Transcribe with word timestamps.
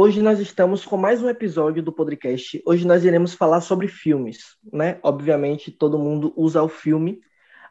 Hoje 0.00 0.22
nós 0.22 0.38
estamos 0.38 0.84
com 0.84 0.96
mais 0.96 1.20
um 1.24 1.28
episódio 1.28 1.82
do 1.82 1.90
podcast. 1.90 2.62
Hoje 2.64 2.86
nós 2.86 3.04
iremos 3.04 3.34
falar 3.34 3.60
sobre 3.60 3.88
filmes, 3.88 4.56
né? 4.72 5.00
Obviamente 5.02 5.72
todo 5.72 5.98
mundo 5.98 6.32
usa 6.36 6.62
o 6.62 6.68
filme, 6.68 7.20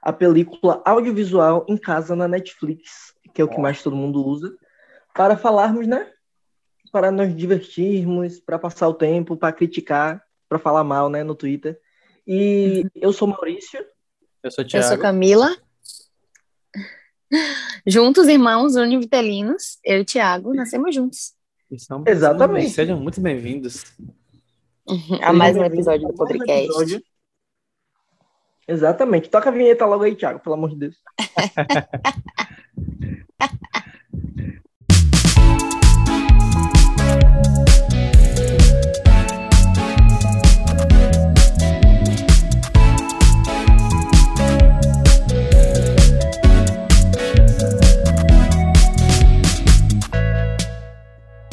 a 0.02 0.12
película 0.12 0.82
audiovisual 0.86 1.66
em 1.70 1.78
casa 1.78 2.18
na 2.18 2.28
Netflix, 2.28 3.14
que 3.34 3.42
é 3.42 3.46
o 3.46 3.48
que 3.48 3.58
mais 3.58 3.82
todo 3.82 3.96
mundo 3.96 4.22
usa, 4.28 4.54
para 5.16 5.38
falarmos, 5.38 5.88
né? 5.88 6.12
Para 6.92 7.12
nos 7.12 7.34
divertirmos, 7.34 8.42
para 8.42 8.60
passar 8.60 8.90
o 8.90 8.94
tempo, 8.94 9.38
para 9.38 9.54
criticar, 9.54 10.22
para 10.50 10.60
falar 10.60 10.84
mal, 10.84 11.10
né, 11.10 11.24
no 11.24 11.34
Twitter. 11.34 11.80
E 12.28 12.86
eu 12.94 13.14
sou 13.14 13.30
Maurício. 13.30 13.80
Eu 14.44 14.52
sou 14.52 14.66
Thiago. 14.66 14.86
Eu 14.86 14.90
sou 14.90 14.98
Camila. 14.98 15.56
Juntos, 17.88 18.28
irmãos 18.28 18.76
univitelinos, 18.76 19.80
eu 19.82 20.02
e 20.02 20.04
Thiago, 20.04 20.54
nascemos 20.54 20.94
juntos. 20.94 21.37
Exatamente. 22.06 22.70
Sejam 22.70 23.00
muito 23.00 23.20
bem-vindos. 23.20 23.84
A 25.22 25.34
mais 25.34 25.58
um 25.58 25.64
episódio 25.64 26.08
do 26.08 26.14
podcast. 26.14 26.66
Episódio. 26.66 27.04
Exatamente. 28.68 29.30
Toca 29.30 29.50
a 29.50 29.54
vinheta 29.54 29.86
logo 29.86 30.04
aí, 30.04 30.16
Thiago, 30.16 30.40
pelo 30.40 30.56
amor 30.56 30.70
de 30.70 30.78
Deus. 30.78 30.96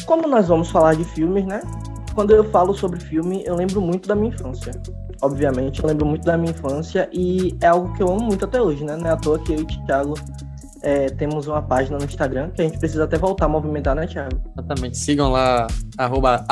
como 0.05 0.27
nós 0.27 0.47
vamos 0.47 0.69
falar 0.69 0.95
de 0.95 1.03
filmes, 1.03 1.45
né? 1.45 1.61
Quando 2.13 2.31
eu 2.31 2.43
falo 2.49 2.73
sobre 2.73 2.99
filme, 2.99 3.43
eu 3.45 3.55
lembro 3.55 3.81
muito 3.81 4.07
da 4.07 4.15
minha 4.15 4.29
infância. 4.29 4.71
Obviamente, 5.21 5.81
eu 5.81 5.87
lembro 5.87 6.05
muito 6.05 6.23
da 6.23 6.37
minha 6.37 6.51
infância 6.51 7.09
e 7.11 7.57
é 7.61 7.67
algo 7.67 7.93
que 7.93 8.01
eu 8.01 8.07
amo 8.07 8.23
muito 8.23 8.45
até 8.45 8.61
hoje, 8.61 8.83
né? 8.83 8.95
Não 8.95 9.07
é 9.07 9.11
à 9.11 9.17
toa 9.17 9.39
que 9.39 9.53
eu 9.53 9.59
e 9.59 9.63
o 9.63 9.65
Thiago 9.85 10.15
é, 10.81 11.09
temos 11.09 11.47
uma 11.47 11.61
página 11.61 11.97
no 11.97 12.05
Instagram 12.05 12.51
que 12.51 12.61
a 12.61 12.65
gente 12.65 12.77
precisa 12.77 13.05
até 13.05 13.17
voltar 13.17 13.45
a 13.45 13.49
movimentar, 13.49 13.95
né, 13.95 14.05
Thiago? 14.07 14.39
Exatamente. 14.53 14.97
Sigam 14.97 15.31
lá, 15.31 15.67
arroba. 15.97 16.45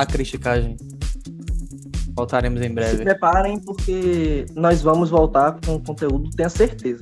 Voltaremos 2.16 2.62
em 2.62 2.74
breve. 2.74 2.98
Se 2.98 3.04
preparem, 3.04 3.60
porque 3.60 4.46
nós 4.56 4.82
vamos 4.82 5.10
voltar 5.10 5.60
com 5.66 5.80
conteúdo, 5.80 6.30
tenha 6.32 6.50
certeza. 6.50 7.02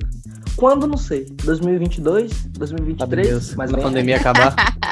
Quando, 0.56 0.86
não 0.86 0.96
sei. 0.96 1.26
2022? 1.44 2.44
2023? 2.50 3.54
Mas 3.54 3.72
a 3.72 3.78
pandemia 3.78 4.16
acabar. 4.16 4.54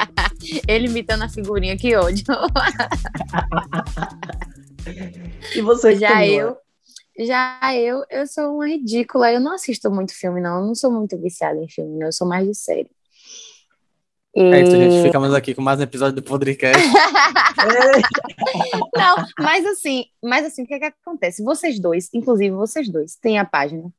Ele 0.67 0.87
imitando 0.87 1.23
a 1.23 1.29
figurinha, 1.29 1.77
que 1.77 1.95
ódio. 1.95 2.25
e 5.55 5.61
você 5.61 5.95
Já 5.95 6.25
eu, 6.25 6.57
já 7.19 7.59
eu, 7.75 8.03
eu 8.09 8.27
sou 8.27 8.55
uma 8.55 8.67
ridícula. 8.67 9.31
Eu 9.31 9.39
não 9.39 9.53
assisto 9.53 9.91
muito 9.91 10.13
filme, 10.13 10.41
não. 10.41 10.59
Eu 10.59 10.67
não 10.67 10.75
sou 10.75 10.91
muito 10.91 11.17
viciada 11.19 11.59
em 11.59 11.69
filme, 11.69 11.97
não. 11.97 12.07
Eu 12.07 12.13
sou 12.13 12.27
mais 12.27 12.47
de 12.47 12.55
série. 12.55 12.89
E... 14.35 14.41
É 14.41 14.61
isso, 14.61 14.71
gente. 14.71 15.03
Ficamos 15.03 15.33
aqui 15.33 15.53
com 15.53 15.61
mais 15.61 15.79
um 15.79 15.83
episódio 15.83 16.15
do 16.15 16.23
podcast. 16.23 16.81
não, 18.95 19.15
mas 19.39 19.65
assim, 19.65 20.05
mas 20.23 20.45
assim, 20.45 20.63
o 20.63 20.67
que, 20.67 20.75
é 20.75 20.79
que 20.79 20.85
acontece? 20.85 21.43
Vocês 21.43 21.79
dois, 21.79 22.09
inclusive 22.13 22.55
vocês 22.55 22.89
dois, 22.89 23.15
têm 23.15 23.37
a 23.37 23.45
página 23.45 23.91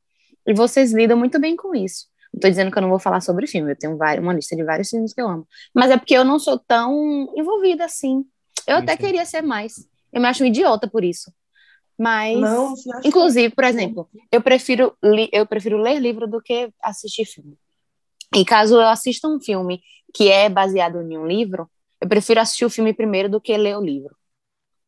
e 0.45 0.53
vocês 0.53 0.91
lidam 0.91 1.17
muito 1.17 1.39
bem 1.39 1.55
com 1.55 1.75
isso. 1.75 2.07
Não 2.33 2.39
tô 2.39 2.49
dizendo 2.49 2.71
que 2.71 2.77
eu 2.77 2.81
não 2.81 2.89
vou 2.89 2.99
falar 2.99 3.21
sobre 3.21 3.45
filme, 3.45 3.71
eu 3.71 3.75
tenho 3.75 3.95
várias, 3.95 4.23
uma 4.23 4.33
lista 4.33 4.55
de 4.55 4.63
vários 4.63 4.89
filmes 4.89 5.13
que 5.13 5.21
eu 5.21 5.27
amo. 5.27 5.47
Mas 5.73 5.91
é 5.91 5.97
porque 5.97 6.15
eu 6.15 6.25
não 6.25 6.39
sou 6.39 6.57
tão 6.57 7.31
envolvida 7.35 7.85
assim. 7.85 8.25
Eu 8.65 8.77
até 8.77 8.97
queria 8.97 9.25
ser 9.25 9.41
mais. 9.41 9.87
Eu 10.11 10.19
me 10.19 10.27
acho 10.27 10.43
um 10.43 10.47
idiota 10.47 10.87
por 10.87 11.03
isso. 11.03 11.31
Mas, 11.97 12.39
não, 12.39 12.73
inclusive, 13.03 13.53
por 13.53 13.63
exemplo, 13.63 14.09
eu 14.31 14.41
prefiro, 14.41 14.97
eu 15.31 15.45
prefiro 15.45 15.77
ler 15.77 15.99
livro 15.99 16.27
do 16.27 16.41
que 16.41 16.71
assistir 16.81 17.25
filme. 17.25 17.55
E 18.35 18.43
caso 18.43 18.75
eu 18.75 18.87
assista 18.87 19.27
um 19.27 19.39
filme 19.39 19.81
que 20.11 20.29
é 20.29 20.49
baseado 20.49 21.01
em 21.01 21.17
um 21.17 21.27
livro, 21.27 21.69
eu 22.01 22.07
prefiro 22.07 22.39
assistir 22.39 22.65
o 22.65 22.69
filme 22.69 22.93
primeiro 22.93 23.29
do 23.29 23.39
que 23.39 23.55
ler 23.55 23.77
o 23.77 23.81
livro. 23.81 24.15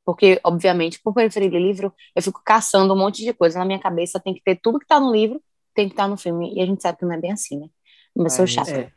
Porque, 0.03 0.39
obviamente, 0.43 0.99
por 1.03 1.13
preferir 1.13 1.51
livro, 1.51 1.93
eu 2.15 2.21
fico 2.21 2.41
caçando 2.43 2.93
um 2.93 2.97
monte 2.97 3.23
de 3.23 3.33
coisa 3.33 3.59
na 3.59 3.65
minha 3.65 3.79
cabeça, 3.79 4.19
tem 4.19 4.33
que 4.33 4.41
ter 4.41 4.55
tudo 4.55 4.79
que 4.79 4.87
tá 4.87 4.99
no 4.99 5.11
livro 5.11 5.41
tem 5.75 5.87
que 5.87 5.93
estar 5.93 6.07
no 6.07 6.17
filme. 6.17 6.55
E 6.55 6.61
a 6.61 6.65
gente 6.65 6.81
sabe 6.81 6.97
que 6.97 7.05
não 7.05 7.13
é 7.13 7.19
bem 7.19 7.31
assim, 7.31 7.59
né? 7.59 7.67
Mas 8.15 8.33
sou 8.33 8.47
chata. 8.47 8.71
É. 8.71 8.91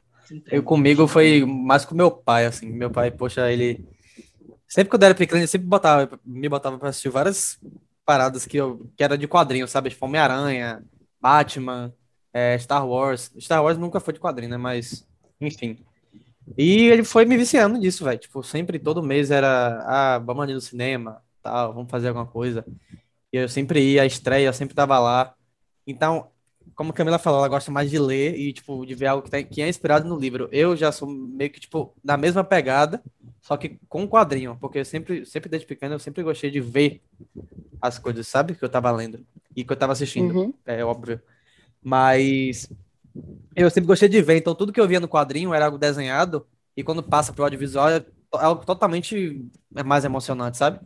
Eu 0.51 0.63
comigo 0.63 1.07
foi 1.07 1.45
mais 1.45 1.85
com 1.85 1.95
meu 1.95 2.11
pai, 2.11 2.47
assim. 2.47 2.71
Meu 2.71 2.91
pai, 2.91 3.11
poxa, 3.11 3.51
ele. 3.51 3.85
Sempre 4.67 4.91
que 4.91 4.97
eu 4.97 5.07
era 5.07 5.15
pequeno, 5.15 5.41
ele 5.41 5.47
sempre 5.47 5.67
botava, 5.67 6.21
me 6.25 6.49
botava 6.49 6.79
pra 6.79 6.91
assistir 6.91 7.09
várias 7.09 7.59
paradas 8.05 8.47
que, 8.47 8.57
eu, 8.57 8.91
que 8.97 9.03
era 9.03 9.17
de 9.17 9.27
quadrinho, 9.27 9.67
sabe? 9.67 9.91
Tipo 9.91 10.05
Homem-Aranha, 10.07 10.85
Batman, 11.21 11.93
é, 12.33 12.57
Star 12.59 12.87
Wars. 12.87 13.33
Star 13.41 13.63
Wars 13.63 13.79
nunca 13.79 13.99
foi 13.99 14.15
de 14.15 14.21
quadrinho, 14.21 14.51
né? 14.51 14.57
Mas, 14.57 15.07
enfim. 15.41 15.79
E 16.57 16.87
ele 16.87 17.05
foi 17.05 17.25
me 17.25 17.37
viciando 17.37 17.79
disso, 17.79 18.05
velho. 18.05 18.19
Tipo, 18.19 18.43
sempre, 18.43 18.79
todo 18.79 19.03
mês 19.03 19.31
era, 19.31 19.83
ah, 19.87 20.19
vamos 20.19 20.43
ali 20.43 20.55
no 20.55 20.61
cinema, 20.61 21.23
tal, 21.43 21.75
vamos 21.75 21.91
fazer 21.91 22.09
alguma 22.09 22.27
coisa. 22.27 22.65
E 23.33 23.37
eu 23.37 23.49
sempre 23.49 23.81
ia, 23.81 24.03
a 24.03 24.07
estreia, 24.07 24.47
eu 24.47 24.53
sempre 24.53 24.75
tava 24.75 24.99
lá. 24.99 25.35
Então, 25.87 26.31
como 26.75 26.91
a 26.91 26.95
Camila 26.95 27.19
falou, 27.19 27.41
ela 27.41 27.49
gosta 27.49 27.71
mais 27.71 27.91
de 27.91 27.99
ler 27.99 28.39
e, 28.39 28.53
tipo, 28.53 28.85
de 28.85 28.95
ver 28.95 29.07
algo 29.07 29.23
que, 29.23 29.31
tem, 29.31 29.45
que 29.45 29.63
é 29.63 29.69
inspirado 29.69 30.09
no 30.09 30.19
livro. 30.19 30.49
Eu 30.53 30.77
já 30.77 30.91
sou 30.93 31.09
meio 31.09 31.51
que, 31.51 31.61
tipo, 31.61 31.95
na 32.03 32.17
mesma 32.17 32.45
pegada, 32.45 33.03
só 33.41 33.57
que 33.57 33.79
com 33.89 34.07
quadrinho, 34.09 34.57
porque 34.61 34.79
eu 34.79 34.85
sempre, 34.85 35.25
sempre 35.25 35.49
desde 35.49 35.67
pequeno, 35.67 35.95
eu 35.95 35.99
sempre 35.99 36.23
gostei 36.23 36.51
de 36.51 36.61
ver 36.61 37.03
as 37.81 37.99
coisas, 37.99 38.27
sabe? 38.27 38.55
Que 38.55 38.65
eu 38.65 38.69
tava 38.69 38.91
lendo 38.91 39.25
e 39.55 39.65
que 39.65 39.73
eu 39.73 39.77
tava 39.77 39.93
assistindo, 39.93 40.35
uhum. 40.35 40.55
é 40.67 40.85
óbvio. 40.85 41.21
Mas 41.83 42.71
eu 43.55 43.71
sempre 43.71 43.89
gostei 43.89 44.09
de 44.09 44.21
ver, 44.23 44.37
então 44.37 44.55
tudo 44.55 44.73
que 44.73 44.81
eu 44.81 44.89
via 44.89 45.01
no 45.01 45.09
quadrinho 45.09 45.55
era 45.55 45.67
algo 45.67 45.79
desenhado 45.79 46.47
e 46.77 46.83
quando 46.83 47.03
passa 47.03 47.33
pro 47.33 47.45
audiovisual 47.45 47.89
é 47.91 48.05
algo 48.33 48.65
totalmente 48.65 49.45
mais 49.85 50.05
emocionante, 50.05 50.57
sabe? 50.57 50.81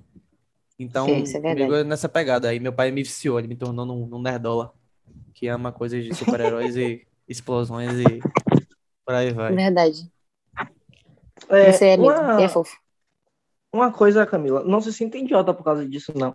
Então, 0.78 1.06
Sim, 1.06 1.36
é 1.36 1.40
comigo 1.40 1.74
é 1.74 1.84
nessa 1.84 2.08
pegada 2.08 2.48
aí. 2.48 2.58
Meu 2.58 2.72
pai 2.72 2.90
me 2.90 3.02
viciou, 3.02 3.38
ele 3.38 3.48
me 3.48 3.56
tornou 3.56 3.84
num, 3.84 4.06
num 4.06 4.22
nerdola 4.22 4.72
que 5.34 5.48
ama 5.48 5.72
coisas 5.72 6.04
de 6.04 6.14
super-heróis 6.14 6.76
e 6.76 7.06
explosões 7.28 7.92
e 7.98 8.20
por 9.04 9.14
aí 9.14 9.32
vai. 9.32 9.54
Verdade. 9.54 10.10
É, 11.48 11.72
Você 11.72 11.86
é, 11.86 11.96
uma... 11.96 12.42
é 12.42 12.48
fofo. 12.48 12.76
Uma 13.72 13.90
coisa, 13.90 14.26
Camila, 14.26 14.62
não 14.64 14.80
se 14.80 14.92
sinta 14.92 15.16
idiota 15.16 15.54
por 15.54 15.64
causa 15.64 15.88
disso, 15.88 16.12
não. 16.14 16.34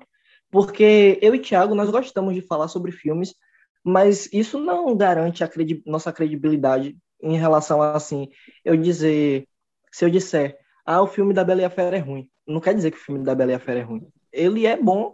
Porque 0.50 1.20
eu 1.22 1.36
e 1.36 1.40
Thiago, 1.40 1.76
nós 1.76 1.90
gostamos 1.90 2.34
de 2.34 2.42
falar 2.42 2.68
sobre 2.68 2.92
filmes, 2.92 3.36
mas 3.84 4.28
isso 4.34 4.60
não 4.60 4.96
garante 4.96 5.44
a 5.44 5.48
credi 5.48 5.84
nossa 5.86 6.12
credibilidade 6.12 6.98
em 7.22 7.38
relação 7.38 7.82
a, 7.82 7.94
assim, 7.94 8.28
eu 8.64 8.76
dizer, 8.76 9.48
se 9.92 10.06
eu 10.06 10.10
disser, 10.10 10.58
ah, 10.86 11.02
o 11.02 11.08
filme 11.08 11.34
da 11.34 11.44
Bela 11.44 11.62
e 11.62 11.66
a 11.66 11.70
Fera 11.70 11.98
é 11.98 12.00
ruim, 12.00 12.30
não 12.48 12.60
quer 12.60 12.74
dizer 12.74 12.92
que 12.92 12.98
o 12.98 13.02
filme 13.02 13.24
da 13.24 13.36
Bela 13.36 13.52
e 13.52 13.56
a 13.56 13.60
Fera 13.60 13.80
é 13.80 13.84
ruim. 13.84 14.08
Ele 14.32 14.66
é 14.66 14.76
bom 14.76 15.14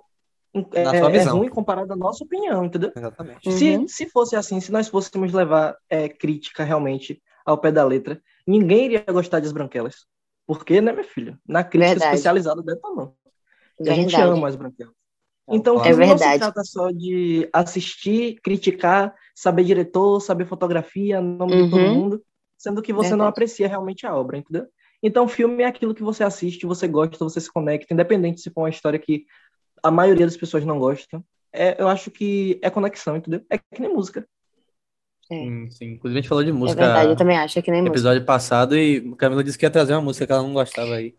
é, 0.74 0.84
Na 0.84 0.98
sua 0.98 1.10
é 1.10 1.12
visão. 1.12 1.36
é 1.36 1.40
ruim 1.40 1.50
comparado 1.50 1.92
à 1.94 1.96
nossa 1.96 2.24
opinião, 2.24 2.66
entendeu? 2.66 2.92
Exatamente. 2.96 3.52
Se, 3.52 3.76
uhum. 3.76 3.88
se 3.88 4.10
fosse 4.10 4.36
assim, 4.36 4.60
se 4.60 4.72
nós 4.72 4.88
fôssemos 4.88 5.34
levar 5.34 5.76
é, 5.90 6.08
crítica 6.08 6.64
realmente 6.64 7.22
ao 7.46 7.58
pé 7.58 7.72
da 7.72 7.84
letra, 7.84 8.22
ninguém 8.46 8.86
iria 8.86 9.04
gostar 9.10 9.40
de 9.40 9.48
As 9.48 9.52
Branquelas. 9.52 10.06
Porque, 10.46 10.80
né, 10.80 10.92
minha 10.92 11.04
filha? 11.04 11.40
Na 11.48 11.64
crítica 11.64 11.90
verdade. 11.92 12.16
especializada 12.16 12.62
detonou. 12.62 13.16
E 13.80 13.90
a 13.90 13.94
gente 13.94 14.16
ama 14.16 14.48
As 14.48 14.56
Branquelas. 14.56 14.94
Então, 15.50 15.84
é 15.84 15.94
não 15.94 16.18
se 16.18 16.38
trata 16.38 16.64
só 16.64 16.90
de 16.90 17.50
assistir, 17.52 18.40
criticar, 18.42 19.14
saber 19.36 19.64
diretor, 19.64 20.22
saber 20.22 20.46
fotografia, 20.46 21.20
nome 21.20 21.54
uhum. 21.54 21.66
de 21.66 21.70
todo 21.72 21.82
uhum. 21.82 21.96
mundo, 21.96 22.24
sendo 22.58 22.82
que 22.82 22.94
você 22.94 23.10
verdade. 23.10 23.20
não 23.20 23.28
aprecia 23.28 23.68
realmente 23.68 24.06
a 24.06 24.16
obra, 24.16 24.38
entendeu? 24.38 24.68
Então, 25.02 25.28
filme 25.28 25.64
é 25.64 25.66
aquilo 25.66 25.94
que 25.94 26.02
você 26.02 26.24
assiste, 26.24 26.66
você 26.66 26.88
gosta, 26.88 27.18
você 27.18 27.42
se 27.42 27.52
conecta, 27.52 27.94
independente 27.94 28.40
se 28.40 28.50
for 28.50 28.62
uma 28.62 28.70
história 28.70 28.98
que 28.98 29.26
a 29.84 29.92
maioria 29.92 30.26
das 30.26 30.38
pessoas 30.38 30.66
não 30.66 30.80
gosta. 30.80 31.22
É, 31.52 31.80
eu 31.80 31.88
acho 31.88 32.10
que 32.10 32.60
é 32.64 32.70
conexão, 32.70 33.18
entendeu? 33.18 33.46
É 33.50 33.58
que 33.58 33.80
nem 33.80 33.94
música. 33.94 34.26
É. 35.30 35.36
Sim, 35.36 35.70
sim. 35.70 35.86
Inclusive 35.94 36.20
a 36.20 36.22
gente 36.22 36.30
falou 36.30 36.44
de 36.44 36.52
música. 36.52 36.82
É 36.82 36.86
verdade, 36.86 37.10
eu 37.10 37.16
também 37.16 37.38
acho 37.38 37.62
que 37.62 37.70
nem 37.70 37.82
música. 37.82 37.96
episódio 37.96 38.26
passado 38.26 38.76
e 38.76 39.14
Camila 39.16 39.44
disse 39.44 39.58
que 39.58 39.66
ia 39.66 39.70
trazer 39.70 39.94
uma 39.94 40.02
música 40.02 40.26
que 40.26 40.32
ela 40.32 40.42
não 40.42 40.54
gostava 40.54 40.96
aí. 40.96 41.14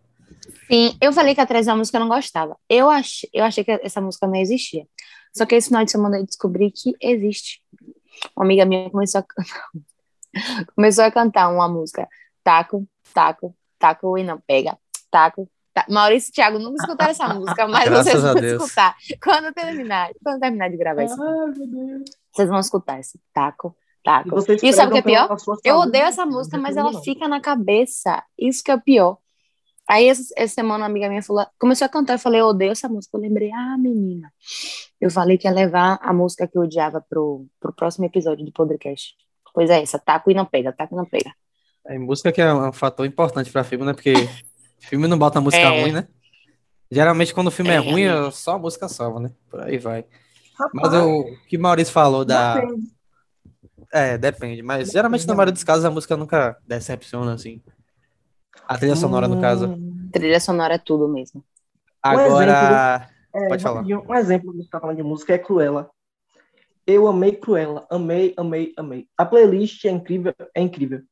Sim, 0.67 0.97
eu 1.01 1.13
falei 1.13 1.35
que 1.35 1.41
ia 1.41 1.47
trazer 1.47 1.71
uma 1.71 1.77
música 1.77 1.99
que 1.99 2.03
eu 2.03 2.09
não 2.09 2.15
gostava. 2.15 2.57
Eu, 2.69 2.91
ach, 2.91 3.25
eu 3.33 3.45
achei 3.45 3.63
que 3.63 3.71
essa 3.71 4.01
música 4.01 4.27
não 4.27 4.37
existia. 4.37 4.87
Só 5.37 5.45
que 5.45 5.55
esse 5.55 5.69
final 5.69 5.85
de 5.85 5.91
semana 5.91 6.19
eu 6.19 6.25
descobri 6.25 6.71
que 6.71 6.95
existe. 7.01 7.63
Uma 8.37 8.45
amiga 8.45 8.65
minha 8.65 8.91
começou 8.91 9.21
a, 9.21 9.25
começou 10.75 11.05
a 11.05 11.11
cantar 11.11 11.49
uma 11.49 11.69
música. 11.69 12.09
Taco, 12.43 12.87
taco, 13.13 13.55
taco 13.79 14.19
e 14.19 14.25
não 14.25 14.41
pega. 14.41 14.77
Taco, 15.11 15.49
Tá. 15.75 15.85
Maurício 15.91 16.31
e 16.31 16.33
Thiago 16.33 16.61
nunca 16.61 16.81
escutaram 16.81 17.11
essa 17.11 17.35
música, 17.35 17.67
mas 17.67 17.85
Graças 17.87 18.13
vocês 18.13 18.23
vão 18.23 18.65
escutar. 18.65 18.97
Quando 19.21 19.53
terminar, 19.53 20.11
quando 20.23 20.39
terminar 20.39 20.71
de 20.71 20.77
gravar 20.77 21.03
isso. 21.03 21.17
vocês 22.33 22.49
vão 22.49 22.61
escutar 22.61 23.01
esse 23.01 23.19
taco, 23.33 23.77
taco. 24.05 24.39
E, 24.63 24.69
e 24.69 24.73
sabe 24.73 24.91
o 24.91 24.93
que 24.93 24.99
é 25.01 25.03
pior? 25.03 25.37
Eu 25.65 25.79
odeio 25.79 26.05
essa 26.05 26.25
música, 26.25 26.57
mas 26.57 26.77
ela 26.77 27.03
fica 27.03 27.27
na 27.27 27.41
cabeça. 27.41 28.23
Isso 28.39 28.63
que 28.63 28.71
é 28.71 28.79
pior. 28.79 29.19
Aí 29.89 30.09
essa, 30.09 30.23
essa 30.37 30.55
semana 30.55 30.85
uma 30.85 30.87
amiga 30.87 31.09
minha 31.09 31.23
falou, 31.23 31.45
começou 31.59 31.85
a 31.85 31.89
cantar, 31.89 32.15
eu 32.15 32.19
falei, 32.21 32.41
eu 32.41 32.47
odeio 32.47 32.71
essa 32.71 32.89
música. 32.89 33.17
Eu 33.17 33.21
lembrei, 33.21 33.51
ah, 33.53 33.77
menina, 33.77 34.33
eu 35.01 35.11
falei 35.11 35.37
que 35.37 35.49
ia 35.49 35.53
levar 35.53 35.99
a 36.01 36.13
música 36.13 36.47
que 36.47 36.57
eu 36.57 36.63
odiava 36.63 37.01
pro, 37.01 37.47
pro 37.59 37.73
próximo 37.73 38.07
episódio 38.07 38.45
do 38.45 38.53
podcast. 38.53 39.17
Pois 39.53 39.69
é, 39.71 39.83
essa, 39.83 39.99
taco 39.99 40.31
e 40.31 40.35
não 40.35 40.47
pega, 40.47 40.73
taco 40.73 40.95
e 40.95 40.97
não 40.97 41.05
pega. 41.05 41.33
É, 41.87 41.99
música 41.99 42.31
que 42.31 42.41
é 42.41 42.55
um 42.55 42.73
fator 42.73 43.05
importante 43.05 43.51
pra 43.51 43.65
filme, 43.65 43.85
né? 43.85 43.93
Porque 43.93 44.15
filme 44.89 45.07
não 45.09 45.19
bota 45.19 45.41
música 45.41 45.63
É. 45.63 45.81
ruim, 45.83 45.93
né? 45.93 46.09
Geralmente 46.91 47.35
quando 47.35 47.49
o 47.49 47.51
filme 47.51 47.71
é, 47.71 47.75
É, 47.75 47.79
ruim, 47.79 48.03
é 48.05 48.31
só 48.31 48.53
a 48.53 48.59
música 48.59 48.89
salva, 48.89 49.21
né? 49.21 49.31
Por 49.51 49.61
aí 49.61 49.79
vai. 49.79 50.05
Mas 50.73 50.93
Rapaz, 50.93 51.05
o 51.07 51.25
que 51.49 51.59
Maurício 51.59 51.93
falou 51.93 52.25
da. 52.25 52.55
depende. 52.61 52.83
É, 53.93 54.19
depende. 54.19 54.63
Mas 54.63 54.91
geralmente 54.91 55.27
na 55.27 55.35
maioria 55.35 55.53
dos 55.53 55.65
casos 55.65 55.85
a 55.85 55.91
música 55.91 56.17
nunca 56.17 56.57
decepciona, 56.67 57.35
assim. 57.35 57.61
A 58.69 58.79
trilha 58.79 58.97
sonora, 58.97 59.29
no 59.29 59.41
caso. 59.41 59.67
Hum, 59.69 60.09
Trilha 60.13 60.41
sonora 60.41 60.75
é 60.75 60.79
tudo 60.79 61.09
mesmo. 61.09 61.45
Agora. 62.03 63.09
é, 63.35 63.49
Pode 63.49 63.63
falar. 63.63 63.83
Um 63.83 64.15
exemplo 64.15 64.53
que 64.53 64.59
você 64.63 64.69
tá 64.71 64.81
falando 64.81 64.97
de 64.97 65.03
música 65.03 65.35
é 65.35 65.39
Cruella. 65.39 65.91
Eu 66.87 67.07
amei 67.09 67.33
Cruella. 67.33 67.87
Amei, 67.91 68.33
amei, 68.37 68.73
amei. 68.77 69.09
A 69.19 69.25
playlist 69.25 69.85
é 69.85 69.91
incrível, 69.91 70.35
é 70.55 70.61
incrível. 70.61 71.03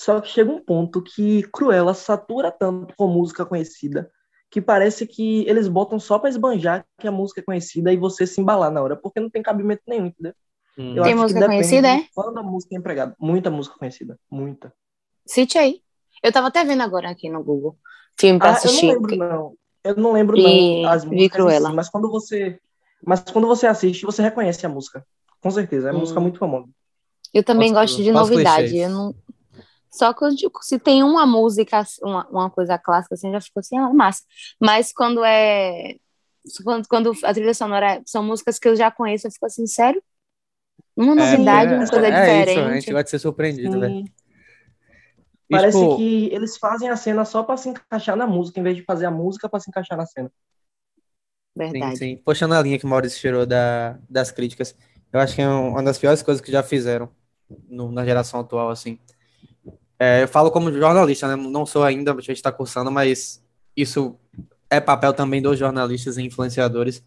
Só 0.00 0.18
que 0.18 0.28
chega 0.30 0.50
um 0.50 0.58
ponto 0.64 1.02
que 1.02 1.42
Cruella 1.52 1.92
satura 1.92 2.50
tanto 2.50 2.94
com 2.96 3.06
música 3.06 3.44
conhecida 3.44 4.10
que 4.50 4.58
parece 4.58 5.06
que 5.06 5.46
eles 5.46 5.68
botam 5.68 6.00
só 6.00 6.18
pra 6.18 6.30
esbanjar 6.30 6.86
que 6.98 7.06
a 7.06 7.12
música 7.12 7.40
é 7.40 7.44
conhecida 7.44 7.92
e 7.92 7.98
você 7.98 8.26
se 8.26 8.40
embalar 8.40 8.70
na 8.70 8.80
hora, 8.82 8.96
porque 8.96 9.20
não 9.20 9.28
tem 9.28 9.42
cabimento 9.42 9.82
nenhum, 9.86 10.06
entendeu? 10.06 10.32
Hum. 10.78 10.94
Eu 10.96 11.02
Tem 11.02 11.14
música 11.14 11.44
conhecida, 11.44 11.88
é? 11.88 12.04
Quando 12.14 12.38
a 12.38 12.42
música 12.42 12.74
é 12.74 12.78
empregada. 12.78 13.14
Muita 13.20 13.50
música 13.50 13.76
conhecida. 13.78 14.18
Muita. 14.30 14.72
Cite 15.26 15.58
aí. 15.58 15.82
Eu 16.22 16.32
tava 16.32 16.48
até 16.48 16.64
vendo 16.64 16.82
agora 16.82 17.10
aqui 17.10 17.28
no 17.28 17.44
Google. 17.44 17.76
Filme 18.18 18.38
pra 18.38 18.48
Ah, 18.48 18.52
eu 18.52 18.56
assistir. 18.56 18.86
não 18.86 18.94
lembro, 18.94 19.16
não. 19.16 19.54
Eu 19.84 19.96
não 19.96 20.12
lembro, 20.12 20.36
E 20.38 20.82
não, 20.82 20.90
as 20.90 21.04
músicas 21.04 21.62
si, 21.62 21.72
mas 21.74 21.88
quando 21.90 22.10
você. 22.10 22.58
Mas 23.06 23.20
quando 23.20 23.46
você 23.46 23.66
assiste, 23.66 24.06
você 24.06 24.22
reconhece 24.22 24.64
a 24.64 24.68
música. 24.68 25.06
Com 25.42 25.50
certeza. 25.50 25.90
É 25.90 25.92
Hum. 25.92 25.98
música 25.98 26.18
muito 26.20 26.38
famosa. 26.38 26.68
Eu 27.32 27.44
também 27.44 27.68
Posso- 27.72 27.80
gosto 27.80 28.02
de 28.02 28.10
novidade. 28.10 28.76
Eu 28.76 28.90
não... 28.90 29.14
Só 29.92 30.12
que 30.14 30.24
eu 30.24 30.30
digo, 30.34 30.58
se 30.62 30.78
tem 30.78 31.02
uma 31.02 31.26
música, 31.26 31.82
uma, 32.02 32.26
uma 32.28 32.50
coisa 32.50 32.78
clássica, 32.78 33.14
assim, 33.14 33.32
já 33.32 33.40
ficou 33.40 33.60
assim, 33.60 33.76
ah, 33.78 33.92
massa. 33.92 34.22
Mas 34.60 34.92
quando 34.92 35.24
é. 35.24 35.96
Quando, 36.64 36.88
quando 36.88 37.12
a 37.24 37.34
trilha 37.34 37.52
sonora 37.54 37.96
é- 37.96 38.02
são 38.06 38.22
músicas 38.22 38.58
que 38.58 38.68
eu 38.68 38.74
já 38.76 38.90
conheço, 38.90 39.26
eu 39.26 39.30
fico 39.32 39.46
assim, 39.46 39.66
sério? 39.66 40.02
Uma 40.96 41.14
É, 41.14 41.18
novidade, 41.18 41.72
é, 41.72 41.76
uma 41.76 41.86
coisa 41.88 42.06
é 42.08 42.10
isso, 42.10 42.50
a 42.50 42.54
diferente. 42.54 42.84
gente 42.86 42.92
vai 42.92 43.06
ser 43.06 43.18
surpreendido, 43.18 43.78
velho. 43.78 43.94
Sim. 43.94 44.04
E, 45.48 45.54
Parece 45.56 45.78
tipo, 45.78 45.96
que 45.96 46.26
eles 46.32 46.56
fazem 46.56 46.88
a 46.88 46.96
cena 46.96 47.24
só 47.24 47.42
pra 47.42 47.56
se 47.56 47.68
encaixar 47.68 48.16
na 48.16 48.26
música, 48.26 48.60
em 48.60 48.62
vez 48.62 48.76
de 48.76 48.84
fazer 48.84 49.06
a 49.06 49.10
música 49.10 49.48
pra 49.48 49.58
se 49.60 49.68
encaixar 49.68 49.98
na 49.98 50.06
cena. 50.06 50.30
Sim, 51.56 51.56
Verdade. 51.56 51.96
sim. 51.96 52.16
Puxando 52.24 52.54
a 52.54 52.62
linha 52.62 52.78
que 52.78 52.84
o 52.84 52.88
Maurício 52.88 53.20
tirou 53.20 53.44
da, 53.46 53.98
das 54.08 54.30
críticas, 54.30 54.74
eu 55.12 55.20
acho 55.20 55.34
que 55.34 55.42
é 55.42 55.48
um- 55.48 55.70
uma 55.70 55.82
das 55.82 55.98
piores 55.98 56.22
coisas 56.22 56.40
que 56.40 56.50
já 56.50 56.62
fizeram 56.62 57.08
no- 57.68 57.90
na 57.92 58.04
geração 58.04 58.40
atual, 58.40 58.70
assim. 58.70 58.98
É, 60.02 60.22
eu 60.22 60.28
falo 60.28 60.50
como 60.50 60.72
jornalista, 60.72 61.28
né? 61.28 61.36
Não 61.36 61.66
sou 61.66 61.84
ainda, 61.84 62.12
a 62.12 62.14
gente 62.14 62.32
está 62.32 62.50
cursando, 62.50 62.90
mas 62.90 63.44
isso 63.76 64.16
é 64.70 64.80
papel 64.80 65.12
também 65.12 65.42
dos 65.42 65.58
jornalistas 65.58 66.16
e 66.16 66.22
influenciadores, 66.22 67.04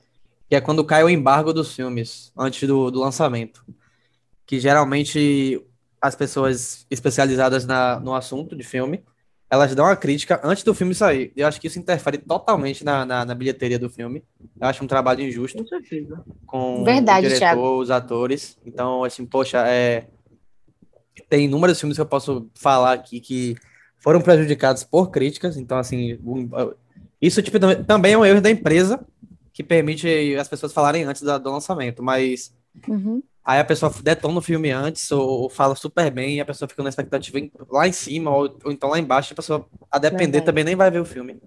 que 0.47 0.55
é 0.55 0.61
quando 0.61 0.85
cai 0.85 1.03
o 1.03 1.09
embargo 1.09 1.51
dos 1.51 1.73
filmes 1.75 2.31
antes 2.37 2.67
do, 2.67 2.91
do 2.91 2.99
lançamento. 2.99 3.65
Que 4.45 4.59
geralmente 4.59 5.59
as 5.99 6.15
pessoas 6.15 6.85
especializadas 6.91 7.65
na, 7.65 7.99
no 7.99 8.13
assunto 8.13 8.55
de 8.55 8.63
filme, 8.63 9.03
elas 9.49 9.73
dão 9.73 9.85
a 9.85 9.95
crítica 9.95 10.39
antes 10.43 10.63
do 10.63 10.73
filme 10.75 10.93
sair. 10.93 11.31
Eu 11.35 11.47
acho 11.47 11.59
que 11.59 11.67
isso 11.67 11.79
interfere 11.79 12.17
totalmente 12.17 12.83
na, 12.83 13.05
na, 13.05 13.25
na 13.25 13.33
bilheteria 13.33 13.79
do 13.79 13.89
filme. 13.89 14.23
Eu 14.59 14.67
acho 14.67 14.83
um 14.83 14.87
trabalho 14.87 15.21
injusto 15.21 15.63
Com 16.45 16.77
com 16.77 16.83
Verdade, 16.83 17.25
o 17.25 17.29
diretor, 17.29 17.39
Thiago. 17.39 17.77
os 17.79 17.89
atores. 17.89 18.57
Então, 18.65 19.03
assim, 19.03 19.25
poxa, 19.25 19.63
é... 19.67 20.07
tem 21.29 21.45
inúmeros 21.45 21.79
filmes 21.79 21.97
que 21.97 22.01
eu 22.01 22.05
posso 22.05 22.49
falar 22.55 22.93
aqui 22.93 23.19
que 23.19 23.55
foram 23.99 24.21
prejudicados 24.21 24.83
por 24.83 25.09
críticas. 25.11 25.57
Então, 25.57 25.77
assim, 25.77 26.19
isso 27.21 27.41
tipo, 27.41 27.59
tam- 27.59 27.83
também 27.83 28.13
é 28.13 28.17
um 28.17 28.25
erro 28.25 28.41
da 28.41 28.49
empresa 28.49 29.05
que 29.53 29.63
permite 29.63 30.35
as 30.35 30.47
pessoas 30.47 30.73
falarem 30.73 31.03
antes 31.03 31.21
do 31.21 31.51
lançamento. 31.51 32.01
Mas 32.03 32.53
Uhum. 32.87 33.21
aí 33.45 33.59
a 33.59 33.63
pessoa 33.65 33.91
detona 34.03 34.39
o 34.39 34.41
filme 34.41 34.71
antes 34.71 35.11
ou, 35.11 35.49
fala 35.49 35.75
super 35.75 36.09
bem 36.11 36.37
e 36.37 36.41
a 36.41 36.45
pessoa 36.45 36.67
fica 36.67 36.81
na 36.83 36.89
expectativa 36.89 37.39
lá 37.69 37.87
em 37.87 37.91
cima 37.91 38.31
ou, 38.35 38.57
ou 38.65 38.71
então 38.71 38.89
lá 38.89 38.97
embaixo. 38.99 39.33
A 39.33 39.35
pessoa, 39.35 39.65
a 39.91 39.99
depender, 39.99 40.25
Verdade. 40.25 40.45
também 40.45 40.63
nem 40.63 40.75
vai 40.75 40.89
ver 40.89 40.99
o 40.99 41.05
filme. 41.05 41.39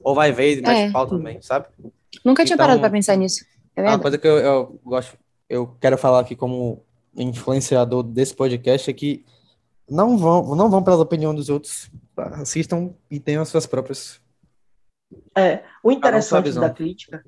Ou 0.00 0.14
vai 0.14 0.32
ver 0.32 0.58
e 0.58 0.62
mete 0.62 0.88
É. 0.88 0.90
pau 0.92 1.06
também, 1.06 1.40
sabe? 1.40 1.66
Nunca 2.24 2.44
tinha 2.44 2.54
Então, 2.54 2.64
parado 2.66 2.80
pra 2.80 2.90
pensar 2.90 3.16
nisso. 3.16 3.44
É 3.74 3.80
Uma 3.80 3.98
verdade. 3.98 4.02
coisa 4.02 4.18
que 4.18 4.26
eu, 4.26 4.36
eu 4.38 4.80
gosto, 4.84 5.16
eu 5.48 5.66
quero 5.80 5.96
falar 5.98 6.20
aqui 6.20 6.34
como 6.36 6.82
influenciador 7.16 8.02
desse 8.02 8.34
podcast 8.34 8.90
é 8.90 8.94
que 8.94 9.24
não 9.88 10.18
vão, 10.18 10.54
não 10.54 10.70
vão 10.70 10.82
pela 10.82 11.02
opinião 11.02 11.34
dos 11.34 11.48
outros, 11.48 11.90
assistam 12.16 12.94
e 13.10 13.20
tenham 13.20 13.42
as 13.42 13.48
suas 13.48 13.66
próprias. 13.66 14.20
É, 15.36 15.62
o 15.82 15.92
interessante 15.92 16.52
da 16.52 16.70
crítica, 16.70 17.24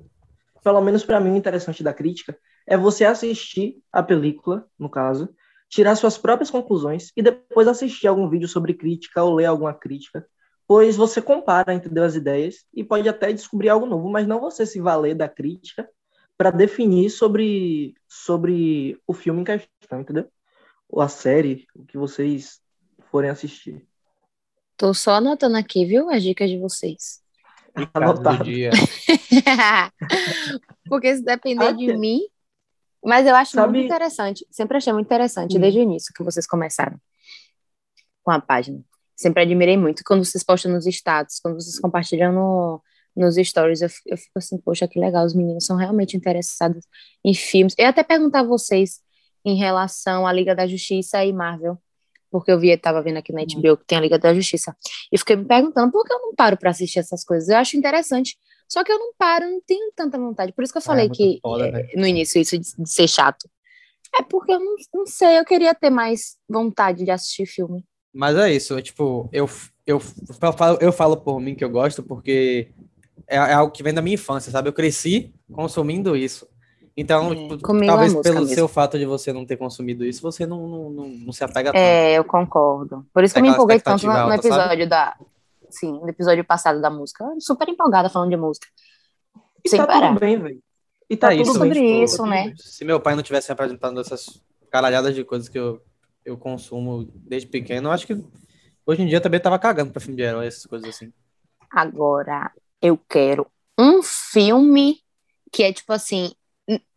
pelo 0.63 0.81
menos 0.81 1.05
pra 1.05 1.19
mim, 1.19 1.31
o 1.31 1.37
interessante 1.37 1.83
da 1.83 1.93
crítica 1.93 2.37
é 2.67 2.77
você 2.77 3.05
assistir 3.05 3.81
a 3.91 4.03
película, 4.03 4.67
no 4.77 4.89
caso, 4.89 5.29
tirar 5.69 5.95
suas 5.95 6.17
próprias 6.17 6.49
conclusões 6.49 7.11
e 7.15 7.21
depois 7.21 7.67
assistir 7.67 8.07
algum 8.07 8.29
vídeo 8.29 8.47
sobre 8.47 8.73
crítica 8.73 9.23
ou 9.23 9.35
ler 9.35 9.45
alguma 9.45 9.73
crítica, 9.73 10.25
pois 10.67 10.95
você 10.95 11.21
compara, 11.21 11.73
entendeu, 11.73 12.03
as 12.03 12.15
ideias 12.15 12.65
e 12.73 12.83
pode 12.83 13.07
até 13.07 13.31
descobrir 13.31 13.69
algo 13.69 13.85
novo, 13.85 14.09
mas 14.09 14.27
não 14.27 14.39
você 14.39 14.65
se 14.65 14.79
valer 14.79 15.15
da 15.15 15.29
crítica 15.29 15.87
para 16.39 16.51
definir 16.51 17.09
sobre, 17.09 17.93
sobre 18.07 18.97
o 19.05 19.13
filme 19.13 19.41
em 19.41 19.43
questão, 19.43 19.99
entendeu? 19.99 20.31
Ou 20.87 21.01
a 21.01 21.09
série, 21.09 21.67
o 21.75 21.83
que 21.83 21.97
vocês 21.97 22.61
forem 23.11 23.29
assistir. 23.29 23.85
Tô 24.77 24.93
só 24.93 25.15
anotando 25.15 25.57
aqui, 25.57 25.83
viu? 25.85 26.09
As 26.09 26.23
dicas 26.23 26.49
de 26.49 26.57
vocês. 26.57 27.19
Anotado. 27.93 28.45
Porque 30.87 31.13
se 31.17 31.23
depender 31.23 31.73
de 31.75 31.91
Ah, 31.91 31.97
mim. 31.97 32.21
Mas 33.03 33.27
eu 33.27 33.35
acho 33.35 33.51
Sabe- 33.51 33.73
muito 33.73 33.85
interessante. 33.87 34.47
Sempre 34.49 34.77
achei 34.77 34.93
muito 34.93 35.07
interessante, 35.07 35.57
Hum. 35.57 35.59
desde 35.59 35.79
o 35.79 35.83
início 35.83 36.13
que 36.15 36.23
vocês 36.23 36.47
começaram 36.47 36.97
com 38.23 38.31
a 38.31 38.39
página. 38.39 38.81
Sempre 39.13 39.43
admirei 39.43 39.75
muito. 39.75 40.03
Quando 40.05 40.23
vocês 40.23 40.41
postam 40.43 40.71
nos 40.71 40.87
status, 40.87 41.39
quando 41.41 41.55
vocês 41.55 41.77
compartilham 41.79 42.31
no, 42.31 42.81
nos 43.15 43.35
stories, 43.35 43.81
eu, 43.81 43.89
fico- 43.89 44.09
eu 44.09 44.17
fico 44.17 44.31
assim, 44.37 44.57
poxa, 44.57 44.87
que 44.87 44.99
legal, 44.99 45.25
os 45.25 45.33
meninos 45.35 45.65
são 45.65 45.75
realmente 45.75 46.15
interessados 46.15 46.85
em 47.23 47.33
filmes. 47.33 47.73
Eu 47.77 47.83
ia 47.83 47.89
até 47.89 48.03
perguntar 48.03 48.41
a 48.41 48.43
vocês 48.43 48.99
em 49.45 49.55
relação 49.55 50.25
à 50.27 50.33
Liga 50.33 50.55
da 50.55 50.67
Justiça 50.67 51.23
e 51.23 51.33
Marvel. 51.33 51.77
Porque 52.31 52.51
eu 52.51 52.59
vi, 52.59 52.75
tava 52.77 53.01
vendo 53.01 53.17
aqui 53.17 53.33
na 53.33 53.41
HBO 53.41 53.77
que 53.77 53.85
tem 53.87 53.97
a 53.97 54.01
Liga 54.01 54.19
da 54.19 54.33
Justiça. 54.33 54.75
E 55.11 55.17
fiquei 55.17 55.35
me 55.35 55.45
perguntando 55.45 55.91
por 55.91 56.05
que 56.05 56.13
eu 56.13 56.19
não 56.19 56.35
paro 56.35 56.57
para 56.57 56.69
assistir 56.69 56.99
essas 56.99 57.23
coisas. 57.23 57.49
Eu 57.49 57.57
acho 57.57 57.75
interessante. 57.75 58.37
Só 58.67 58.83
que 58.83 58.91
eu 58.91 58.99
não 58.99 59.13
paro, 59.17 59.49
não 59.49 59.59
tenho 59.65 59.91
tanta 59.95 60.17
vontade. 60.17 60.53
Por 60.53 60.63
isso 60.63 60.71
que 60.71 60.77
eu 60.77 60.81
falei 60.83 61.07
muito 61.07 61.17
que 61.17 61.39
foda, 61.41 61.67
é, 61.67 61.71
velho. 61.71 61.89
no 61.95 62.05
início 62.05 62.39
isso 62.39 62.55
de, 62.57 62.75
de 62.77 62.89
ser 62.89 63.07
chato. 63.07 63.49
É 64.19 64.21
porque 64.21 64.51
eu 64.51 64.59
não, 64.59 64.75
não 64.93 65.05
sei, 65.07 65.39
eu 65.39 65.45
queria 65.45 65.73
ter 65.73 65.89
mais 65.89 66.37
vontade 66.47 67.03
de 67.03 67.09
assistir 67.09 67.47
filme. 67.47 67.83
Mas 68.13 68.35
é 68.37 68.51
isso, 68.51 68.77
é 68.77 68.81
tipo, 68.81 69.29
eu, 69.31 69.47
eu, 69.85 69.99
eu, 70.41 70.53
falo, 70.53 70.77
eu 70.81 70.91
falo 70.91 71.17
por 71.17 71.39
mim 71.39 71.55
que 71.55 71.63
eu 71.63 71.69
gosto 71.69 72.01
porque 72.03 72.71
é, 73.29 73.35
é 73.35 73.53
algo 73.53 73.71
que 73.71 73.83
vem 73.83 73.93
da 73.93 74.01
minha 74.01 74.15
infância, 74.15 74.51
sabe? 74.51 74.69
Eu 74.69 74.73
cresci 74.73 75.33
consumindo 75.51 76.15
isso. 76.15 76.47
Então, 76.97 77.31
É, 77.31 77.35
tipo, 77.35 77.57
talvez 77.85 78.13
pelo 78.15 78.41
mesmo. 78.41 78.47
seu 78.55 78.67
fato 78.67 78.97
de 78.97 79.05
você 79.05 79.31
não 79.31 79.45
ter 79.45 79.55
consumido 79.55 80.03
isso, 80.03 80.21
você 80.21 80.45
não, 80.45 80.67
não, 80.67 80.89
não, 80.89 81.07
não 81.07 81.31
se 81.31 81.43
apega 81.43 81.71
tanto. 81.71 81.79
É, 81.81 82.17
eu 82.17 82.25
concordo. 82.25 83.05
Por 83.13 83.23
isso 83.23 83.33
que 83.33 83.39
eu 83.39 83.43
me 83.43 83.49
empolguei 83.49 83.79
tanto 83.79 84.05
no, 84.05 84.11
alta, 84.11 84.35
sabe? 84.35 84.47
episódio 84.47 84.89
da. 84.89 85.15
Sim, 85.69 85.93
no 85.93 86.09
episódio 86.09 86.43
passado 86.43 86.81
da 86.81 86.89
música. 86.89 87.23
Eu 87.23 87.39
super 87.39 87.69
empolgada 87.69 88.09
falando 88.09 88.31
de 88.31 88.37
música. 88.37 88.67
E 89.63 89.69
Sem 89.69 89.79
tá 89.79 89.87
parar. 89.87 90.09
tudo 90.09 90.19
bem, 90.19 90.37
velho. 90.41 90.61
E 91.09 91.15
tá 91.15 91.33
É 91.33 91.37
tudo 91.37 91.43
isso, 91.43 91.53
sobre 91.53 91.73
tipo, 91.73 92.03
isso, 92.03 92.17
tá 92.17 92.25
né? 92.25 92.53
Se 92.57 92.83
meu 92.83 92.99
pai 92.99 93.15
não 93.15 93.23
tivesse 93.23 93.51
apresentando 93.51 94.01
essas 94.01 94.41
caralhadas 94.69 95.15
de 95.15 95.23
coisas 95.23 95.47
que 95.47 95.57
eu, 95.57 95.81
eu 96.25 96.37
consumo 96.37 97.07
desde 97.15 97.47
pequeno, 97.47 97.87
eu 97.87 97.91
acho 97.93 98.05
que 98.05 98.21
hoje 98.85 99.03
em 99.03 99.07
dia 99.07 99.17
eu 99.17 99.21
também 99.21 99.39
tava 99.39 99.57
cagando 99.57 99.91
pra 99.91 100.01
filme 100.01 100.17
de 100.17 100.23
herói, 100.23 100.47
essas 100.47 100.65
coisas 100.65 100.89
assim. 100.89 101.13
Agora, 101.71 102.51
eu 102.81 102.97
quero 103.09 103.47
um 103.77 104.01
filme 104.03 104.99
que 105.51 105.63
é 105.63 105.73
tipo 105.73 105.91
assim, 105.93 106.31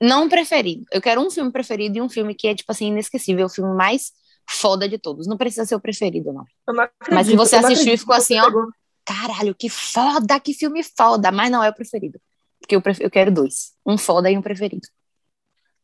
não 0.00 0.28
preferido. 0.28 0.84
Eu 0.92 1.00
quero 1.00 1.20
um 1.20 1.30
filme 1.30 1.50
preferido 1.50 1.96
e 1.98 2.00
um 2.00 2.08
filme 2.08 2.34
que 2.34 2.48
é 2.48 2.54
tipo 2.54 2.70
assim, 2.70 2.88
inesquecível, 2.88 3.46
o 3.46 3.50
filme 3.50 3.74
mais 3.74 4.12
foda 4.48 4.88
de 4.88 4.98
todos. 4.98 5.26
Não 5.26 5.36
precisa 5.36 5.64
ser 5.64 5.74
o 5.74 5.80
preferido, 5.80 6.32
não. 6.32 6.44
Não 6.68 6.74
Mas 6.74 6.90
acredito, 7.28 7.36
você 7.36 7.56
eu 7.56 7.62
não 7.62 7.68
assistiu 7.70 7.94
e 7.94 7.96
ficou 7.96 8.14
você 8.14 8.34
assim, 8.34 8.40
ó. 8.40 8.46
pegou. 8.46 8.66
Caralho, 9.04 9.54
que 9.54 9.68
foda, 9.68 10.38
que 10.38 10.54
filme 10.54 10.82
foda. 10.82 11.32
Mas 11.32 11.50
não 11.50 11.62
é 11.62 11.70
o 11.70 11.74
preferido. 11.74 12.20
Porque 12.60 12.76
eu, 12.76 12.82
pref- 12.82 13.00
eu 13.00 13.10
quero 13.10 13.32
dois. 13.32 13.72
Um 13.84 13.98
foda 13.98 14.30
e 14.30 14.36
um 14.38 14.42
preferido. 14.42 14.86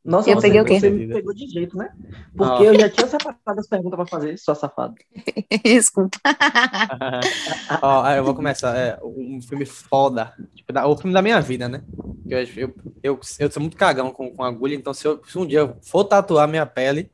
Nossa, 0.09 0.31
Eu 0.31 0.37
você, 0.37 0.47
peguei 0.49 0.61
o 0.63 0.65
quê? 0.65 0.81
você 0.81 0.91
me 0.91 1.07
pegou 1.07 1.35
de 1.35 1.47
jeito, 1.47 1.77
né? 1.77 1.91
Porque 2.35 2.63
eu 2.65 2.79
já 2.79 2.89
tinha 2.89 3.07
separado 3.07 3.61
as 3.61 3.67
perguntas 3.69 3.97
pra 3.97 4.07
fazer, 4.07 4.39
sua 4.39 4.55
safado. 4.55 4.95
Desculpa. 5.63 6.19
Ó, 7.83 8.03
aí 8.03 8.17
eu 8.17 8.25
vou 8.25 8.35
começar. 8.35 8.75
É, 8.75 8.99
um 9.05 9.39
filme 9.43 9.67
foda. 9.67 10.33
Tipo, 10.55 10.73
da- 10.73 10.87
o 10.87 10.97
filme 10.97 11.13
da 11.13 11.21
minha 11.21 11.39
vida, 11.43 11.69
né? 11.69 11.83
Eu, 12.27 12.39
eu, 12.57 12.75
eu, 13.03 13.21
eu 13.39 13.51
sou 13.51 13.61
muito 13.61 13.77
cagão 13.77 14.11
com, 14.11 14.31
com 14.35 14.43
agulha, 14.43 14.75
então 14.75 14.95
se, 14.95 15.07
eu- 15.07 15.23
se 15.27 15.37
um 15.37 15.47
dia 15.47 15.59
eu 15.61 15.77
for 15.83 16.05
tatuar 16.05 16.49
minha 16.49 16.65
pele, 16.65 17.11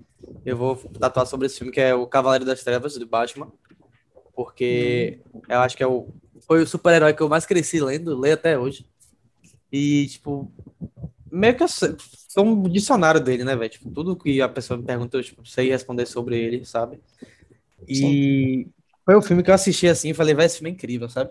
eu 0.46 0.56
vou 0.56 0.76
tatuar 1.00 1.26
sobre 1.26 1.46
esse 1.46 1.58
filme, 1.58 1.72
que 1.72 1.80
é 1.80 1.94
o 1.96 2.06
Cavaleiro 2.06 2.44
das 2.44 2.62
Trevas, 2.62 2.96
do 2.96 3.06
Batman. 3.06 3.50
Porque 4.36 5.18
eu 5.48 5.58
acho 5.60 5.76
que 5.76 5.82
é 5.82 5.86
o, 5.86 6.08
foi 6.46 6.62
o 6.62 6.66
super-herói 6.66 7.12
que 7.12 7.22
eu 7.22 7.28
mais 7.28 7.44
cresci 7.44 7.80
lendo, 7.80 8.16
leio 8.18 8.34
até 8.34 8.56
hoje. 8.56 8.86
E, 9.72 10.06
tipo, 10.06 10.48
meio 11.34 11.56
que 11.56 11.62
eu 11.62 11.68
sei- 11.68 11.94
sou 12.28 12.44
um 12.46 12.62
dicionário 12.64 13.20
dele, 13.20 13.44
né, 13.44 13.56
velho? 13.56 13.70
Tipo, 13.70 13.90
tudo 13.90 14.16
que 14.16 14.40
a 14.40 14.48
pessoa 14.48 14.78
me 14.78 14.84
pergunta, 14.84 15.16
eu 15.16 15.22
tipo, 15.22 15.46
sei 15.46 15.70
responder 15.70 16.06
sobre 16.06 16.38
ele, 16.38 16.64
sabe? 16.64 17.00
E 17.88 18.68
foi 19.04 19.14
o 19.16 19.22
filme 19.22 19.42
que 19.42 19.50
eu 19.50 19.54
assisti 19.54 19.86
assim 19.88 20.10
e 20.10 20.14
falei, 20.14 20.34
vai, 20.34 20.46
esse 20.46 20.58
filme 20.58 20.70
é 20.70 20.74
incrível, 20.74 21.08
sabe? 21.08 21.30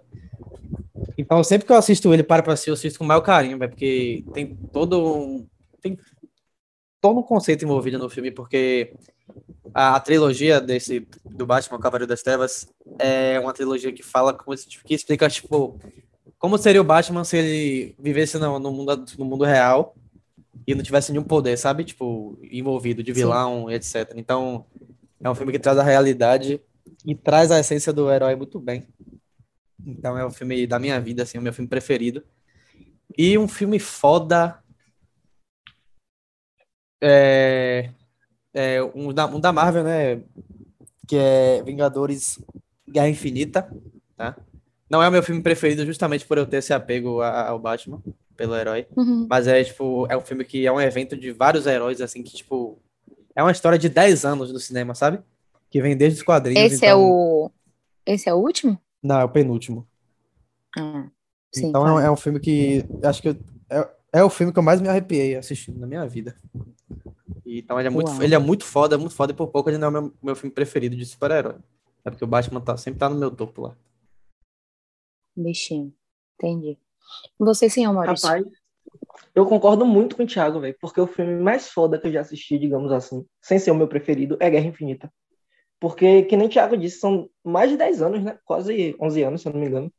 Então, 1.17 1.43
sempre 1.43 1.65
que 1.65 1.71
eu 1.71 1.77
assisto 1.77 2.13
ele, 2.13 2.23
para 2.23 2.43
pra 2.43 2.53
assistir, 2.53 2.69
eu 2.69 2.75
assisto 2.75 2.99
com 2.99 3.05
o 3.05 3.07
maior 3.07 3.21
carinho, 3.21 3.57
velho, 3.57 3.71
porque 3.71 4.23
tem 4.33 4.55
todo 4.71 4.99
um. 5.17 5.47
Tem 5.81 5.97
todo 7.01 7.19
um 7.19 7.23
conceito 7.23 7.65
envolvido 7.65 7.97
no 7.99 8.09
filme, 8.09 8.31
porque 8.31 8.93
a, 9.73 9.95
a 9.95 9.99
trilogia 9.99 10.61
desse 10.61 11.07
do 11.25 11.45
Batman, 11.45 11.79
Cavaleiro 11.79 12.07
das 12.07 12.23
Trevas, 12.23 12.67
é 12.99 13.39
uma 13.39 13.53
trilogia 13.53 13.91
que 13.91 14.03
fala 14.03 14.33
como 14.33 14.55
se- 14.57 14.67
que 14.83 14.93
explica, 14.93 15.29
tipo, 15.29 15.77
como 16.43 16.57
seria 16.57 16.81
o 16.81 16.83
Batman 16.83 17.23
se 17.23 17.37
ele 17.37 17.95
vivesse 17.97 18.37
no, 18.37 18.59
no 18.59 18.69
mundo, 18.69 19.05
no 19.17 19.23
mundo 19.23 19.45
real 19.45 19.95
e 20.67 20.75
não 20.75 20.83
tivesse 20.83 21.09
nenhum 21.09 21.23
poder, 21.23 21.57
sabe? 21.57 21.85
Tipo, 21.85 22.37
envolvido 22.51 23.01
de 23.01 23.13
vilão, 23.13 23.71
e 23.71 23.75
etc. 23.75 24.11
Então, 24.17 24.65
é 25.21 25.29
um 25.29 25.35
filme 25.35 25.53
que 25.53 25.59
traz 25.59 25.77
a 25.77 25.83
realidade 25.83 26.59
e 27.05 27.15
traz 27.15 27.49
a 27.49 27.61
essência 27.61 27.93
do 27.93 28.11
herói 28.11 28.35
muito 28.35 28.59
bem. 28.59 28.85
Então 29.85 30.17
é 30.17 30.25
o 30.25 30.31
filme 30.31 30.67
da 30.67 30.77
minha 30.77 30.99
vida, 30.99 31.23
assim, 31.23 31.37
o 31.37 31.41
meu 31.41 31.53
filme 31.53 31.69
preferido. 31.69 32.21
E 33.17 33.37
um 33.37 33.47
filme 33.47 33.79
foda. 33.79 34.61
É, 37.01 37.89
é 38.53 38.83
um, 38.83 39.13
da, 39.13 39.27
um 39.27 39.39
da 39.39 39.53
Marvel, 39.53 39.85
né? 39.85 40.21
Que 41.07 41.15
é 41.15 41.63
Vingadores 41.63 42.37
Guerra 42.85 43.07
Infinita, 43.07 43.71
tá? 44.17 44.35
Não 44.89 45.01
é 45.01 45.07
o 45.07 45.11
meu 45.11 45.23
filme 45.23 45.41
preferido 45.41 45.85
justamente 45.85 46.25
por 46.25 46.37
eu 46.37 46.45
ter 46.45 46.57
esse 46.57 46.73
apego 46.73 47.21
ao 47.21 47.57
Batman, 47.57 48.01
pelo 48.35 48.55
herói. 48.55 48.85
Uhum. 48.95 49.25
Mas 49.29 49.47
é, 49.47 49.63
tipo, 49.63 50.05
é 50.09 50.17
um 50.17 50.21
filme 50.21 50.43
que 50.45 50.65
é 50.67 50.71
um 50.71 50.79
evento 50.81 51.17
de 51.17 51.31
vários 51.31 51.65
heróis, 51.65 52.01
assim, 52.01 52.21
que, 52.21 52.33
tipo, 52.35 52.77
é 53.35 53.41
uma 53.41 53.51
história 53.51 53.77
de 53.79 53.89
10 53.89 54.25
anos 54.25 54.51
no 54.51 54.59
cinema, 54.59 54.93
sabe? 54.93 55.19
Que 55.69 55.81
vem 55.81 55.97
desde 55.97 56.19
os 56.19 56.23
quadrinhos. 56.25 56.71
Esse 56.73 56.85
é 56.85 56.89
então- 56.89 57.01
o. 57.03 57.51
Esse 58.05 58.29
é 58.29 58.33
o 58.33 58.37
último? 58.37 58.77
Não, 59.01 59.19
é 59.19 59.23
o 59.23 59.29
penúltimo. 59.29 59.87
Ah, 60.77 61.07
sim. 61.51 61.67
então 61.67 61.81
é, 61.81 61.89
claro. 61.89 61.95
um- 62.03 62.05
é 62.07 62.11
um 62.11 62.15
filme 62.15 62.39
que 62.39 62.85
acho 63.03 63.21
que 63.21 63.29
eu- 63.29 63.37
é, 63.69 63.89
é 64.13 64.23
o 64.23 64.29
filme 64.29 64.51
que 64.51 64.59
eu 64.59 64.63
mais 64.63 64.81
me 64.81 64.89
arrepiei 64.89 65.35
assistindo 65.35 65.79
na 65.79 65.87
minha 65.87 66.05
vida. 66.05 66.35
E, 67.45 67.59
então 67.59 67.79
ele 67.79 67.87
é 67.87 67.91
muito, 67.91 68.09
Uau. 68.11 68.21
ele 68.23 68.35
é 68.35 68.39
muito 68.39 68.65
foda, 68.65 68.97
muito 68.97 69.15
foda, 69.15 69.31
e 69.31 69.35
por 69.35 69.47
pouco 69.47 69.69
ele 69.69 69.77
não 69.77 69.87
é 69.87 69.89
o 69.89 69.93
meu, 69.93 70.13
meu 70.21 70.35
filme 70.35 70.53
preferido 70.53 70.95
de 70.95 71.05
super-herói. 71.05 71.55
É 72.05 72.09
porque 72.09 72.23
o 72.23 72.27
Batman 72.27 72.59
tá, 72.61 72.75
sempre 72.77 72.99
tá 72.99 73.07
no 73.09 73.15
meu 73.15 73.31
topo 73.31 73.61
lá. 73.61 73.75
Bichinho. 75.35 75.93
Entendi. 76.35 76.77
Você, 77.39 77.69
senhor 77.69 77.93
Maurício. 77.93 78.27
Rapaz, 78.27 78.45
eu 79.35 79.45
concordo 79.45 79.85
muito 79.85 80.15
com 80.15 80.23
o 80.23 80.27
Thiago, 80.27 80.59
velho, 80.59 80.75
porque 80.79 80.99
o 81.01 81.07
filme 81.07 81.35
mais 81.41 81.69
foda 81.69 81.99
que 81.99 82.07
eu 82.07 82.11
já 82.11 82.21
assisti, 82.21 82.57
digamos 82.57 82.91
assim, 82.91 83.25
sem 83.41 83.59
ser 83.59 83.71
o 83.71 83.75
meu 83.75 83.87
preferido, 83.87 84.37
é 84.39 84.49
Guerra 84.49 84.67
Infinita. 84.67 85.11
Porque, 85.79 86.23
que 86.23 86.37
nem 86.37 86.47
o 86.47 86.49
Thiago 86.49 86.77
disse, 86.77 86.99
são 86.99 87.29
mais 87.43 87.69
de 87.69 87.77
10 87.77 88.01
anos, 88.01 88.23
né? 88.23 88.37
Quase 88.45 88.95
11 89.01 89.21
anos, 89.23 89.41
se 89.41 89.47
eu 89.47 89.53
não 89.53 89.59
me 89.59 89.67
engano, 89.67 89.91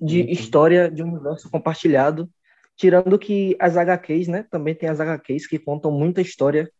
de 0.00 0.20
Uhum. 0.22 0.28
história 0.28 0.90
de 0.90 1.02
um 1.02 1.12
universo 1.14 1.50
compartilhado. 1.50 2.28
Tirando 2.76 3.18
que 3.18 3.56
as 3.58 3.76
HQs, 3.76 4.28
né? 4.28 4.46
Também 4.50 4.74
tem 4.74 4.88
as 4.88 5.00
HQs 5.00 5.46
que 5.46 5.58
contam 5.58 5.90
muita 5.90 6.20
história. 6.20 6.70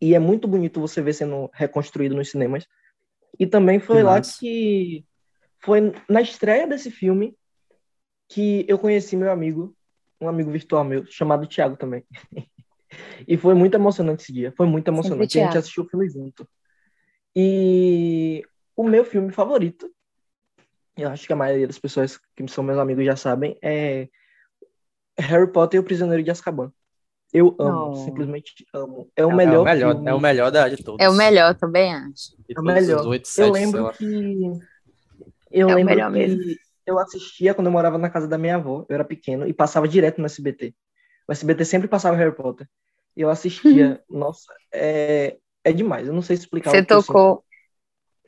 E 0.00 0.14
é 0.14 0.18
muito 0.18 0.46
bonito 0.48 0.80
você 0.80 1.00
ver 1.00 1.12
sendo 1.12 1.48
reconstruído 1.54 2.14
nos 2.14 2.30
cinemas. 2.30 2.66
E 3.38 3.46
também 3.46 3.78
foi 3.80 3.98
Que 3.98 4.02
lá 4.02 4.16
massa. 4.16 4.36
que. 4.38 5.04
Foi 5.60 5.92
na 6.08 6.20
estreia 6.20 6.66
desse 6.66 6.90
filme 6.90 7.34
que 8.28 8.64
eu 8.68 8.78
conheci 8.78 9.16
meu 9.16 9.30
amigo, 9.30 9.74
um 10.20 10.28
amigo 10.28 10.50
virtual 10.50 10.84
meu, 10.84 11.04
chamado 11.06 11.46
Thiago 11.46 11.76
também. 11.76 12.04
e 13.28 13.36
foi 13.36 13.54
muito 13.54 13.74
emocionante 13.74 14.22
esse 14.24 14.32
dia. 14.32 14.52
Foi 14.56 14.66
muito 14.66 14.88
emocionante. 14.88 15.38
A 15.38 15.42
gente 15.42 15.50
Thiago. 15.50 15.58
assistiu 15.58 15.84
o 15.84 15.88
filme 15.88 16.08
junto. 16.08 16.48
E 17.36 18.42
o 18.76 18.84
meu 18.84 19.04
filme 19.04 19.32
favorito, 19.32 19.90
eu 20.96 21.08
acho 21.08 21.26
que 21.26 21.32
a 21.32 21.36
maioria 21.36 21.66
das 21.66 21.78
pessoas 21.78 22.18
que 22.36 22.46
são 22.48 22.62
meus 22.64 22.78
amigos 22.78 23.04
já 23.04 23.16
sabem, 23.16 23.58
é 23.62 24.08
Harry 25.18 25.50
Potter 25.50 25.78
e 25.78 25.80
o 25.80 25.84
Prisioneiro 25.84 26.22
de 26.22 26.30
Azkaban. 26.30 26.72
Eu 27.32 27.56
amo, 27.58 27.90
Oh. 27.90 27.96
simplesmente 27.96 28.54
amo. 28.72 29.10
É 29.16 29.26
o 29.26 29.30
É- 29.32 29.34
melhor, 29.34 29.54
é 29.54 29.58
o 29.58 29.64
melhor, 29.64 29.94
filme. 29.94 30.10
é 30.10 30.14
o 30.14 30.20
melhor 30.20 30.50
da, 30.52 30.68
de 30.68 30.82
todos. 30.84 31.04
É 31.04 31.10
o 31.10 31.14
melhor, 31.14 31.54
também 31.56 31.92
acho. 31.92 32.36
É 32.48 32.60
o 32.60 32.62
melhor. 32.62 33.00
os 33.00 33.06
oito, 33.06 33.22
Eu 33.26 33.26
sete, 33.26 33.52
sei 33.52 33.64
lembro 33.66 33.92
que 33.92 34.04
eu 35.50 35.68
É 35.68 35.72
o 35.72 35.76
lembro 35.76 35.84
melhor 35.84 36.12
que 36.12 36.18
mesmo. 36.18 36.40
Eu 36.86 36.98
assistia 36.98 37.54
quando 37.54 37.66
eu 37.66 37.72
morava 37.72 37.98
na 37.98 38.10
casa 38.10 38.28
da 38.28 38.38
minha 38.38 38.56
avó. 38.56 38.84
Eu 38.88 38.94
era 38.94 39.04
pequeno 39.04 39.46
e 39.46 39.52
passava 39.52 39.88
direto 39.88 40.20
no 40.20 40.26
SBT. 40.26 40.74
O 41.28 41.32
SBT 41.32 41.64
sempre 41.64 41.88
passava 41.88 42.16
Harry 42.16 42.34
Potter. 42.34 42.68
E 43.16 43.22
eu 43.22 43.30
assistia. 43.30 44.02
Nossa, 44.08 44.52
é, 44.72 45.36
é 45.62 45.72
demais. 45.72 46.06
Eu 46.06 46.14
não 46.14 46.22
sei 46.22 46.36
explicar. 46.36 46.70
Você 46.70 46.84
tocou, 46.84 47.44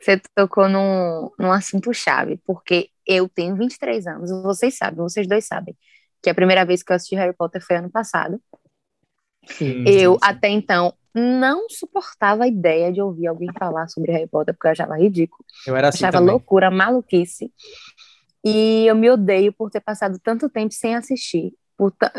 você 0.00 0.20
tocou 0.34 0.68
num, 0.68 1.30
num 1.38 1.52
assunto 1.52 1.92
chave, 1.92 2.40
porque 2.44 2.90
eu 3.06 3.28
tenho 3.28 3.56
23 3.56 4.06
anos, 4.06 4.30
vocês 4.42 4.76
sabem, 4.76 4.98
vocês 4.98 5.26
dois 5.26 5.44
sabem, 5.46 5.76
que 6.22 6.30
a 6.30 6.34
primeira 6.34 6.64
vez 6.64 6.82
que 6.82 6.92
eu 6.92 6.96
assisti 6.96 7.14
Harry 7.14 7.34
Potter 7.34 7.64
foi 7.64 7.76
ano 7.76 7.90
passado. 7.90 8.40
Sim. 9.46 9.84
Eu, 9.86 10.14
sim. 10.14 10.18
até 10.22 10.48
então, 10.48 10.92
não 11.14 11.68
suportava 11.70 12.44
a 12.44 12.48
ideia 12.48 12.92
de 12.92 13.00
ouvir 13.00 13.26
alguém 13.26 13.48
falar 13.58 13.88
sobre 13.88 14.12
Harry 14.12 14.26
Potter, 14.26 14.52
porque 14.52 14.66
eu 14.66 14.72
achava 14.72 14.98
ridículo, 14.98 15.44
Eu 15.66 15.74
era 15.76 15.88
assim 15.88 16.04
achava 16.04 16.18
também. 16.18 16.32
loucura, 16.32 16.70
maluquice. 16.70 17.50
E 18.46 18.86
eu 18.86 18.94
me 18.94 19.10
odeio 19.10 19.52
por 19.52 19.68
ter 19.70 19.80
passado 19.80 20.20
tanto 20.22 20.48
tempo 20.48 20.72
sem 20.72 20.94
assistir. 20.94 21.52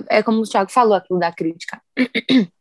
É 0.10 0.22
como 0.22 0.41
o 0.41 0.43
Thiago 0.43 0.69
falou, 0.69 0.93
aquilo 0.93 1.17
da 1.17 1.31
crítica. 1.31 1.81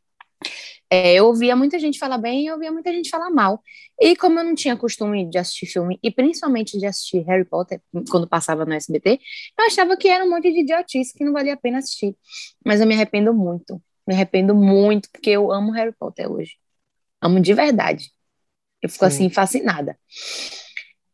É, 0.89 1.15
eu 1.15 1.27
ouvia 1.27 1.57
muita 1.57 1.81
gente 1.81 1.99
falar 1.99 2.17
bem 2.17 2.45
e 2.45 2.47
eu 2.47 2.55
ouvia 2.55 2.71
muita 2.71 2.93
gente 2.93 3.11
falar 3.11 3.29
mal. 3.29 3.61
E 4.01 4.15
como 4.15 4.39
eu 4.39 4.45
não 4.45 4.55
tinha 4.55 4.77
costume 4.77 5.29
de 5.29 5.37
assistir 5.37 5.67
filme, 5.67 5.99
e 6.01 6.13
principalmente 6.13 6.79
de 6.79 6.87
assistir 6.87 7.25
Harry 7.25 7.45
Potter, 7.45 7.83
quando 8.09 8.29
passava 8.29 8.65
no 8.65 8.73
SBT, 8.73 9.19
eu 9.59 9.67
achava 9.67 9.97
que 9.97 10.07
era 10.07 10.25
um 10.25 10.31
monte 10.31 10.53
de 10.53 10.61
idiotice 10.61 11.13
que 11.13 11.25
não 11.25 11.33
valia 11.33 11.55
a 11.55 11.57
pena 11.57 11.79
assistir. 11.79 12.17
Mas 12.65 12.81
eu 12.81 12.87
me 12.87 12.95
arrependo 12.95 13.35
muito. 13.35 13.83
Me 14.07 14.15
arrependo 14.15 14.55
muito, 14.55 15.11
porque 15.11 15.31
eu 15.31 15.51
amo 15.51 15.73
Harry 15.73 15.93
Potter 15.99 16.31
hoje. 16.31 16.53
Amo 17.21 17.41
de 17.41 17.53
verdade. 17.53 18.13
Eu 18.81 18.89
fico 18.89 19.05
Sim. 19.07 19.09
assim, 19.09 19.31
fascinada. 19.31 19.99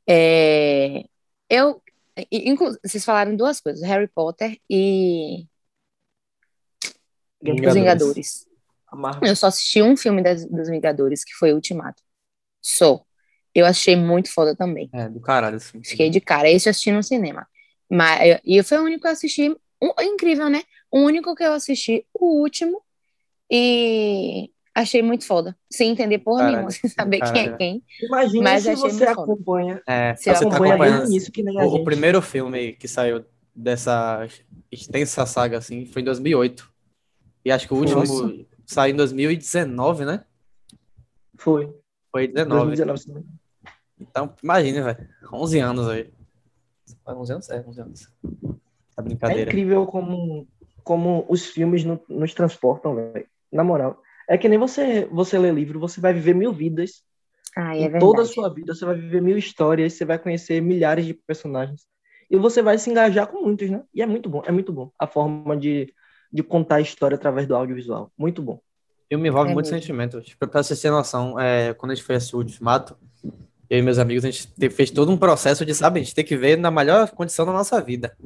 É, 0.07 1.03
eu. 1.49 1.82
Inclu- 2.31 2.77
Vocês 2.85 3.05
falaram 3.05 3.35
duas 3.37 3.61
coisas: 3.61 3.83
Harry 3.87 4.09
Potter 4.09 4.59
e 4.69 5.47
Os 6.85 7.49
Vingadores. 7.51 7.75
Vingadores. 7.75 8.47
A 8.89 8.97
Marvel. 8.97 9.29
Eu 9.29 9.37
só 9.37 9.47
assisti 9.49 9.83
um 9.83 9.97
filme 9.97 10.23
das, 10.23 10.45
dos 10.47 10.69
Vingadores, 10.69 11.25
que 11.25 11.33
foi 11.35 11.53
o 11.53 11.57
Ultimato. 11.57 12.03
Só. 12.61 13.03
Eu 13.55 13.67
achei 13.67 13.97
muito 13.97 14.33
foda 14.33 14.55
também. 14.57 14.89
É, 14.93 15.09
do 15.09 15.21
caralho, 15.21 15.57
assim. 15.57 15.83
Fiquei 15.83 16.09
de 16.09 16.21
cara. 16.21 16.49
Esse 16.51 16.69
eu 16.69 16.71
assisti 16.71 16.91
no 16.93 17.03
cinema. 17.03 17.47
Mas, 17.91 18.41
e 18.45 18.63
foi 18.63 18.79
o 18.79 18.85
único 18.85 19.03
que 19.03 19.09
eu 19.09 19.13
assisti. 19.13 19.51
um- 19.83 20.03
incrível, 20.03 20.49
né? 20.49 20.63
O 20.91 21.01
único 21.01 21.35
que 21.35 21.43
eu 21.43 21.53
assisti, 21.53 22.07
o 22.15 22.41
último. 22.41 22.83
E 23.51 24.51
achei 24.75 25.03
muito 25.03 25.27
foda. 25.27 25.57
Sem 25.71 25.91
entender 25.91 26.19
porra 26.19 26.39
Caralho, 26.41 26.57
nenhuma, 26.57 26.71
sem 26.73 26.89
saber 26.91 27.21
quem 27.33 27.43
é 27.49 27.57
quem. 27.57 27.83
Imagina 28.03 28.43
Mas 28.45 28.63
se 28.63 28.71
achei 28.71 28.91
você 28.91 29.05
acompanha, 29.05 29.83
É, 29.87 30.15
Se 30.17 30.25
você 30.25 30.33
tá 30.33 30.39
acompanha 30.39 30.75
acompanhando. 30.75 30.97
desde 30.99 31.11
o 31.11 31.15
início 31.15 31.33
que 31.33 31.43
nem 31.43 31.61
a 31.61 31.65
O, 31.65 31.69
o 31.69 31.71
gente. 31.77 31.85
primeiro 31.85 32.23
filme 32.23 32.73
que 32.75 32.89
saiu 32.89 33.25
dessa 33.55 34.27
extensa 34.71 35.27
saga, 35.27 35.59
assim, 35.59 35.85
foi 35.87 36.03
em 36.03 36.05
2008. 36.07 36.71
E 37.45 37.51
acho 37.53 37.67
que 37.69 37.75
o 37.75 37.77
último 37.77 38.01
Nossa. 38.01 38.35
saiu 38.65 38.95
em 38.95 38.97
2019, 38.97 40.05
né? 40.05 40.25
Foi. 41.37 41.75
Foi 42.11 42.27
19. 42.29 42.67
2019. 42.77 42.99
se 43.01 43.09
não 43.09 43.15
me 43.17 43.21
engano. 43.21 43.39
Então, 44.01 44.35
imagine, 44.43 44.81
velho. 44.83 45.09
11 45.33 45.59
anos 45.61 45.89
aí. 45.89 46.11
11 47.07 47.33
anos? 47.33 47.51
É, 47.51 47.65
11 47.67 47.81
anos. 47.81 48.01
Tá 48.03 48.09
É 48.99 49.03
brincadeira. 49.03 49.43
incrível 49.51 49.87
como, 49.87 50.47
como 50.85 51.25
os 51.29 51.47
filmes 51.47 51.85
no- 51.85 52.01
nos 52.09 52.35
transportam, 52.35 52.95
velho. 52.95 53.27
Na 53.51 53.65
moral. 53.65 54.01
É 54.29 54.39
que 54.39 54.49
nem 54.49 54.59
você, 54.59 55.07
você 55.07 55.39
lê 55.39 55.51
livro, 55.51 55.79
você 55.81 56.01
vai 56.01 56.13
viver 56.13 56.35
mil 56.35 56.53
vidas. 56.53 57.03
Ai, 57.57 57.83
é 57.83 57.87
em 57.87 57.99
toda 57.99 58.23
a 58.23 58.27
sua 58.27 58.49
vida, 58.53 58.75
você 58.75 58.85
vai 58.85 58.95
viver 58.95 59.21
mil 59.21 59.37
histórias, 59.37 59.93
você 59.93 60.05
vai 60.05 60.19
conhecer 60.19 60.61
milhares 60.63 61.05
de 61.05 61.13
personagens. 61.15 61.83
E 62.31 62.37
você 62.37 62.63
vai 62.63 62.79
se 62.79 62.89
engajar 62.91 63.27
com 63.27 63.43
muitos, 63.43 63.69
né? 63.69 63.83
E 63.95 64.01
é 64.01 64.07
muito 64.07 64.29
bom, 64.29 64.43
é 64.47 64.51
muito 64.51 64.73
bom. 64.73 64.91
A 64.99 65.07
forma 65.07 65.55
de, 65.57 65.93
de 66.33 66.43
contar 66.43 66.77
a 66.77 66.81
história 66.81 67.15
através 67.15 67.47
do 67.47 67.55
audiovisual. 67.55 68.11
Muito 68.17 68.41
bom. 68.41 68.59
filme 69.09 69.29
envolve 69.29 69.51
É 69.51 69.55
muito 69.55 69.69
sentimento. 69.69 70.21
Tipo, 70.23 70.47
pra 70.47 70.63
vocês 70.63 70.81
terem 70.81 70.97
noção, 70.97 71.39
é, 71.39 71.75
quando 71.75 71.93
a 71.93 71.95
gente 71.95 72.05
foi 72.05 72.15
assistir 72.17 72.37
o 72.37 72.39
Ultimato, 72.39 72.97
eu 73.69 73.79
e 73.79 73.83
meus 73.83 73.99
amigos, 73.99 74.25
a 74.25 74.31
gente 74.31 74.47
te- 74.47 74.71
fez 74.71 74.91
todo 74.91 75.13
um 75.13 75.17
processo 75.19 75.65
de, 75.67 75.75
sabe, 75.75 76.01
a 76.01 76.03
gente 76.03 76.15
tem 76.15 76.25
que 76.25 76.37
ver 76.37 76.57
na 76.57 76.71
melhor 76.71 77.11
condição 77.11 77.45
da 77.45 77.53
nossa 77.53 77.81
vida. 77.83 78.17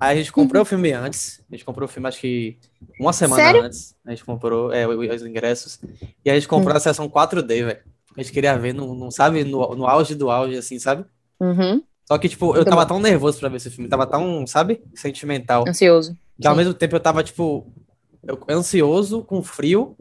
Aí 0.00 0.16
a 0.16 0.20
gente 0.20 0.32
comprou 0.32 0.62
o 0.62 0.64
filme 0.64 0.92
antes, 0.92 1.40
a 1.50 1.54
gente 1.54 1.64
comprou 1.64 1.86
o 1.86 1.90
filme 1.90 2.08
acho 2.08 2.20
que 2.20 2.58
uma 3.00 3.12
semana 3.12 3.42
Sério? 3.42 3.62
antes, 3.62 3.94
a 4.04 4.10
gente 4.10 4.24
comprou 4.24 4.72
é, 4.72 4.86
os 4.86 5.22
ingressos, 5.22 5.80
e 6.24 6.30
a 6.30 6.34
gente 6.34 6.48
comprou 6.48 6.76
a 6.76 6.80
sessão 6.80 7.08
4D, 7.08 7.64
velho. 7.64 7.80
A 8.16 8.22
gente 8.22 8.32
queria 8.32 8.56
ver, 8.58 8.72
no, 8.72 8.94
no, 8.94 9.10
sabe, 9.10 9.44
no, 9.44 9.74
no 9.74 9.86
auge 9.86 10.14
do 10.14 10.30
auge, 10.30 10.56
assim, 10.56 10.78
sabe? 10.78 11.04
Uhum. 11.40 11.82
Só 12.04 12.16
que, 12.18 12.28
tipo, 12.28 12.56
eu 12.56 12.64
tava 12.64 12.86
tão 12.86 12.98
nervoso 12.98 13.38
pra 13.38 13.48
ver 13.48 13.56
esse 13.58 13.70
filme, 13.70 13.88
tava 13.88 14.06
tão, 14.06 14.46
sabe, 14.46 14.82
sentimental. 14.94 15.64
Ansioso. 15.68 16.16
Que 16.40 16.46
ao 16.46 16.54
Sim. 16.54 16.58
mesmo 16.58 16.74
tempo 16.74 16.96
eu 16.96 17.00
tava, 17.00 17.22
tipo, 17.22 17.70
eu- 18.26 18.38
ansioso, 18.48 19.22
com 19.22 19.42
frio, 19.42 19.96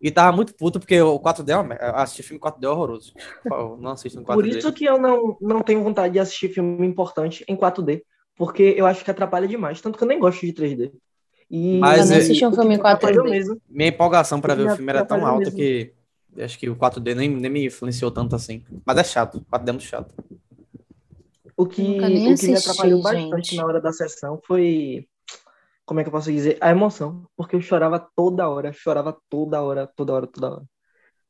e 0.00 0.10
tava 0.10 0.34
muito 0.36 0.54
puto, 0.54 0.80
porque 0.80 1.00
o 1.00 1.18
4D 1.18 1.52
é 1.52 1.56
uma. 1.56 1.74
Assistir 1.74 2.24
filme 2.24 2.40
4D 2.40 2.64
é 2.64 2.68
horroroso. 2.68 3.12
Favor, 3.48 3.80
Não 3.80 3.92
assistam 3.92 4.22
4D. 4.22 4.34
Por 4.34 4.46
isso 4.46 4.72
que 4.72 4.84
eu 4.84 4.98
não, 4.98 5.36
não 5.40 5.62
tenho 5.62 5.82
vontade 5.82 6.14
de 6.14 6.18
assistir 6.18 6.48
filme 6.48 6.86
importante 6.86 7.44
em 7.48 7.56
4D, 7.56 8.02
porque 8.42 8.74
eu 8.76 8.86
acho 8.86 9.04
que 9.04 9.10
atrapalha 9.12 9.46
demais, 9.46 9.80
tanto 9.80 9.96
que 9.96 10.02
eu 10.02 10.08
nem 10.08 10.18
gosto 10.18 10.44
de 10.44 10.52
3D. 10.52 10.92
E 11.48 11.78
Mas 11.78 12.00
Eu 12.00 12.06
não 12.06 12.14
é- 12.16 12.18
assisti 12.18 12.44
um 12.44 12.50
filme 12.50 12.70
me 12.70 12.74
em 12.74 12.78
4D. 12.78 12.96
atrapalhou 12.96 13.30
mesmo. 13.30 13.62
Minha 13.68 13.90
empolgação 13.90 14.40
pra 14.40 14.52
ver 14.56 14.66
o 14.66 14.74
filme 14.74 14.90
era 14.90 15.04
tão 15.04 15.24
alta 15.24 15.44
mesmo. 15.44 15.56
que 15.56 15.92
acho 16.42 16.58
que 16.58 16.68
o 16.68 16.74
4D 16.74 17.14
nem, 17.14 17.30
nem 17.30 17.48
me 17.48 17.66
influenciou 17.66 18.10
tanto 18.10 18.34
assim. 18.34 18.64
Mas 18.84 18.98
é 18.98 19.04
chato, 19.04 19.38
o 19.38 19.44
4D 19.44 19.68
é 19.68 19.72
muito 19.74 19.84
chato. 19.84 20.12
O 21.56 21.66
que, 21.66 22.00
o 22.00 22.36
que 22.36 22.48
me 22.48 22.56
atrapalhou 22.56 23.00
bastante 23.00 23.50
gente. 23.50 23.56
na 23.58 23.64
hora 23.64 23.80
da 23.80 23.92
sessão 23.92 24.40
foi, 24.44 25.06
como 25.86 26.00
é 26.00 26.02
que 26.02 26.08
eu 26.08 26.12
posso 26.12 26.32
dizer? 26.32 26.58
A 26.60 26.72
emoção, 26.72 27.24
porque 27.36 27.54
eu 27.54 27.60
chorava 27.60 28.04
toda 28.16 28.48
hora, 28.48 28.72
chorava 28.72 29.16
toda 29.30 29.62
hora, 29.62 29.86
toda 29.86 30.14
hora, 30.14 30.26
toda 30.26 30.50
hora. 30.50 30.62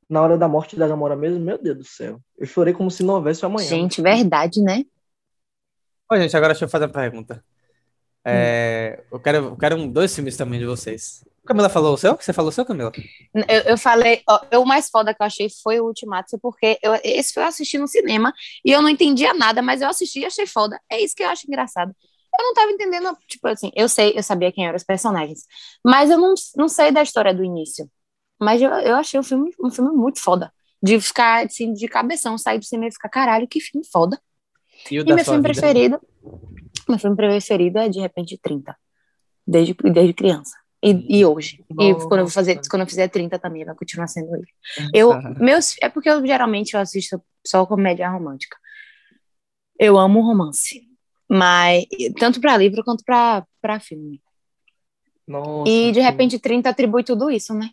Na 0.09 0.23
hora 0.23 0.39
da 0.39 0.49
morte 0.49 0.77
da 0.77 0.89
Gamora 0.89 1.15
mesmo, 1.15 1.41
meu 1.41 1.59
Deus 1.63 1.77
do 1.77 1.85
céu. 1.85 2.19
Eu 2.39 2.47
chorei 2.47 2.73
como 2.73 2.91
se 2.91 3.03
não 3.03 3.17
houvesse 3.17 3.45
amanhã. 3.45 3.69
Gente, 3.69 4.01
verdade, 4.01 4.63
né? 4.63 4.87
Ô, 6.11 6.17
gente, 6.17 6.37
agora 6.37 6.53
deixa 6.53 6.65
eu 6.65 6.69
fazer 6.69 6.85
uma 6.87 6.93
pergunta. 6.93 7.45
É, 8.27 9.05
eu 9.13 9.21
quero, 9.21 9.39
eu 9.39 9.57
quero 9.59 9.77
um- 9.77 9.91
dois 9.91 10.15
filmes 10.15 10.37
também 10.37 10.61
de 10.61 10.67
vocês. 10.67 11.25
Camila 11.47 11.69
falou 11.71 11.95
o 11.95 11.99
seu? 11.99 12.17
Você 12.17 12.33
falou 12.33 12.51
o 12.51 12.53
seu, 12.53 12.65
Camila? 12.67 12.93
Eu, 13.49 13.61
eu 13.73 13.79
falei, 13.79 14.23
ó, 14.29 14.41
eu- 14.51 14.63
o 14.63 14.67
mais 14.67 14.91
foda 14.91 15.15
que 15.15 15.23
eu 15.23 15.27
achei 15.27 15.49
foi 15.63 15.81
o 15.81 15.87
Ultimato, 15.87 16.39
porque 16.41 16.79
eu, 16.83 16.93
esse 17.05 17.33
foi 17.33 17.43
eu 17.43 17.47
assisti 17.49 17.79
no 17.79 17.89
cinema 17.89 18.33
e 18.65 18.71
eu 18.73 18.83
não 18.83 18.89
entendia 18.89 19.35
nada, 19.35 19.63
mas 19.63 19.81
eu 19.83 19.89
assisti 19.89 20.21
e 20.21 20.27
achei 20.27 20.47
foda. 20.47 20.81
É 20.91 21.01
isso 21.01 21.15
que 21.17 21.23
eu 21.23 21.29
acho 21.29 21.47
engraçado. 21.47 21.95
Eu 22.39 22.45
não 22.47 22.55
tava 22.55 22.71
entendendo, 22.73 23.17
tipo 23.29 23.47
assim, 23.49 23.71
eu 23.75 23.89
sei, 23.89 24.13
eu 24.17 24.23
sabia 24.23 24.53
quem 24.53 24.67
eram 24.67 24.77
os 24.77 24.85
personagens, 24.85 25.41
mas 25.85 26.11
eu 26.11 26.19
não, 26.19 26.35
não 26.57 26.69
sei 26.69 26.91
da 26.93 27.03
história 27.03 27.35
do 27.35 27.45
início. 27.45 27.91
Mas 28.41 28.61
eu, 28.63 28.71
eu 28.71 28.97
achei 28.97 29.19
o 29.21 29.23
filme, 29.23 29.53
um 29.63 29.71
filme 29.71 29.93
muito 29.95 30.21
foda. 30.21 30.53
De 30.83 31.01
ficar, 31.01 31.47
assim, 31.47 31.73
de 31.73 31.89
cabeção, 31.89 32.37
sair 32.39 32.59
do 32.59 32.65
cinema 32.65 32.89
e 32.89 32.93
ficar, 32.93 33.09
caralho, 33.09 33.49
que 33.49 33.61
filme 33.61 33.87
foda. 33.91 34.21
E 34.91 35.01
o 35.01 35.03
E 35.03 35.05
meu 35.05 35.25
filme 35.25 35.41
vida? 35.41 35.53
preferido, 35.53 36.01
meu 36.89 36.99
filme 36.99 37.17
preferido 37.17 37.79
é 37.79 37.89
De 37.89 38.01
Repente 38.01 38.39
30. 38.43 38.77
Desde, 39.47 39.75
desde 39.75 40.13
criança. 40.15 40.57
E, 40.83 41.19
e 41.21 41.25
hoje. 41.25 41.65
E 41.71 41.93
Nossa. 41.93 42.09
quando 42.09 42.21
eu, 42.21 42.29
fazer, 42.29 42.61
quando 42.69 42.83
eu 42.83 42.89
fizer 42.89 43.09
30 43.09 43.39
também, 43.39 43.65
vai 43.65 43.75
continuar 43.75 44.09
sendo 44.09 44.35
ele. 44.35 44.47
Eu, 44.93 45.13
meus, 45.41 45.77
é 45.81 45.89
porque 45.89 46.11
eu 46.11 46.27
geralmente 46.27 46.75
eu 46.75 46.81
assisto 46.81 47.23
só 47.47 47.65
comédia 47.65 48.11
romântica. 48.11 48.57
Eu 49.79 49.97
amo 49.99 50.21
romance. 50.21 50.89
Mas, 51.29 51.87
tanto 52.19 52.41
pra 52.41 52.57
livro 52.57 52.85
quanto 52.85 53.05
pra 53.05 53.81
filme. 53.81 54.21
Nossa, 55.27 55.71
E 55.71 55.93
de 55.93 56.01
repente 56.01 56.39
30 56.39 56.69
atribui 56.69 57.05
tudo 57.05 57.31
isso, 57.31 57.55
né? 57.55 57.71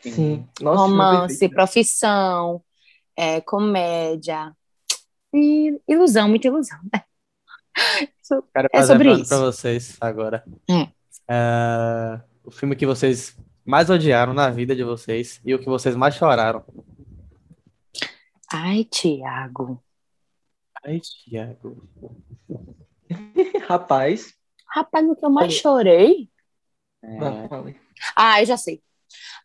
Sim. 0.00 0.46
Nossa, 0.60 0.82
romance, 0.82 1.48
profissão, 1.48 2.62
é, 3.16 3.40
comédia. 3.40 4.52
E 5.34 5.80
ilusão, 5.88 6.28
muita 6.28 6.46
ilusão. 6.48 6.78
né? 6.92 7.04
Isso- 8.22 8.42
Quero 8.54 8.68
É 8.72 8.78
fazer 8.78 8.92
sobre 8.92 9.12
isso. 9.14 9.28
pra 9.28 9.38
vocês 9.38 9.96
agora. 10.00 10.44
Hum. 10.68 10.86
É, 11.28 12.20
o 12.44 12.50
filme 12.50 12.76
que 12.76 12.84
vocês 12.86 13.36
mais 13.64 13.88
odiaram 13.90 14.34
na 14.34 14.50
vida 14.50 14.74
de 14.76 14.84
vocês 14.84 15.40
e 15.44 15.54
o 15.54 15.58
que 15.58 15.66
vocês 15.66 15.94
mais 15.96 16.14
choraram. 16.14 16.64
Ai, 18.52 18.84
Tiago. 18.84 19.82
Ai, 20.84 21.00
Thiago. 21.00 21.88
Rapaz, 23.68 24.34
Rapaz, 24.66 25.06
o 25.06 25.14
que 25.14 25.24
eu 25.24 25.30
mais 25.30 25.52
chorei? 25.52 26.30
É. 27.04 27.18
Ah, 28.16 28.40
eu 28.40 28.46
já 28.46 28.56
sei. 28.56 28.82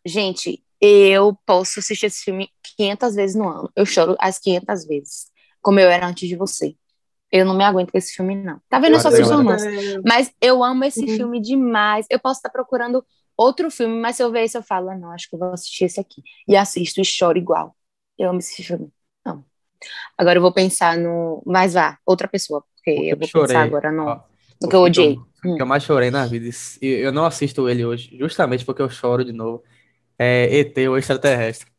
Gente, 0.04 0.64
eu 0.80 1.34
posso 1.44 1.80
assistir 1.80 2.06
esse 2.06 2.24
filme 2.24 2.50
500 2.76 3.14
vezes 3.14 3.36
no 3.36 3.46
ano. 3.48 3.70
Eu 3.76 3.84
choro 3.84 4.16
as 4.18 4.38
500 4.38 4.86
vezes. 4.86 5.30
Como 5.62 5.80
eu 5.80 5.88
era 5.88 6.06
antes 6.06 6.28
de 6.28 6.36
você. 6.36 6.74
Eu 7.30 7.44
não 7.44 7.54
me 7.56 7.64
aguento 7.64 7.92
com 7.92 7.98
esse 7.98 8.14
filme, 8.14 8.34
não. 8.34 8.60
Tá 8.68 8.78
vendo? 8.78 8.94
Eu 8.94 9.00
só 9.00 9.08
assisto 9.08 9.28
olha. 9.34 9.36
romance. 9.36 9.66
É, 9.66 10.00
Mas 10.04 10.32
eu 10.40 10.64
amo 10.64 10.84
esse 10.84 11.00
Sim. 11.00 11.16
filme 11.16 11.40
demais. 11.40 12.06
Eu 12.10 12.18
posso 12.18 12.38
estar 12.38 12.48
procurando 12.48 13.04
outro 13.36 13.70
filme, 13.70 14.00
mas 14.00 14.16
se 14.16 14.22
eu 14.22 14.32
ver 14.32 14.44
esse, 14.44 14.56
eu 14.56 14.62
falo, 14.62 14.90
ah, 14.90 14.96
não, 14.96 15.12
acho 15.12 15.28
que 15.28 15.36
eu 15.36 15.38
vou 15.38 15.52
assistir 15.52 15.84
esse 15.84 16.00
aqui. 16.00 16.22
E 16.48 16.56
assisto 16.56 17.00
e 17.00 17.04
choro 17.04 17.38
igual. 17.38 17.76
Eu 18.18 18.30
amo 18.30 18.38
esse 18.38 18.62
filme. 18.62 18.90
Não. 19.24 19.44
Agora 20.16 20.38
eu 20.38 20.42
vou 20.42 20.52
pensar 20.52 20.96
no. 20.96 21.42
Mas 21.46 21.74
vá, 21.74 21.98
outra 22.04 22.26
pessoa, 22.26 22.64
porque 22.74 22.90
eu 22.90 23.04
eu 23.10 23.18
vou 23.18 23.28
chorei, 23.28 23.46
pensar 23.48 23.62
agora 23.62 23.92
no, 23.92 24.06
ó, 24.08 24.20
no 24.60 24.68
que 24.68 24.74
eu 24.74 24.80
que 24.82 24.86
odiei. 24.86 25.18
o 25.44 25.56
que 25.56 25.62
eu 25.62 25.66
mais 25.66 25.84
chorei 25.84 26.10
na 26.10 26.26
vida, 26.26 26.48
e 26.82 26.86
eu 26.86 27.12
não 27.12 27.24
assisto 27.24 27.68
ele 27.68 27.84
hoje, 27.84 28.16
justamente 28.18 28.64
porque 28.64 28.82
eu 28.82 28.90
choro 28.90 29.24
de 29.24 29.32
novo. 29.32 29.62
É 30.18 30.58
ET, 30.58 30.76
o 30.88 30.96
extraterrestre. 30.96 31.70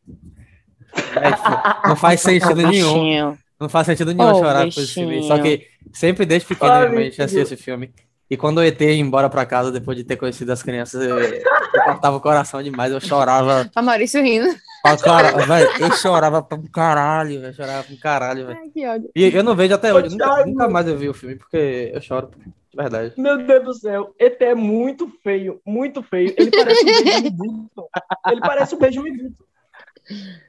É, 0.93 1.31
não 1.89 1.95
faz 1.97 2.21
sentido 2.21 2.55
nenhum. 2.55 3.37
Não 3.59 3.67
faz 3.69 3.85
sentido 3.87 4.13
nenhum 4.13 4.31
Oh, 4.31 4.35
chorar 4.35 4.61
com 4.63 4.67
esse 4.69 4.87
filme. 4.87 5.23
Só 5.27 5.37
que 5.39 5.67
sempre 5.93 6.25
desde 6.25 6.47
pequeno 6.47 6.71
Ai, 6.71 6.79
a 6.79 6.89
gente 6.89 6.95
meu 6.95 7.07
assistia 7.07 7.27
Deus. 7.27 7.51
esse 7.51 7.61
filme. 7.61 7.93
E 8.31 8.37
quando 8.37 8.59
o 8.59 8.63
ET 8.63 8.79
ia 8.79 8.93
embora 8.93 9.27
pra 9.27 9.43
casa, 9.45 9.71
depois 9.71 9.97
de 9.97 10.03
ter 10.03 10.15
conhecido 10.15 10.51
as 10.51 10.61
crianças, 10.61 11.03
eu, 11.03 11.17
eu 11.19 11.41
cortava 11.83 12.15
o 12.15 12.21
coração 12.21 12.61
demais. 12.61 12.91
Eu 12.93 13.01
chorava 13.01 13.69
A 13.75 13.81
Maurício 13.81 14.21
rindo. 14.21 14.55
pra 14.83 14.95
caralho. 14.97 15.45
velho, 15.47 15.69
Eu 15.79 15.91
chorava 15.93 16.41
pra 16.43 16.57
um 16.57 16.63
caralho, 16.67 17.43
eu 17.43 17.53
chorava 17.53 17.83
pra 17.83 17.93
um 17.93 17.97
caralho, 17.97 18.45
velho. 18.45 18.59
Ai, 18.61 18.69
que 18.69 18.85
ódio. 18.87 19.09
E 19.15 19.35
eu 19.35 19.43
não 19.43 19.55
vejo 19.55 19.73
até 19.73 19.91
hoje. 19.93 20.11
Nunca, 20.11 20.45
nunca 20.45 20.69
mais 20.69 20.87
eu 20.87 20.95
vi 20.95 21.09
o 21.09 21.13
filme, 21.13 21.35
porque 21.37 21.91
eu 21.91 21.99
choro, 22.01 22.29
de 22.37 22.77
verdade. 22.77 23.13
Meu 23.17 23.43
Deus 23.45 23.63
do 23.65 23.73
céu, 23.73 24.13
ET 24.19 24.39
é 24.41 24.53
muito 24.53 25.11
feio, 25.23 25.59
muito 25.65 26.03
feio. 26.03 26.31
Ele 26.37 26.51
parece 26.51 26.85
um 26.85 26.85
Benjamin 26.93 27.31
Button. 27.31 27.87
Ele 28.31 28.41
parece 28.41 28.75
um 28.75 28.79
Benjamin 28.79 29.17
Button. 29.17 29.43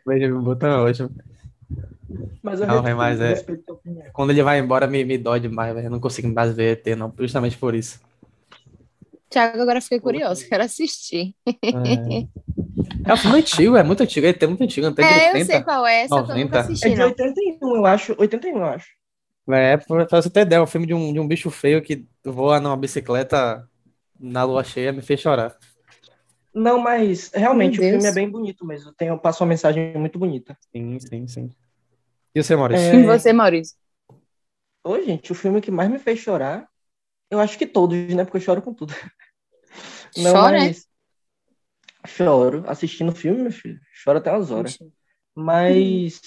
Benjamin 0.07 0.43
Button 0.45 0.67
é 0.67 0.77
ótimo. 0.77 1.11
Mas 2.43 2.61
eu 2.61 2.67
Não, 2.67 2.83
respeito, 2.83 2.97
mas 2.97 3.21
é- 3.21 3.35
respeito 3.35 3.65
sua 3.65 3.75
opinião. 3.75 4.07
Quando 4.13 4.31
ele 4.31 4.43
vai 4.43 4.59
embora, 4.59 4.87
me, 4.87 5.05
me 5.05 5.19
dói 5.19 5.41
demais, 5.41 5.75
velho. 5.75 5.87
Eu 5.87 5.91
não 5.91 6.01
consigo 6.01 6.29
mais 6.29 6.55
ver 6.55 6.73
ET, 6.79 6.97
não. 6.97 7.15
Justamente 7.19 7.59
por 7.59 7.75
isso. 7.75 8.01
Tiago, 9.31 9.61
agora 9.63 9.81
fiquei 9.81 10.01
curioso, 10.01 10.45
quero 10.49 10.65
assistir. 10.65 11.35
É, 11.73 12.25
é 13.11 13.15
um 13.15 13.17
filme 13.17 13.39
antigo, 13.39 13.77
é 13.77 13.83
muito 13.83 14.03
antigo. 14.03 14.27
ET 14.27 14.45
é 14.45 14.49
muito 14.49 14.63
antigo, 14.65 14.87
não 14.87 14.95
tem 14.95 15.07
de 15.07 15.13
É, 15.13 15.33
eu 15.35 15.41
80. 15.41 15.41
sei 15.41 15.63
qual 15.63 15.87
é, 15.87 16.07
só 16.09 16.23
que 16.23 16.31
eu 16.33 16.37
90. 16.37 16.39
nunca 16.39 16.61
É 16.83 16.89
assisti, 16.89 16.91
de 16.91 17.03
não. 17.03 17.03
81, 17.03 17.77
eu 17.77 17.87
acho. 17.87 18.15
81, 18.19 18.59
eu 18.59 18.65
acho. 18.65 18.89
É, 19.49 19.77
pra 19.79 20.07
você 20.23 20.31
ter 20.31 20.43
ideia, 20.43 20.59
é 20.61 20.63
um 20.63 20.67
filme 20.67 20.87
de 20.87 20.95
um, 20.95 21.13
de 21.13 21.19
um 21.19 21.27
bicho 21.27 21.51
feio 21.51 21.83
que 21.83 22.07
voa 22.25 22.61
numa 22.61 22.77
bicicleta 22.77 23.69
na 24.19 24.45
lua 24.45 24.63
cheia 24.65 24.93
me 24.93 25.03
fez 25.03 25.21
chorar. 25.21 25.57
Não, 26.55 26.79
mas 26.81 27.31
realmente 27.33 27.81
o 27.81 27.83
filme 27.83 28.09
é 28.09 28.13
bem 28.13 28.29
bonito 28.31 28.65
mesmo. 28.67 28.93
Tem, 28.95 29.17
passa 29.19 29.43
uma 29.45 29.49
mensagem 29.51 29.97
muito 29.99 30.19
bonita. 30.19 30.57
Sim, 30.73 30.99
sim, 31.01 31.27
sim. 31.29 31.51
E 32.35 32.43
você, 32.43 32.57
Maurício? 32.57 32.85
É. 32.85 32.97
E 32.97 33.05
você, 33.05 33.33
Maurício? 33.33 33.77
Ô, 34.85 35.01
gente, 35.01 35.33
o 35.33 35.35
filme 35.35 35.61
que 35.61 35.71
mais 35.71 35.91
me 35.91 35.99
fez 35.99 36.19
chorar, 36.19 36.69
eu 37.31 37.39
acho 37.39 37.59
que 37.59 37.67
todos, 37.67 37.97
né? 38.15 38.25
Porque 38.25 38.39
eu 38.39 38.41
choro 38.41 38.63
com 38.63 38.73
tudo. 38.73 38.95
Não, 40.17 40.33
Chora, 40.33 40.57
é? 40.57 40.67
mas... 40.67 40.89
Choro. 42.07 42.65
Assistindo 42.67 43.11
o 43.11 43.15
filme, 43.15 43.43
meu 43.43 43.53
filho. 43.53 43.79
Choro 43.93 44.19
até 44.19 44.33
umas 44.33 44.51
horas. 44.51 44.79
Mas. 45.35 46.21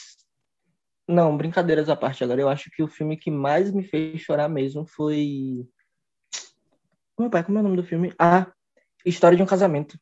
Não, 1.07 1.35
brincadeiras 1.35 1.89
à 1.89 1.95
parte 1.95 2.23
agora. 2.23 2.39
Eu 2.39 2.47
acho 2.47 2.69
que 2.71 2.81
o 2.81 2.87
filme 2.87 3.17
que 3.17 3.29
mais 3.29 3.71
me 3.71 3.83
fez 3.83 4.21
chorar 4.21 4.47
mesmo 4.47 4.85
foi. 4.85 5.67
Meu 7.19 7.29
pai, 7.29 7.43
como 7.43 7.57
é 7.57 7.61
o 7.61 7.63
nome 7.63 7.75
do 7.75 7.83
filme? 7.83 8.13
Ah, 8.17 8.51
História 9.05 9.35
de 9.35 9.43
um 9.43 9.47
Casamento. 9.47 9.99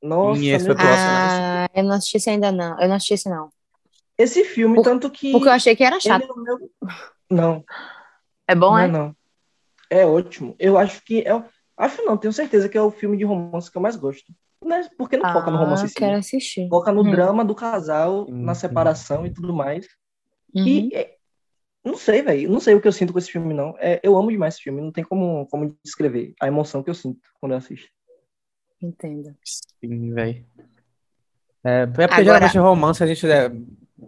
Nossa, 0.00 0.40
meu 0.40 0.76
Ah, 0.78 1.68
eu 1.74 1.82
não 1.82 1.96
assisti 1.96 2.18
esse 2.18 2.30
ainda 2.30 2.52
não. 2.52 2.80
Eu 2.80 2.88
não 2.88 2.94
assisti 2.94 3.14
esse 3.14 3.28
não. 3.28 3.50
Esse 4.18 4.44
filme, 4.44 4.76
Por- 4.76 4.82
tanto 4.84 5.10
que. 5.10 5.30
Porque 5.32 5.48
eu 5.48 5.52
achei 5.52 5.76
que 5.76 5.84
era 5.84 6.00
chato. 6.00 6.22
é 6.24 6.42
meu... 6.42 6.70
Não, 7.30 7.64
É 8.46 8.54
bom, 8.54 8.70
não 8.72 8.78
é? 8.78 8.84
é 8.84 8.88
não. 8.88 9.16
É 9.90 10.04
ótimo. 10.06 10.54
Eu 10.58 10.76
acho 10.76 11.02
que 11.04 11.20
é. 11.26 11.44
Acho 11.76 12.04
não, 12.04 12.16
tenho 12.16 12.32
certeza 12.32 12.68
que 12.68 12.76
é 12.76 12.82
o 12.82 12.90
filme 12.90 13.16
de 13.16 13.24
romance 13.24 13.70
que 13.70 13.78
eu 13.78 13.82
mais 13.82 13.94
gosto. 13.96 14.32
Né? 14.64 14.88
Porque 14.98 15.16
não 15.16 15.32
foca 15.32 15.50
no 15.52 15.56
romance 15.58 15.82
Ah, 15.82 15.86
em 15.86 15.88
si. 15.88 15.94
quero 15.94 16.16
assistir. 16.18 16.68
Foca 16.68 16.90
no 16.90 17.02
Hum. 17.02 17.10
drama 17.12 17.44
do 17.44 17.54
casal, 17.54 18.26
na 18.28 18.54
sim. 18.54 18.62
separação 18.62 19.24
e 19.24 19.30
tudo 19.32 19.54
mais. 19.54 19.86
Uhum. 20.52 20.66
E 20.66 20.90
é, 20.92 21.14
não 21.84 21.96
sei, 21.96 22.20
velho. 22.22 22.50
Não 22.50 22.58
sei 22.58 22.74
o 22.74 22.80
que 22.80 22.88
eu 22.88 22.92
sinto 22.92 23.12
com 23.12 23.18
esse 23.20 23.30
filme, 23.30 23.54
não. 23.54 23.76
É, 23.78 24.00
eu 24.02 24.16
amo 24.18 24.30
demais 24.32 24.54
esse 24.54 24.64
filme. 24.64 24.80
Não 24.82 24.90
tem 24.90 25.04
como, 25.04 25.46
como 25.46 25.76
descrever 25.84 26.34
a 26.40 26.48
emoção 26.48 26.82
que 26.82 26.90
eu 26.90 26.94
sinto 26.94 27.20
quando 27.40 27.52
eu 27.52 27.58
assisto. 27.58 27.88
Entendo. 28.82 29.32
Sim, 29.44 30.12
velho. 30.12 30.44
É, 31.64 31.82
é 31.82 31.86
porque 31.86 32.02
Agora- 32.02 32.24
geralmente 32.24 32.58
romance 32.58 33.02
a 33.02 33.06
gente 33.06 33.30
é, 33.30 33.48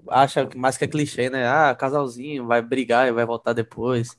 acha 0.08 0.48
mais 0.56 0.76
que 0.76 0.84
é 0.84 0.88
clichê, 0.88 1.30
né? 1.30 1.46
Ah, 1.46 1.74
casalzinho, 1.74 2.46
vai 2.46 2.62
brigar 2.62 3.08
e 3.08 3.12
vai 3.12 3.24
voltar 3.26 3.52
depois. 3.52 4.18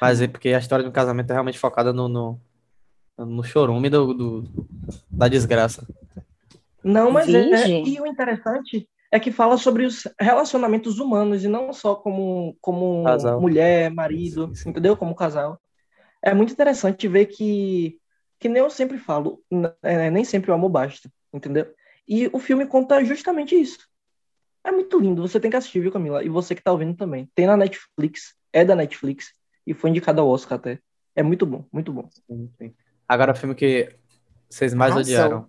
Mas 0.00 0.20
é 0.22 0.28
porque 0.28 0.50
a 0.50 0.58
história 0.58 0.82
de 0.84 0.88
um 0.88 0.92
casamento 0.92 1.30
é 1.30 1.32
realmente 1.34 1.58
focada 1.58 1.92
no, 1.92 2.08
no, 2.08 2.40
no 3.18 3.42
chorume 3.42 3.90
do, 3.90 4.14
do- 4.14 4.44
da 5.10 5.28
desgraça. 5.28 5.86
Não, 6.84 7.10
mas 7.10 7.34
é, 7.34 7.42
Virgem. 7.50 7.84
e 7.86 8.00
o 8.00 8.06
interessante 8.06 8.88
é 9.10 9.18
que 9.18 9.32
fala 9.32 9.56
sobre 9.56 9.84
os 9.84 10.06
relacionamentos 10.20 10.98
humanos 10.98 11.42
e 11.44 11.48
não 11.48 11.72
só 11.72 11.94
como, 11.94 12.56
como 12.60 13.04
Casal. 13.04 13.40
mulher, 13.40 13.90
marido, 13.90 14.52
entendeu? 14.66 14.96
Como 14.96 15.14
casal. 15.14 15.60
É 16.22 16.34
muito 16.34 16.52
interessante 16.52 17.08
ver 17.08 17.26
que, 17.26 17.98
que 18.38 18.48
nem 18.48 18.62
eu 18.62 18.70
sempre 18.70 18.98
falo, 18.98 19.42
é, 19.82 20.10
nem 20.10 20.24
sempre 20.24 20.50
o 20.50 20.54
amor 20.54 20.68
basta, 20.68 21.10
entendeu? 21.32 21.72
E 22.06 22.28
o 22.32 22.38
filme 22.38 22.66
conta 22.66 23.04
justamente 23.04 23.54
isso. 23.54 23.87
É 24.64 24.70
muito 24.70 24.98
lindo, 24.98 25.22
você 25.22 25.38
tem 25.40 25.50
que 25.50 25.56
assistir, 25.56 25.80
viu, 25.80 25.92
Camila? 25.92 26.22
E 26.22 26.28
você 26.28 26.54
que 26.54 26.62
tá 26.62 26.72
ouvindo 26.72 26.94
também. 26.94 27.28
Tem 27.34 27.46
na 27.46 27.56
Netflix, 27.56 28.34
é 28.52 28.64
da 28.64 28.74
Netflix, 28.76 29.32
e 29.66 29.72
foi 29.72 29.90
indicado 29.90 30.20
ao 30.20 30.28
Oscar 30.28 30.58
até. 30.58 30.78
É 31.14 31.22
muito 31.22 31.46
bom, 31.46 31.64
muito 31.72 31.92
bom. 31.92 32.08
Enfim. 32.28 32.74
Agora, 33.08 33.32
o 33.32 33.34
filme 33.34 33.54
que 33.54 33.88
vocês 34.48 34.74
mais 34.74 34.92
Arrasou. 34.92 35.14
odiaram. 35.14 35.48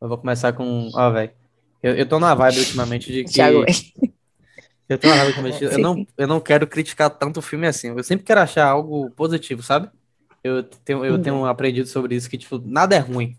Eu 0.00 0.08
vou 0.08 0.18
começar 0.18 0.52
com. 0.52 0.88
Ó, 0.94 1.10
velho. 1.10 1.30
Eu, 1.82 1.94
eu 1.94 2.06
tô 2.06 2.18
na 2.18 2.34
vibe 2.34 2.58
ultimamente 2.60 3.12
de 3.12 3.24
que. 3.24 3.30
Thiago, 3.32 3.64
Eu 4.88 4.98
tô 4.98 5.08
na 5.08 5.16
vibe 5.16 5.28
ultimamente. 5.28 5.64
Eu 5.64 5.70
Sim. 5.72 5.82
não, 5.82 6.06
eu 6.18 6.26
não 6.26 6.40
quero 6.40 6.66
criticar 6.66 7.10
tanto 7.10 7.38
o 7.38 7.42
filme 7.42 7.66
assim. 7.66 7.88
Eu 7.88 8.02
sempre 8.02 8.24
quero 8.24 8.40
achar 8.40 8.66
algo 8.66 9.10
positivo, 9.10 9.62
sabe? 9.62 9.88
Eu 10.42 10.62
tenho, 10.62 11.04
eu 11.04 11.14
Uhum. 11.14 11.22
tenho 11.22 11.44
aprendido 11.44 11.86
sobre 11.88 12.14
isso, 12.14 12.28
que, 12.30 12.38
tipo, 12.38 12.58
nada 12.64 12.94
é 12.96 12.98
ruim 12.98 13.36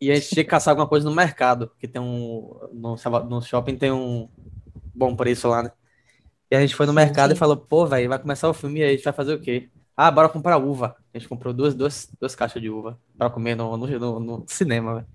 E 0.00 0.10
a 0.10 0.14
gente 0.14 0.30
tinha 0.32 0.44
que 0.44 0.50
caçar 0.50 0.72
alguma 0.72 0.88
coisa 0.88 1.08
no 1.08 1.14
mercado, 1.14 1.70
que 1.78 1.88
tem 1.88 2.00
um. 2.00 2.50
No, 2.72 2.96
no 3.28 3.42
shopping 3.42 3.76
tem 3.76 3.92
um 3.92 4.28
bom 4.94 5.16
preço 5.16 5.48
lá, 5.48 5.62
né? 5.62 5.72
E 6.50 6.56
a 6.56 6.60
gente 6.62 6.76
foi 6.76 6.86
no 6.86 6.92
mercado 6.94 7.32
sim. 7.32 7.34
e 7.34 7.36
falou, 7.36 7.56
pô, 7.56 7.86
velho, 7.86 8.08
vai 8.08 8.18
começar 8.20 8.48
o 8.50 8.54
filme 8.54 8.80
e 8.80 8.84
aí 8.84 8.90
a 8.90 8.92
gente 8.96 9.04
vai 9.04 9.12
fazer 9.14 9.34
o 9.34 9.40
quê? 9.40 9.70
Ah, 9.96 10.10
bora 10.10 10.28
comprar 10.30 10.58
uva. 10.58 10.96
A 11.14 11.18
gente 11.18 11.28
comprou 11.28 11.54
duas, 11.54 11.74
duas, 11.74 12.08
duas 12.20 12.34
caixas 12.36 12.62
de 12.62 12.70
uva 12.70 13.00
pra 13.18 13.30
comer 13.30 13.56
no, 13.56 13.76
no- 13.76 14.20
no 14.20 14.44
cinema, 14.48 14.96
velho. 14.96 15.08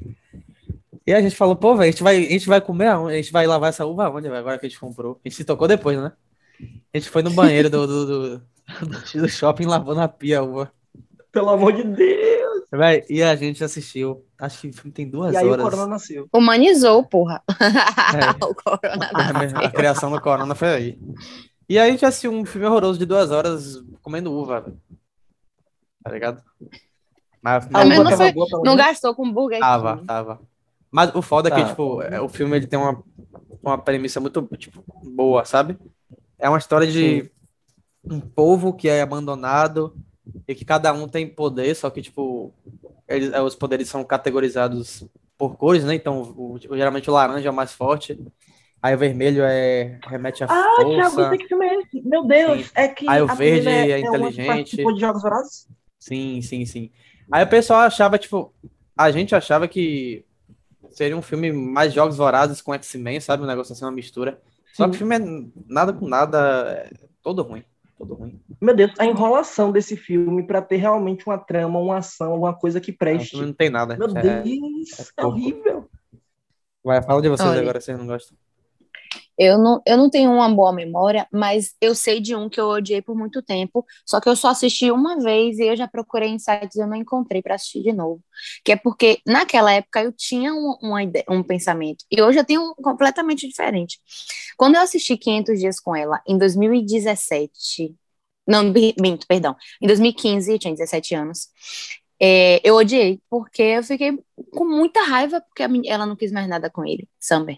E 1.09 1.13
a 1.13 1.19
gente 1.19 1.35
falou, 1.35 1.55
pô, 1.55 1.73
velho, 1.75 1.89
a 1.89 1.91
gente 1.91 2.03
vai, 2.03 2.17
a 2.17 2.29
gente 2.29 2.47
vai 2.47 2.61
comer 2.61 2.85
aonde? 2.85 3.13
A 3.15 3.17
gente 3.17 3.31
vai 3.31 3.47
lavar 3.47 3.69
essa 3.69 3.83
uva 3.83 4.05
aonde, 4.05 4.27
velho, 4.27 4.37
agora 4.39 4.59
que 4.59 4.67
a 4.67 4.69
gente 4.69 4.79
comprou? 4.79 5.19
A 5.25 5.27
gente 5.27 5.37
se 5.37 5.43
tocou 5.43 5.67
depois, 5.67 5.97
né? 5.97 6.11
A 6.93 6.99
gente 6.99 7.09
foi 7.09 7.23
no 7.23 7.31
banheiro 7.31 7.67
do, 7.67 7.87
do, 7.87 8.05
do, 8.05 8.41
do 9.15 9.25
shopping 9.27 9.65
lavando 9.65 10.01
a 10.01 10.07
pia 10.07 10.37
a 10.37 10.43
uva. 10.43 10.71
Pelo 11.31 11.49
amor 11.49 11.73
de 11.73 11.83
Deus! 11.83 12.61
Véi, 12.71 13.03
e 13.09 13.23
a 13.23 13.35
gente 13.35 13.63
assistiu. 13.63 14.23
Acho 14.37 14.61
que 14.61 14.67
o 14.67 14.73
filme 14.73 14.91
tem 14.91 15.09
duas 15.09 15.33
E 15.33 15.37
aí 15.37 15.47
o 15.47 15.51
horas. 15.51 15.63
Corona 15.63 15.87
nasceu. 15.87 16.27
Humanizou, 16.31 17.03
porra. 17.03 17.41
É. 18.13 18.45
o 18.45 18.53
corona 18.53 19.09
A, 19.15 19.65
a 19.65 19.71
criação 19.71 20.11
do 20.11 20.21
Corona 20.21 20.53
foi 20.53 20.67
aí. 20.67 20.99
E 21.67 21.79
aí 21.79 21.89
a 21.89 21.91
gente 21.91 22.05
assistiu 22.05 22.31
um 22.31 22.45
filme 22.45 22.67
horroroso 22.67 22.99
de 22.99 23.07
duas 23.07 23.31
horas 23.31 23.81
comendo 24.03 24.31
uva. 24.31 24.61
velho. 24.61 24.79
Tá 26.03 26.11
ligado? 26.11 26.43
Mas, 27.41 27.65
A 27.65 27.69
Mas 27.71 27.99
uva 27.99 28.03
não 28.11 28.15
foi- 28.17 28.33
Não 28.63 28.75
gastou 28.75 29.15
com 29.15 29.31
Burger 29.31 29.59
tava, 29.59 30.03
tava. 30.05 30.48
Mas 30.91 31.13
o 31.15 31.21
foda 31.21 31.49
é 31.49 31.51
que, 31.51 31.61
Tá. 31.61 31.69
tipo, 31.69 32.01
é, 32.01 32.19
o 32.21 32.29
filme 32.29 32.55
ele 32.57 32.67
tem 32.67 32.79
uma, 32.79 33.03
uma 33.63 33.77
premissa 33.77 34.19
muito, 34.19 34.41
tipo, 34.57 34.83
boa, 35.03 35.45
sabe? 35.45 35.77
É 36.39 36.49
uma 36.49 36.57
história 36.57 36.87
de 36.87 37.29
um 38.03 38.19
povo 38.19 38.73
que 38.73 38.89
é 38.89 39.01
abandonado 39.01 39.93
e 40.47 40.55
que 40.55 40.65
cada 40.65 40.93
um 40.93 41.07
tem 41.07 41.27
poder, 41.27 41.75
só 41.75 41.89
que, 41.89 42.01
tipo, 42.01 42.53
eles, 43.07 43.31
é, 43.33 43.41
os 43.41 43.55
poderes 43.55 43.89
são 43.89 44.03
categorizados 44.03 45.03
por 45.37 45.55
cores, 45.57 45.83
né? 45.83 45.95
Então, 45.95 46.21
o- 46.21 46.53
o- 46.55 46.59
geralmente 46.77 47.09
o 47.09 47.13
laranja 47.13 47.47
é 47.47 47.51
o 47.51 47.53
mais 47.55 47.73
forte, 47.73 48.19
aí 48.81 48.95
o 48.95 48.97
vermelho 48.97 49.43
é 49.43 49.99
remete 50.07 50.43
à 50.43 50.47
Ah, 50.47 50.69
Thiago, 50.75 51.15
força. 51.15 51.29
sei 51.29 51.37
que 51.37 51.47
filme 51.47 51.65
é 51.67 51.75
esse. 51.81 52.01
Meu 52.01 52.25
Deus, 52.25 52.65
Sim. 52.65 52.71
é 52.75 52.87
que 52.87 53.07
Aí 53.07 53.21
o 53.21 53.27
a 53.27 53.35
verde 53.35 53.69
é 53.69 53.99
que 54.01 54.07
inteligente. 54.07 54.77
de 54.77 54.99
Jogos 55.01 55.21
Vorazes? 55.21 55.67
Sim, 55.99 56.41
sim, 56.41 56.65
sim. 56.65 56.91
Aí 57.31 57.43
o 57.43 57.47
pessoal 57.49 57.81
achava, 57.81 58.17
tipo, 58.17 58.53
a 58.97 59.11
gente 59.11 59.35
achava 59.35 59.67
que 59.67 60.25
seria 60.91 61.17
um 61.17 61.21
filme 61.21 61.51
mais 61.51 61.93
Jogos 61.93 62.17
Vorazes 62.17 62.61
com 62.61 62.73
X-Men, 62.73 63.19
sabe? 63.19 63.43
Um 63.43 63.47
negócio 63.47 63.73
assim, 63.73 63.85
uma 63.85 63.91
mistura. 63.91 64.39
Só 64.73 64.83
que 64.85 64.91
o 64.91 64.93
Sim. 64.93 64.99
filme 64.99 65.15
é 65.15 65.51
nada 65.67 65.91
com 65.93 66.07
nada, 66.07 66.37
é 66.71 66.89
todo 67.23 67.41
ruim, 67.41 67.63
todo 67.97 68.13
ruim. 68.13 68.39
Meu 68.61 68.75
Deus, 68.75 68.91
a 68.99 69.05
enrolação 69.05 69.71
desse 69.71 69.97
filme 69.97 70.43
pra 70.43 70.61
ter 70.61 70.77
realmente 70.77 71.25
uma 71.27 71.37
trama, 71.37 71.79
uma 71.79 71.97
ação, 71.97 72.31
alguma 72.31 72.53
coisa 72.53 72.79
que 72.79 72.91
preste. 72.91 73.31
filme 73.31 73.47
não 73.47 73.53
tem 73.53 73.69
nada. 73.69 73.97
Meu 73.97 74.07
É- 74.15 74.41
Deus, 74.41 74.99
é 75.17 75.21
é, 75.21 75.25
horrível. 75.25 75.89
Vai, 76.83 77.01
fala 77.01 77.21
de 77.21 77.29
vocês 77.29 77.49
Olha. 77.49 77.61
agora, 77.61 77.81
vocês 77.81 77.97
não 77.97 78.07
gostam. 78.07 78.37
Eu 79.39 79.57
não, 79.57 79.81
eu 79.87 79.97
não 79.97 80.09
tenho 80.09 80.31
uma 80.31 80.49
boa 80.53 80.73
memória, 80.73 81.25
mas 81.31 81.73
eu 81.79 81.95
sei 81.95 82.19
de 82.19 82.35
um 82.35 82.49
que 82.49 82.59
eu 82.59 82.67
odiei 82.67 83.01
por 83.01 83.15
muito 83.15 83.41
tempo, 83.41 83.85
só 84.05 84.19
que 84.19 84.27
eu 84.27 84.35
só 84.35 84.49
assisti 84.49 84.91
uma 84.91 85.17
vez 85.17 85.57
e 85.59 85.63
eu 85.63 85.77
já 85.77 85.87
procurei 85.87 86.27
em 86.29 86.37
sites 86.37 86.75
e 86.75 86.81
eu 86.81 86.87
não 86.87 86.95
encontrei 86.97 87.41
para 87.41 87.55
assistir 87.55 87.81
de 87.81 87.93
novo. 87.93 88.21
Que 88.65 88.73
é 88.73 88.75
porque 88.75 89.21
naquela 89.25 89.71
época 89.71 90.03
eu 90.03 90.11
tinha 90.11 90.53
um, 90.53 90.77
uma 90.81 91.03
ideia, 91.03 91.23
um 91.29 91.41
pensamento 91.41 92.03
e 92.11 92.21
hoje 92.21 92.37
eu 92.39 92.45
tenho 92.45 92.61
um 92.61 92.73
completamente 92.75 93.47
diferente. 93.47 93.99
Quando 94.57 94.75
eu 94.75 94.81
assisti 94.81 95.17
500 95.17 95.59
Dias 95.59 95.79
com 95.79 95.95
ela, 95.95 96.21
em 96.27 96.37
2017, 96.37 97.95
não, 98.47 98.63
minto, 98.63 99.25
perdão, 99.27 99.55
em 99.81 99.87
2015, 99.87 100.51
eu 100.51 100.59
tinha 100.59 100.73
17 100.73 101.15
anos, 101.15 101.49
é, 102.21 102.59
eu 102.67 102.75
odiei, 102.75 103.21
porque 103.29 103.61
eu 103.61 103.83
fiquei 103.83 104.17
com 104.51 104.65
muita 104.65 105.01
raiva 105.03 105.41
porque 105.41 105.63
ela 105.87 106.05
não 106.05 106.15
quis 106.15 106.31
mais 106.31 106.47
nada 106.49 106.69
com 106.69 106.85
ele, 106.85 107.07
Summer. 107.19 107.57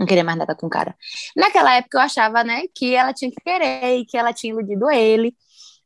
Não 0.00 0.06
queria 0.06 0.24
mais 0.24 0.38
nada 0.38 0.56
com 0.56 0.68
o 0.68 0.70
cara. 0.70 0.96
Naquela 1.36 1.74
época 1.76 1.98
eu 1.98 2.02
achava, 2.02 2.44
né, 2.44 2.64
que 2.74 2.94
ela 2.96 3.14
tinha 3.14 3.30
que 3.30 3.38
querer 3.44 3.98
e 3.98 4.06
que 4.06 4.18
ela 4.18 4.32
tinha 4.34 4.52
iludido 4.54 4.90
ele 4.90 5.36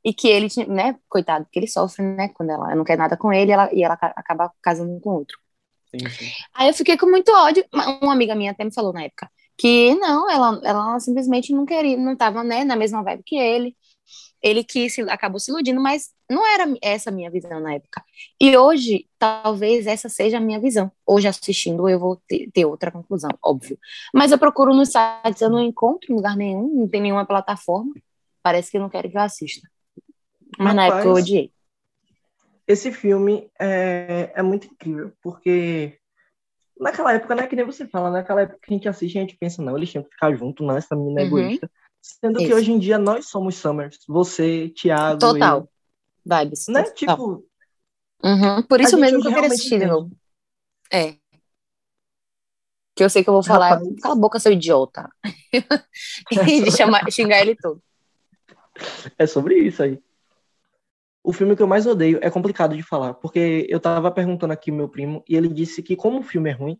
e 0.04 0.14
que 0.14 0.28
ele 0.28 0.48
tinha, 0.50 0.66
né, 0.68 0.96
coitado, 1.08 1.46
que 1.52 1.58
ele 1.58 1.68
sofre, 1.68 2.04
né, 2.04 2.28
quando 2.30 2.50
ela 2.50 2.74
não 2.76 2.84
quer 2.84 2.98
nada 2.98 3.16
com 3.16 3.32
ele 3.32 3.52
ela, 3.52 3.70
e 3.74 3.82
ela 3.84 3.96
ca- 3.96 4.14
acaba 4.16 4.52
casando 4.62 5.00
com 5.00 5.10
outro. 5.10 5.38
Sim, 5.86 6.10
sim. 6.10 6.34
Aí 6.54 6.68
eu 6.68 6.74
fiquei 6.74 6.96
com 6.96 7.06
muito 7.06 7.30
ódio. 7.32 7.64
Uma 8.02 8.12
amiga 8.12 8.34
minha 8.34 8.50
até 8.52 8.64
me 8.64 8.72
falou 8.74 8.92
na 8.92 9.02
época 9.04 9.30
que 9.56 9.94
não, 9.96 10.28
ela, 10.28 10.60
ela 10.64 10.98
simplesmente 11.00 11.52
não 11.52 11.64
queria, 11.64 11.96
não 11.96 12.16
tava, 12.16 12.42
né, 12.42 12.64
na 12.64 12.74
mesma 12.76 13.02
vibe 13.04 13.22
que 13.24 13.36
ele. 13.36 13.76
Ele 14.42 14.62
que 14.62 14.90
se, 14.90 15.00
acabou 15.02 15.40
se 15.40 15.50
iludindo, 15.50 15.80
mas 15.80 16.10
não 16.30 16.46
era 16.46 16.64
essa 16.82 17.10
a 17.10 17.12
minha 17.12 17.30
visão 17.30 17.60
na 17.60 17.74
época. 17.74 18.04
E 18.40 18.56
hoje, 18.56 19.08
talvez 19.18 19.86
essa 19.86 20.08
seja 20.08 20.36
a 20.36 20.40
minha 20.40 20.60
visão. 20.60 20.90
Hoje, 21.06 21.28
assistindo, 21.28 21.88
eu 21.88 21.98
vou 21.98 22.20
ter, 22.28 22.50
ter 22.52 22.64
outra 22.64 22.90
conclusão, 22.90 23.30
óbvio. 23.42 23.78
Mas 24.12 24.32
eu 24.32 24.38
procuro 24.38 24.74
nos 24.74 24.90
sites, 24.90 25.40
eu 25.40 25.50
não 25.50 25.60
encontro 25.60 26.12
em 26.12 26.16
lugar 26.16 26.36
nenhum, 26.36 26.80
não 26.80 26.88
tem 26.88 27.00
nenhuma 27.00 27.24
plataforma. 27.24 27.94
Parece 28.42 28.70
que 28.70 28.78
não 28.78 28.90
querem 28.90 29.10
que 29.10 29.16
eu 29.16 29.22
assista. 29.22 29.66
Mas 30.58 30.74
na 30.74 30.86
época 30.86 31.04
eu 31.04 31.08
Rapaz. 31.08 31.24
odiei. 31.24 31.52
Esse 32.66 32.92
filme 32.92 33.50
é, 33.60 34.32
é 34.34 34.42
muito 34.42 34.66
incrível, 34.66 35.12
porque 35.22 35.98
naquela 36.78 37.12
época, 37.12 37.34
né, 37.34 37.46
que 37.46 37.54
nem 37.56 37.64
você 37.64 37.86
fala, 37.86 38.10
naquela 38.10 38.42
época 38.42 38.58
que 38.62 38.72
a 38.72 38.76
gente 38.76 38.88
assiste, 38.88 39.18
a 39.18 39.20
gente 39.20 39.36
pensa, 39.36 39.62
não, 39.62 39.76
eles 39.76 39.90
tinham 39.90 40.02
que 40.04 40.10
ficar 40.10 40.34
juntos, 40.34 40.66
não, 40.66 40.76
essa 40.76 40.96
menina 40.96 41.20
é 41.20 41.24
Uhum. 41.24 41.38
egoísta. 41.40 41.70
Sendo 42.04 42.38
que 42.38 42.44
Isso. 42.44 42.54
hoje 42.54 42.70
em 42.70 42.78
dia 42.78 42.98
nós 42.98 43.28
somos 43.28 43.54
Summers, 43.54 43.98
você, 44.06 44.68
Thiago, 44.68 45.18
Total. 45.18 45.66
Vibes. 46.24 46.68
eu, 46.68 46.74
né, 46.74 46.82
total. 46.82 46.94
tipo, 46.94 47.46
Uhum, 48.22 48.62
Por 48.62 48.80
isso 48.80 48.98
mesmo 48.98 49.20
que 49.20 49.28
eu 49.28 49.32
queria 49.34 49.48
assistir 49.48 49.70
de 49.70 49.74
entende. 49.76 49.90
novo. 49.92 50.16
É. 50.90 51.12
Que 52.94 53.04
eu 53.04 53.10
sei 53.10 53.22
que 53.24 53.28
eu 53.28 53.34
vou 53.34 53.42
falar, 53.42 53.70
Rapaz. 53.70 54.00
cala 54.00 54.14
a 54.14 54.18
boca, 54.18 54.38
seu 54.38 54.52
idiota. 54.52 55.10
e 56.30 56.62
de 56.62 56.70
chamar, 56.70 57.10
xingar 57.10 57.40
ele 57.40 57.56
todo. 57.56 57.82
É 59.18 59.26
sobre 59.26 59.56
isso 59.56 59.82
aí. 59.82 59.98
O 61.22 61.32
filme 61.32 61.56
que 61.56 61.62
eu 61.62 61.66
mais 61.66 61.86
odeio 61.86 62.18
é 62.22 62.30
complicado 62.30 62.76
de 62.76 62.82
falar, 62.82 63.14
porque 63.14 63.66
eu 63.68 63.80
tava 63.80 64.10
perguntando 64.10 64.52
aqui 64.52 64.70
meu 64.70 64.88
primo 64.88 65.24
e 65.26 65.36
ele 65.36 65.48
disse 65.48 65.82
que 65.82 65.96
como 65.96 66.20
o 66.20 66.22
filme 66.22 66.50
é 66.50 66.52
ruim, 66.52 66.78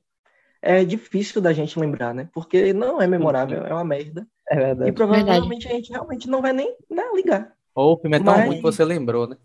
é 0.61 0.85
difícil 0.85 1.41
da 1.41 1.53
gente 1.53 1.79
lembrar, 1.79 2.15
né? 2.15 2.29
Porque 2.33 2.73
não 2.73 3.01
é 3.01 3.07
memorável, 3.07 3.65
é 3.67 3.73
uma 3.73 3.85
merda. 3.85 4.27
É 4.51 4.55
E 4.55 4.59
verdade. 4.59 4.93
provavelmente 4.93 5.67
a 5.69 5.73
gente 5.73 5.91
realmente 5.91 6.29
não 6.29 6.43
vai 6.43 6.53
nem 6.53 6.77
né, 6.91 7.03
ligar. 7.15 7.53
Ou 7.75 7.95
o 7.95 7.99
filme 7.99 8.17
é 8.17 8.21
tão 8.21 8.35
Mas- 8.35 8.47
ruim 8.47 8.57
que 8.57 8.63
você 8.63 8.85
lembrou, 8.85 9.27
né? 9.29 9.37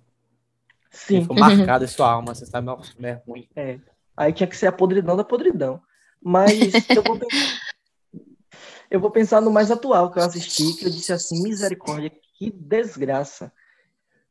Sim. 0.91 1.21
Ficou 1.21 1.37
marcado 1.37 1.83
em 1.83 1.87
sua 1.87 2.11
alma, 2.11 2.33
você 2.33 2.45
sabe, 2.45 2.67
é 3.03 3.21
ruim. 3.27 3.47
Aí 4.17 4.33
tinha 4.33 4.47
que 4.47 4.57
ser 4.57 4.67
a 4.67 4.71
podridão 4.71 5.15
da 5.15 5.23
podridão. 5.23 5.81
Mas 6.21 6.49
eu 6.89 7.03
vou 7.03 7.17
pensar, 7.17 7.59
eu 8.91 8.99
vou 8.99 9.11
pensar 9.11 9.39
no 9.41 9.51
mais 9.51 9.71
atual 9.71 10.11
que 10.11 10.19
eu 10.19 10.23
assisti, 10.23 10.73
que 10.77 10.85
eu 10.85 10.89
disse 10.89 11.13
assim, 11.13 11.41
misericórdia, 11.43 12.11
que 12.37 12.51
desgraça. 12.51 13.51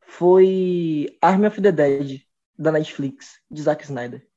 Foi 0.01 1.07
Army 1.21 1.47
of 1.47 1.61
the 1.61 1.71
Dead, 1.71 2.21
da 2.57 2.71
Netflix, 2.71 3.39
de 3.49 3.61
Zack 3.61 3.83
Snyder. 3.85 4.27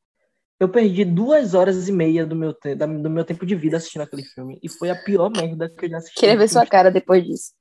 Eu 0.63 0.69
perdi 0.69 1.05
duas 1.05 1.55
horas 1.55 1.89
e 1.89 1.93
meia 1.93 2.25
do 2.25 2.37
meu, 2.37 2.55
te- 2.55 2.77
do 2.77 3.11
meu 3.11 3.25
tempo 3.25 3.45
de 3.45 3.57
vida 3.57 3.77
assistindo 3.79 4.03
aquele 4.03 4.23
filme. 4.23 4.61
E 4.63 4.69
foi 4.69 4.91
a 4.91 4.95
pior 4.95 5.29
merda 5.29 5.69
que 5.69 5.87
eu 5.87 5.91
já 5.91 5.97
assisti. 5.97 6.21
Queria 6.21 6.37
ver 6.39 6.49
sua 6.49 6.65
cara 6.65 6.89
depois 6.89 7.25
disso. 7.25 7.53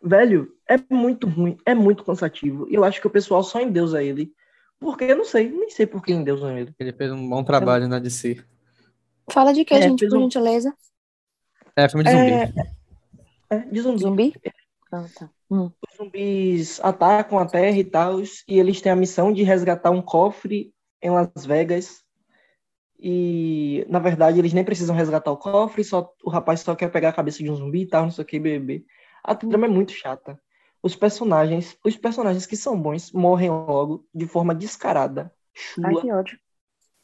Velho, 0.00 0.52
é 0.68 0.76
muito 0.94 1.26
ruim, 1.26 1.56
é 1.66 1.74
muito 1.74 2.04
cansativo. 2.04 2.68
E 2.70 2.74
eu 2.76 2.84
acho 2.84 3.00
que 3.00 3.08
o 3.08 3.10
pessoal 3.10 3.42
só 3.42 3.60
endeusa 3.60 4.00
ele. 4.00 4.32
Porque 4.78 5.02
eu 5.02 5.16
não 5.16 5.24
sei, 5.24 5.50
nem 5.50 5.68
sei 5.70 5.84
por 5.84 6.00
que 6.00 6.12
endeusam 6.12 6.56
ele. 6.56 6.72
Ele 6.78 6.92
fez 6.92 7.10
um 7.10 7.28
bom 7.28 7.42
trabalho 7.42 7.88
na 7.88 7.98
DC. 7.98 8.40
Fala 9.28 9.52
de 9.52 9.64
que, 9.64 9.74
É, 9.74 9.82
gente, 9.82 10.06
por 10.08 10.16
um- 10.16 10.20
gentileza? 10.22 10.72
É, 11.74 11.88
filme 11.88 12.04
de 12.04 12.10
zumbi. 12.12 12.30
É, 12.30 12.52
é, 13.50 13.58
de 13.58 13.80
zumbi. 13.80 13.98
Zumbi? 14.00 14.34
Ah, 14.92 15.06
tá. 15.12 15.28
Hum. 15.50 15.72
Os 15.90 15.96
zumbis 15.96 16.78
atacam 16.84 17.36
a 17.40 17.46
Terra 17.46 17.76
e 17.76 17.84
tal, 17.84 18.20
e 18.22 18.58
eles 18.60 18.80
têm 18.80 18.92
a 18.92 18.96
missão 18.96 19.32
de 19.32 19.42
resgatar 19.42 19.90
um 19.90 20.00
cofre 20.00 20.72
em 21.02 21.10
Las 21.10 21.46
Vegas. 21.46 22.02
E, 23.00 23.86
na 23.88 23.98
verdade, 24.00 24.38
eles 24.38 24.52
nem 24.52 24.64
precisam 24.64 24.94
resgatar 24.96 25.30
o 25.30 25.36
cofre, 25.36 25.84
só 25.84 26.12
o 26.24 26.30
rapaz 26.30 26.60
só 26.60 26.74
quer 26.74 26.90
pegar 26.90 27.10
a 27.10 27.12
cabeça 27.12 27.38
de 27.42 27.50
um 27.50 27.54
zumbi 27.54 27.82
e 27.82 27.86
tal, 27.86 28.02
não 28.04 28.10
sei 28.10 28.24
o 28.24 28.26
que, 28.26 28.40
bebê. 28.40 28.84
A 29.22 29.34
trama 29.34 29.66
é 29.66 29.68
muito 29.68 29.92
chata. 29.92 30.38
Os 30.82 30.96
personagens, 30.96 31.76
os 31.84 31.96
personagens 31.96 32.44
que 32.46 32.56
são 32.56 32.80
bons 32.80 33.12
morrem 33.12 33.50
logo 33.50 34.04
de 34.14 34.26
forma 34.26 34.54
descarada, 34.54 35.32
Ai, 35.84 35.92
chula. 35.92 36.00
que 36.02 36.12
ódio. 36.12 36.38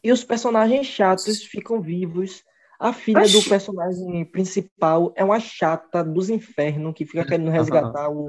E 0.03 0.13
os 0.13 0.25
personagens 0.25 0.87
chatos 0.87 1.45
ficam 1.45 1.81
vivos. 1.81 2.43
A 2.79 2.93
filha 2.93 3.21
do 3.29 3.39
Oxi. 3.39 3.49
personagem 3.49 4.25
principal 4.27 5.13
é 5.17 5.25
uma 5.25 5.39
chata 5.41 6.03
dos 6.05 6.29
infernos 6.29 6.93
que 6.95 7.07
fica 7.07 7.25
querendo 7.25 7.51
resgatar 7.51 8.11
o- 8.11 8.29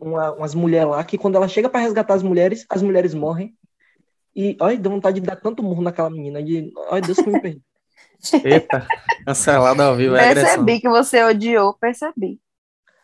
uma- 0.00 0.32
umas 0.34 0.54
mulheres 0.54 0.88
lá, 0.88 1.02
que 1.04 1.18
quando 1.18 1.34
ela 1.36 1.48
chega 1.48 1.68
para 1.68 1.80
resgatar 1.80 2.14
as 2.14 2.22
mulheres, 2.22 2.64
as 2.70 2.80
mulheres 2.80 3.12
morrem. 3.12 3.56
E, 4.34 4.56
olha, 4.60 4.76
deu 4.78 4.90
vontade 4.92 5.20
de 5.20 5.26
dar 5.26 5.36
tanto 5.36 5.62
murro 5.62 5.82
naquela 5.82 6.10
menina. 6.10 6.42
De, 6.42 6.72
olha, 6.88 7.02
Deus 7.02 7.18
que 7.18 7.28
me 7.30 7.40
perdoe. 7.40 7.62
Eita, 8.44 8.86
cancelado 9.24 9.82
ao 9.82 9.96
vivo, 9.96 10.14
é 10.14 10.28
agressão. 10.30 10.64
Percebi 10.64 10.80
que 10.80 10.88
você 10.88 11.24
odiou, 11.24 11.74
percebi. 11.74 12.38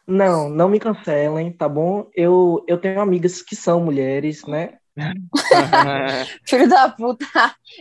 Não, 0.07 0.49
não 0.49 0.69
me 0.69 0.79
cancelem, 0.79 1.51
tá 1.53 1.69
bom? 1.69 2.09
Eu, 2.15 2.65
eu 2.69 2.79
tenho 2.79 3.01
amigas 3.01 3.43
que 3.43 3.57
são 3.57 3.81
mulheres, 3.81 4.45
né? 4.47 4.79
Filho 6.47 6.69
da 6.69 6.89
puta. 6.91 7.25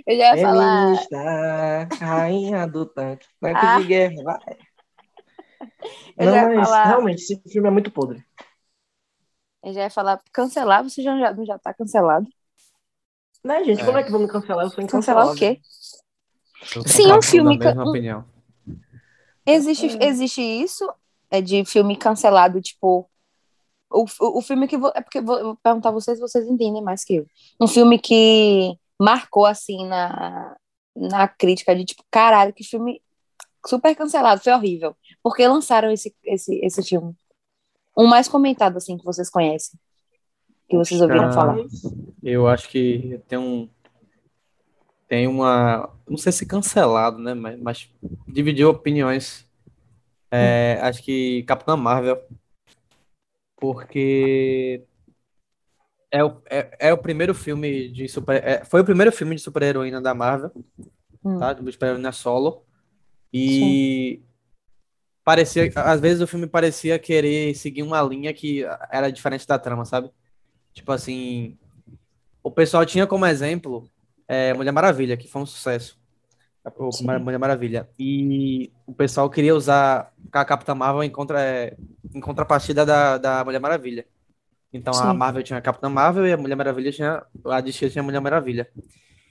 Eu 0.08 0.18
já 0.18 0.36
ia 0.36 0.42
falar. 0.42 0.82
Feminista, 0.96 1.88
rainha 2.06 2.68
do 2.68 2.86
tanque, 2.86 3.26
tanque 3.40 3.60
Ah. 3.62 3.80
de 3.80 3.88
guerra, 3.88 4.24
vai. 4.24 4.40
Eu 6.18 6.32
Não, 6.32 6.56
mas 6.56 6.68
falar- 6.70 6.86
realmente, 6.86 7.22
esse 7.22 7.42
filme 7.50 7.68
é 7.68 7.72
muito 7.72 7.92
podre. 7.92 8.24
Eu 9.64 9.74
já 9.74 9.82
ia 9.82 9.90
falar 9.90 10.22
cancelar, 10.32 10.84
você 10.84 11.02
já, 11.02 11.18
já, 11.20 11.36
já 11.46 11.60
tá 11.60 11.74
cancelado. 11.74 12.28
Né, 13.46 13.64
gente? 13.64 13.82
É. 13.82 13.86
Como 13.86 13.98
é 13.98 14.04
que 14.04 14.12
vão 14.12 14.20
me 14.22 14.28
cancelar? 14.28 14.66
Eu 14.66 14.70
sou 14.72 14.88
Cancelar 14.88 15.28
o 15.32 15.36
quê? 15.36 15.60
Sim, 16.88 17.14
um 17.14 17.22
filme 17.22 17.58
da 17.60 17.66
mesma 17.68 17.84
que- 17.84 17.90
opinião. 17.90 18.26
Existe, 19.46 19.98
existe 20.02 20.42
isso? 20.42 20.92
É 21.30 21.40
de 21.42 21.64
filme 21.66 21.96
cancelado, 21.96 22.60
tipo. 22.60 23.08
O, 23.92 24.04
o, 24.20 24.40
o 24.40 24.42
filme 24.42 24.68
que. 24.68 24.78
vo- 24.78 24.92
É 24.96 25.02
porque 25.02 25.22
vou, 25.22 25.38
eu 25.38 25.46
vou 25.46 25.56
perguntar 25.58 25.90
a 25.90 25.92
vocês 25.92 26.18
se 26.18 26.22
vocês 26.22 26.48
entendem 26.48 26.82
mais 26.82 27.04
que 27.04 27.18
eu. 27.18 27.28
Um 27.62 27.68
filme 27.68 28.00
que 28.00 28.76
marcou, 29.00 29.46
assim, 29.46 29.86
na, 29.88 30.56
na 30.96 31.28
crítica 31.28 31.76
de 31.76 31.86
tipo, 31.86 32.04
caralho, 32.10 32.52
que 32.54 32.64
filme 32.64 33.00
super 33.68 33.96
cancelado, 33.96 34.42
foi 34.42 34.54
horrível. 34.54 34.96
Por 35.22 35.36
que 35.36 35.48
lançaram 35.48 35.92
esse, 35.92 36.16
esse, 36.24 36.56
esse 36.64 36.82
filme? 36.84 37.14
Um 37.96 38.08
mais 38.08 38.28
comentado, 38.28 38.78
assim, 38.78 38.98
que 38.98 39.06
vocês 39.06 39.30
conhecem. 39.30 39.80
Que 40.70 40.76
vocês 40.78 41.00
ouviram 41.02 41.26
Ah. 41.26 41.32
falar. 41.32 41.58
Eu 42.24 42.48
acho 42.48 42.70
que 42.70 43.20
tem 43.28 43.38
um. 43.38 43.70
Tem 45.08 45.28
uma. 45.28 45.90
Não 46.10 46.18
sei 46.18 46.32
se 46.32 46.46
cancelado, 46.46 47.20
né? 47.20 47.34
Mas, 47.34 47.60
mas 47.62 47.90
dividiu 48.28 48.70
opiniões. 48.70 49.46
É, 50.32 50.80
acho 50.82 51.04
que 51.04 51.44
Capitã 51.44 51.76
Marvel. 51.78 52.20
Porque. 53.58 54.84
É 56.12 56.24
o, 56.24 56.42
é, 56.50 56.78
é 56.90 56.94
o 56.94 56.98
primeiro 56.98 57.34
filme 57.34 57.90
de 57.90 58.08
super. 58.08 58.42
é- 58.44 58.64
foi 58.64 58.82
o 58.82 58.86
primeiro 58.86 59.12
filme 59.12 59.36
de 59.36 59.42
super-heroína 59.42 60.02
da 60.02 60.14
Marvel, 60.14 60.52
Hum. 61.24 61.38
tá? 61.40 61.54
De 61.54 61.72
super-heroína 61.72 62.12
solo. 62.12 62.64
E. 63.34 64.22
Parecia, 65.24 65.72
às 65.76 66.00
vezes 66.00 66.22
o 66.22 66.28
filme 66.28 66.46
parecia 66.46 67.00
querer 67.00 67.56
seguir 67.56 67.82
uma 67.82 68.00
linha 68.02 68.32
que 68.32 68.64
era 68.92 69.10
diferente 69.12 69.48
da 69.48 69.58
trama, 69.58 69.84
sabe? 69.84 70.10
Tipo 70.76 70.92
assim, 70.92 71.58
o 72.44 72.52
pessoal 72.52 72.86
tinha 72.86 73.08
como 73.08 73.26
exemplo 73.26 73.90
é, 74.28 74.54
Mulher 74.54 74.72
Maravilha, 74.72 75.18
que 75.18 75.28
foi 75.28 75.42
um 75.42 75.46
sucesso. 75.46 75.98
O. 76.78 76.90
Mar- 77.04 77.20
Mulher 77.20 77.38
Maravilha. 77.40 77.90
E 77.98 78.72
o 78.86 78.94
pessoal 78.94 79.30
queria 79.30 79.56
usar 79.56 80.12
a 80.32 80.44
Capitã 80.46 80.76
Marvel 80.76 81.04
em, 81.04 81.10
contra, 81.10 81.42
é, 81.42 81.78
em 82.14 82.20
contrapartida 82.20 82.86
da, 82.86 83.18
da 83.18 83.44
Mulher 83.46 83.60
Maravilha. 83.60 84.06
Então 84.74 84.92
a 84.94 85.12
Sim. 85.12 85.18
Marvel 85.18 85.44
tinha 85.44 85.58
a 85.58 85.62
Capitã 85.62 85.88
Marvel 85.90 86.28
e 86.28 86.34
a 86.34 86.38
Mulher 86.38 86.56
Maravilha 86.56 86.92
tinha. 86.92 87.24
A 87.46 87.62
DC 87.62 87.90
tinha 87.90 88.02
a 88.02 88.06
Mulher 88.06 88.20
Maravilha. 88.20 88.70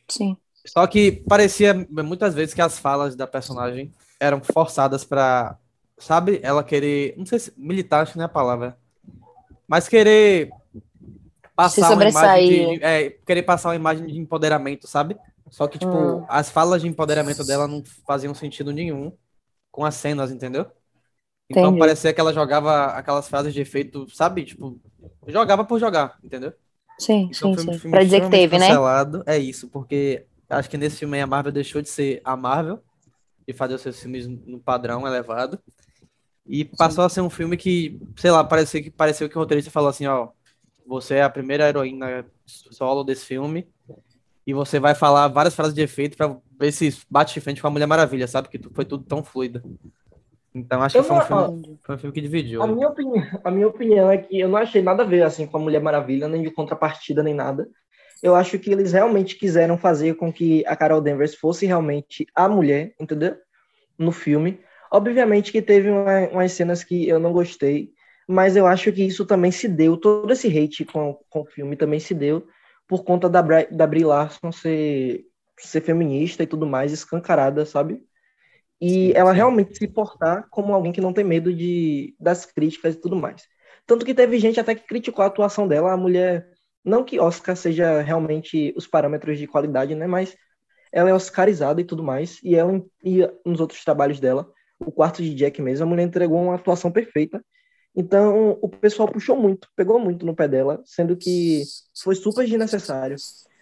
Sim. 0.08 0.36
Só 0.66 0.86
que 0.86 1.12
parecia 1.28 1.74
muitas 1.90 2.34
vezes 2.34 2.54
que 2.54 2.62
as 2.62 2.78
falas 2.78 3.14
da 3.14 3.26
personagem 3.26 3.92
eram 4.18 4.40
forçadas 4.40 5.04
pra, 5.04 5.58
sabe, 5.98 6.40
ela 6.42 6.64
querer, 6.64 7.14
não 7.18 7.26
sei 7.26 7.38
se 7.38 7.52
militar, 7.56 8.00
acho 8.02 8.12
que 8.12 8.18
não 8.18 8.22
é 8.22 8.26
a 8.26 8.30
palavra, 8.30 8.78
mas 9.68 9.88
querer 9.88 10.50
passar 11.56 11.90
uma 11.92 12.04
imagem 12.04 12.42
de, 12.42 12.84
é, 12.84 13.10
querer 13.26 13.42
passar 13.42 13.70
uma 13.70 13.76
imagem 13.76 14.06
de 14.06 14.18
empoderamento, 14.18 14.86
sabe? 14.88 15.16
Só 15.50 15.68
que, 15.68 15.78
tipo, 15.78 16.22
Hum. 16.22 16.26
as 16.28 16.50
falas 16.50 16.82
de 16.82 16.88
empoderamento 16.88 17.44
dela 17.44 17.68
não 17.68 17.82
faziam 18.06 18.34
sentido 18.34 18.72
nenhum 18.72 19.12
com 19.72 19.84
as 19.84 19.96
cenas, 19.96 20.32
entendeu? 20.32 20.66
Então 21.50 21.72
Entendi. 21.72 21.78
parecia 21.78 22.12
que 22.14 22.20
ela 22.20 22.32
jogava 22.32 22.86
aquelas 22.88 23.28
frases 23.28 23.54
de 23.54 23.60
efeito, 23.60 24.08
sabe? 24.14 24.44
Tipo, 24.44 24.80
jogava 25.28 25.64
por 25.64 25.78
jogar, 25.80 26.18
entendeu? 26.24 26.52
Sim, 26.98 27.30
Então, 27.30 27.54
sim, 27.56 27.78
sim. 27.78 27.90
Pra 27.90 28.02
dizer 28.04 28.20
que 28.22 28.30
teve, 28.30 28.58
né? 28.58 28.68
cancelado. 28.68 29.22
É 29.26 29.38
isso, 29.38 29.68
porque 29.68 30.26
acho 30.48 30.70
que 30.70 30.76
nesse 30.78 30.98
filme 30.98 31.16
aí 31.16 31.22
a 31.22 31.26
Marvel 31.26 31.52
deixou 31.52 31.82
de 31.82 31.88
ser 31.88 32.20
a 32.24 32.36
Marvel, 32.36 32.82
de 33.46 33.54
fazer 33.54 33.74
os 33.74 33.82
seus 33.82 34.00
filmes 34.00 34.26
no 34.28 34.60
padrão 34.60 35.06
elevado, 35.06 35.58
e 36.46 36.64
passou 36.64 37.04
a 37.04 37.08
ser 37.08 37.20
um 37.22 37.30
filme 37.30 37.56
que, 37.56 37.98
sei 38.16 38.30
lá, 38.30 38.44
parecia 38.44 38.82
que, 38.82 38.90
pareceu 38.90 39.28
que 39.28 39.36
o 39.36 39.40
roteirista 39.40 39.70
falou 39.70 39.88
assim, 39.90 40.06
ó, 40.06 40.30
você 40.86 41.16
é 41.16 41.22
a 41.22 41.30
primeira 41.30 41.68
heroína 41.68 42.26
solo 42.46 43.04
desse 43.04 43.24
filme, 43.26 43.68
e 44.46 44.52
você 44.52 44.78
vai 44.78 44.94
falar 44.94 45.28
várias 45.28 45.54
frases 45.54 45.74
de 45.74 45.80
efeito 45.82 46.16
pra 46.16 46.36
ver 46.58 46.72
se 46.72 46.94
bate 47.08 47.34
de 47.34 47.40
frente 47.40 47.60
com 47.60 47.66
a 47.66 47.70
Mulher 47.70 47.86
Maravilha, 47.86 48.26
sabe? 48.26 48.48
Que 48.48 48.60
foi 48.72 48.84
tudo 48.84 49.04
tão 49.04 49.24
fluido. 49.24 49.62
Então 50.54 50.82
acho 50.82 50.94
que 50.94 51.00
Eu 51.00 51.04
foi 51.04 51.16
um, 51.16 51.20
filme, 51.22 51.78
foi 51.82 51.94
um 51.94 51.98
filme 51.98 52.14
que 52.14 52.20
dividiu. 52.20 52.62
A 52.62 52.66
minha, 52.66 52.88
opinião, 52.88 53.40
a 53.42 53.50
minha 53.50 53.66
opinião 53.66 54.10
é 54.10 54.18
que 54.18 54.38
eu 54.38 54.48
não 54.48 54.58
achei 54.58 54.82
nada 54.82 55.02
a 55.02 55.06
ver 55.06 55.22
assim 55.22 55.46
com 55.46 55.56
a 55.56 55.60
Mulher 55.60 55.80
Maravilha, 55.80 56.28
nem 56.28 56.42
de 56.42 56.50
contrapartida, 56.50 57.22
nem 57.22 57.34
nada. 57.34 57.68
Eu 58.22 58.34
acho 58.34 58.58
que 58.58 58.70
eles 58.70 58.92
realmente 58.92 59.36
quiseram 59.36 59.76
fazer 59.76 60.14
com 60.14 60.32
que 60.32 60.64
a 60.66 60.76
Carol 60.76 61.00
Danvers 61.00 61.34
fosse 61.34 61.66
realmente 61.66 62.26
a 62.34 62.48
mulher, 62.48 62.94
entendeu? 63.00 63.36
No 63.98 64.12
filme. 64.12 64.60
Obviamente 64.92 65.50
que 65.50 65.60
teve 65.60 65.90
uma- 65.90 66.28
umas 66.28 66.52
cenas 66.52 66.84
que 66.84 67.08
eu 67.08 67.18
não 67.18 67.32
gostei, 67.32 67.92
mas 68.28 68.56
eu 68.56 68.66
acho 68.66 68.92
que 68.92 69.02
isso 69.04 69.24
também 69.26 69.50
se 69.50 69.68
deu, 69.68 69.96
todo 69.96 70.32
esse 70.32 70.48
hate 70.48 70.84
com, 70.84 71.14
com 71.28 71.40
o 71.42 71.46
filme 71.46 71.76
também 71.76 72.00
se 72.00 72.14
deu 72.14 72.46
por 72.86 73.04
conta 73.04 73.28
da, 73.28 73.42
Bri, 73.42 73.66
da 73.70 73.86
Brie 73.86 74.04
Larson 74.04 74.52
ser, 74.52 75.24
ser 75.58 75.80
feminista 75.80 76.42
e 76.42 76.46
tudo 76.46 76.66
mais, 76.66 76.92
escancarada, 76.92 77.64
sabe? 77.64 78.02
E 78.80 79.12
ela 79.12 79.32
realmente 79.32 79.76
se 79.76 79.88
portar 79.88 80.46
como 80.50 80.74
alguém 80.74 80.92
que 80.92 81.00
não 81.00 81.12
tem 81.12 81.24
medo 81.24 81.52
de, 81.52 82.14
das 82.20 82.44
críticas 82.44 82.94
e 82.94 83.00
tudo 83.00 83.16
mais. 83.16 83.42
Tanto 83.86 84.04
que 84.04 84.14
teve 84.14 84.38
gente 84.38 84.60
até 84.60 84.74
que 84.74 84.86
criticou 84.86 85.22
a 85.22 85.26
atuação 85.28 85.68
dela, 85.68 85.92
a 85.92 85.96
mulher, 85.96 86.48
não 86.84 87.04
que 87.04 87.20
Oscar 87.20 87.56
seja 87.56 88.02
realmente 88.02 88.74
os 88.76 88.86
parâmetros 88.86 89.38
de 89.38 89.46
qualidade, 89.46 89.94
né, 89.94 90.06
mas 90.06 90.36
ela 90.92 91.10
é 91.10 91.14
oscarizada 91.14 91.80
e 91.80 91.84
tudo 91.84 92.02
mais, 92.02 92.38
e 92.42 92.54
ela 92.54 92.80
e 93.02 93.20
nos 93.44 93.60
outros 93.60 93.82
trabalhos 93.84 94.20
dela, 94.20 94.50
o 94.78 94.92
quarto 94.92 95.22
de 95.22 95.34
Jack 95.34 95.60
mesmo, 95.60 95.86
a 95.86 95.88
mulher 95.88 96.04
entregou 96.04 96.40
uma 96.40 96.54
atuação 96.54 96.90
perfeita. 96.90 97.44
Então, 97.96 98.58
o 98.60 98.68
pessoal 98.68 99.08
puxou 99.08 99.36
muito, 99.36 99.68
pegou 99.76 100.00
muito 100.00 100.26
no 100.26 100.34
pé 100.34 100.48
dela, 100.48 100.82
sendo 100.84 101.16
que 101.16 101.62
foi 102.02 102.14
super 102.14 102.44
desnecessário. 102.44 103.16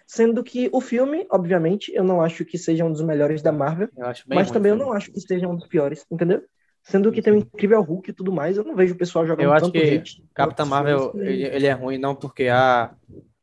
Sendo 0.07 0.43
que 0.43 0.69
o 0.71 0.81
filme, 0.81 1.25
obviamente, 1.29 1.91
eu 1.93 2.03
não 2.03 2.21
acho 2.21 2.43
que 2.43 2.57
seja 2.57 2.83
um 2.83 2.91
dos 2.91 3.01
melhores 3.01 3.41
da 3.41 3.51
Marvel, 3.51 3.89
mas 4.27 4.51
também 4.51 4.71
eu 4.71 4.77
não 4.77 4.91
acho 4.91 5.11
que 5.11 5.19
seja 5.19 5.47
um 5.47 5.55
dos 5.55 5.67
piores, 5.67 6.05
entendeu? 6.11 6.43
Sendo 6.83 7.11
que 7.11 7.21
tem 7.21 7.31
o 7.31 7.37
incrível 7.37 7.81
Hulk 7.81 8.09
e 8.09 8.13
tudo 8.13 8.31
mais, 8.31 8.57
eu 8.57 8.63
não 8.63 8.75
vejo 8.75 8.93
o 8.93 8.97
pessoal 8.97 9.25
jogando 9.25 9.45
Eu 9.45 9.53
acho 9.53 9.65
tanto 9.65 9.71
que 9.71 9.95
hate. 9.95 10.23
Capitã 10.33 10.65
Marvel, 10.65 11.13
ele, 11.15 11.43
ele 11.43 11.65
é 11.65 11.71
ruim 11.71 11.97
não 11.97 12.13
porque 12.13 12.47
a, 12.49 12.93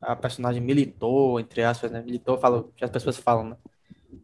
a 0.00 0.14
personagem 0.14 0.61
militou, 0.61 1.40
entre 1.40 1.62
aspas, 1.62 1.90
né? 1.90 2.03
Militou, 2.03 2.37
falou, 2.37 2.70
que 2.76 2.85
as 2.85 2.90
pessoas 2.90 3.16
falam, 3.16 3.50
né? 3.50 3.57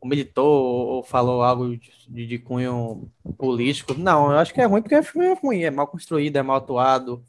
Ou 0.01 0.09
militou 0.09 0.47
ou, 0.47 0.87
ou 0.97 1.03
falou 1.03 1.43
algo 1.43 1.77
de, 1.77 2.27
de 2.27 2.39
cunho 2.39 3.11
político. 3.39 3.95
Não, 3.95 4.31
eu 4.33 4.39
acho 4.39 4.53
que 4.55 4.61
é 4.61 4.65
ruim 4.67 4.83
porque 4.83 4.97
o 4.99 5.03
filme 5.05 5.27
é 5.29 5.35
ruim, 5.35 5.63
é 5.63 5.71
mal 5.71 5.87
construído, 5.87 6.37
é 6.37 6.43
mal 6.43 6.57
atuado, 6.59 7.25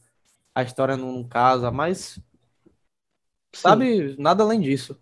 a 0.55 0.63
história 0.63 0.97
não, 0.97 1.11
não 1.13 1.23
casa, 1.27 1.71
mas, 1.71 2.19
sabe, 3.53 4.15
nada 4.17 4.43
além 4.43 4.61
disso. 4.61 4.99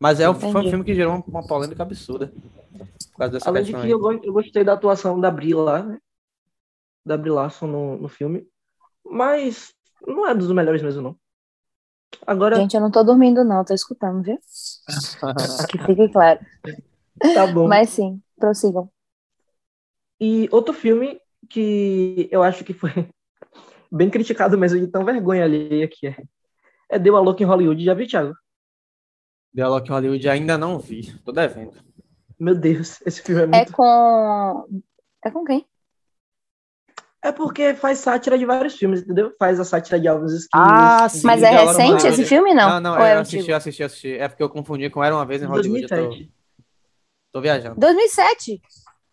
Mas 0.00 0.20
é 0.20 0.28
um, 0.28 0.34
foi 0.34 0.60
um 0.62 0.66
filme 0.66 0.84
que 0.84 0.94
gerou 0.94 1.14
uma, 1.16 1.24
uma 1.26 1.42
polêmica 1.46 1.82
absurda. 1.82 2.28
Por 3.12 3.18
causa 3.18 3.32
dessa 3.32 3.48
Além 3.48 3.62
de 3.64 3.72
questão 3.72 3.80
que 3.80 3.86
aí. 3.86 3.92
eu, 3.94 3.98
go- 3.98 4.12
eu 4.22 4.32
gostei 4.32 4.62
da 4.64 4.74
atuação 4.74 5.18
da 5.18 5.30
Brie 5.30 5.54
lá, 5.54 5.82
né? 5.82 5.98
Da 7.06 7.16
Brie 7.16 7.30
Larson 7.32 7.66
no, 7.68 7.96
no 7.96 8.08
filme. 8.08 8.46
Mas 9.04 9.74
não 10.06 10.26
é 10.28 10.34
dos 10.34 10.52
melhores 10.52 10.82
mesmo, 10.82 11.02
não. 11.02 11.20
Agora, 12.26 12.56
Gente, 12.58 12.74
eu 12.74 12.80
não 12.80 12.90
tô 12.90 13.02
dormindo, 13.04 13.44
não, 13.44 13.64
tô 13.64 13.72
escutando, 13.74 14.22
viu? 14.22 14.38
Que 15.68 15.78
fique 15.78 16.08
claro. 16.12 16.40
tá 17.34 17.46
bom. 17.46 17.68
Mas 17.68 17.90
sim, 17.90 18.20
prossigam. 18.38 18.90
E 20.20 20.48
outro 20.50 20.72
filme 20.72 21.20
que 21.48 22.28
eu 22.30 22.42
acho 22.42 22.64
que 22.64 22.72
foi 22.72 22.90
bem 23.92 24.10
criticado 24.10 24.56
mesmo, 24.56 24.80
de 24.80 24.88
tão 24.88 25.04
vergonha 25.04 25.44
alheia 25.44 25.88
que 25.88 26.08
é. 26.08 26.16
É 26.88 26.98
Deu 26.98 27.16
a 27.16 27.20
Louca 27.20 27.42
em 27.42 27.46
Hollywood, 27.46 27.84
já 27.84 27.94
viu, 27.94 28.06
Thiago? 28.06 28.34
Dialogue 29.52 29.88
em 29.88 29.92
Hollywood 29.92 30.28
ainda 30.28 30.58
não 30.58 30.78
vi, 30.78 31.12
tô 31.24 31.32
devendo. 31.32 31.72
Meu 32.38 32.54
Deus, 32.54 33.00
esse 33.06 33.22
filme 33.22 33.40
é 33.40 33.44
É 33.44 33.46
muito... 33.46 33.72
com. 33.72 34.82
É 35.24 35.30
com 35.30 35.44
quem? 35.44 35.66
É 37.22 37.32
porque 37.32 37.74
faz 37.74 37.98
sátira 37.98 38.38
de 38.38 38.44
vários 38.44 38.76
filmes, 38.76 39.02
entendeu? 39.02 39.34
Faz 39.38 39.58
a 39.58 39.64
sátira 39.64 39.98
de 39.98 40.06
Alves 40.06 40.32
Esquilos. 40.32 40.68
Ah, 40.68 41.08
sim. 41.08 41.26
Mas 41.26 41.42
é 41.42 41.50
recente 41.50 42.06
esse 42.06 42.24
filme, 42.24 42.54
não? 42.54 42.68
Não, 42.68 42.80
não, 42.80 42.92
Ou 42.92 43.04
é 43.04 43.16
eu 43.16 43.20
assisti, 43.20 43.52
assisti, 43.52 43.82
assisti. 43.82 44.12
É 44.12 44.28
porque 44.28 44.42
eu 44.42 44.48
confundi 44.48 44.88
com 44.90 45.02
Era 45.02 45.14
Uma 45.16 45.26
Vez 45.26 45.42
em 45.42 45.46
Hollywood. 45.46 45.82
Eu 45.82 45.88
tô, 45.88 45.96
2007. 45.96 46.32
Tô 47.36 47.40
viajando. 47.42 47.76
2007? 47.76 48.60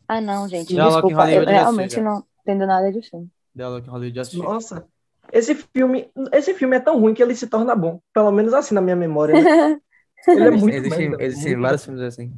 Ah, 0.07 0.21
não, 0.21 0.47
gente, 0.47 0.73
Dialogue 0.73 1.13
desculpa. 1.13 1.31
Eu 1.31 1.43
já 1.45 1.51
realmente 1.51 1.99
não 2.01 2.23
entendo 2.41 2.65
nada 2.67 2.91
de 2.91 3.01
filme. 3.01 3.29
Dialogue 3.55 3.88
Hollywood 3.89 4.19
assisti. 4.19 4.39
Nossa, 4.39 4.88
esse 5.31 5.55
filme, 5.55 6.09
esse 6.31 6.53
filme 6.53 6.75
é 6.77 6.79
tão 6.79 6.99
ruim 6.99 7.13
que 7.13 7.21
ele 7.23 7.36
se 7.36 7.47
torna 7.47 7.75
bom. 7.75 7.99
Pelo 8.13 8.31
menos 8.31 8.53
assim 8.53 8.75
na 8.75 8.81
minha 8.81 8.95
memória. 8.95 9.36
né? 9.36 9.47
Ele 10.27 10.47
é 10.47 10.51
muito 10.51 10.75
Existem, 10.75 11.09
muito. 11.09 11.62
vários 11.62 11.83
filmes 11.86 12.01
assim. 12.01 12.33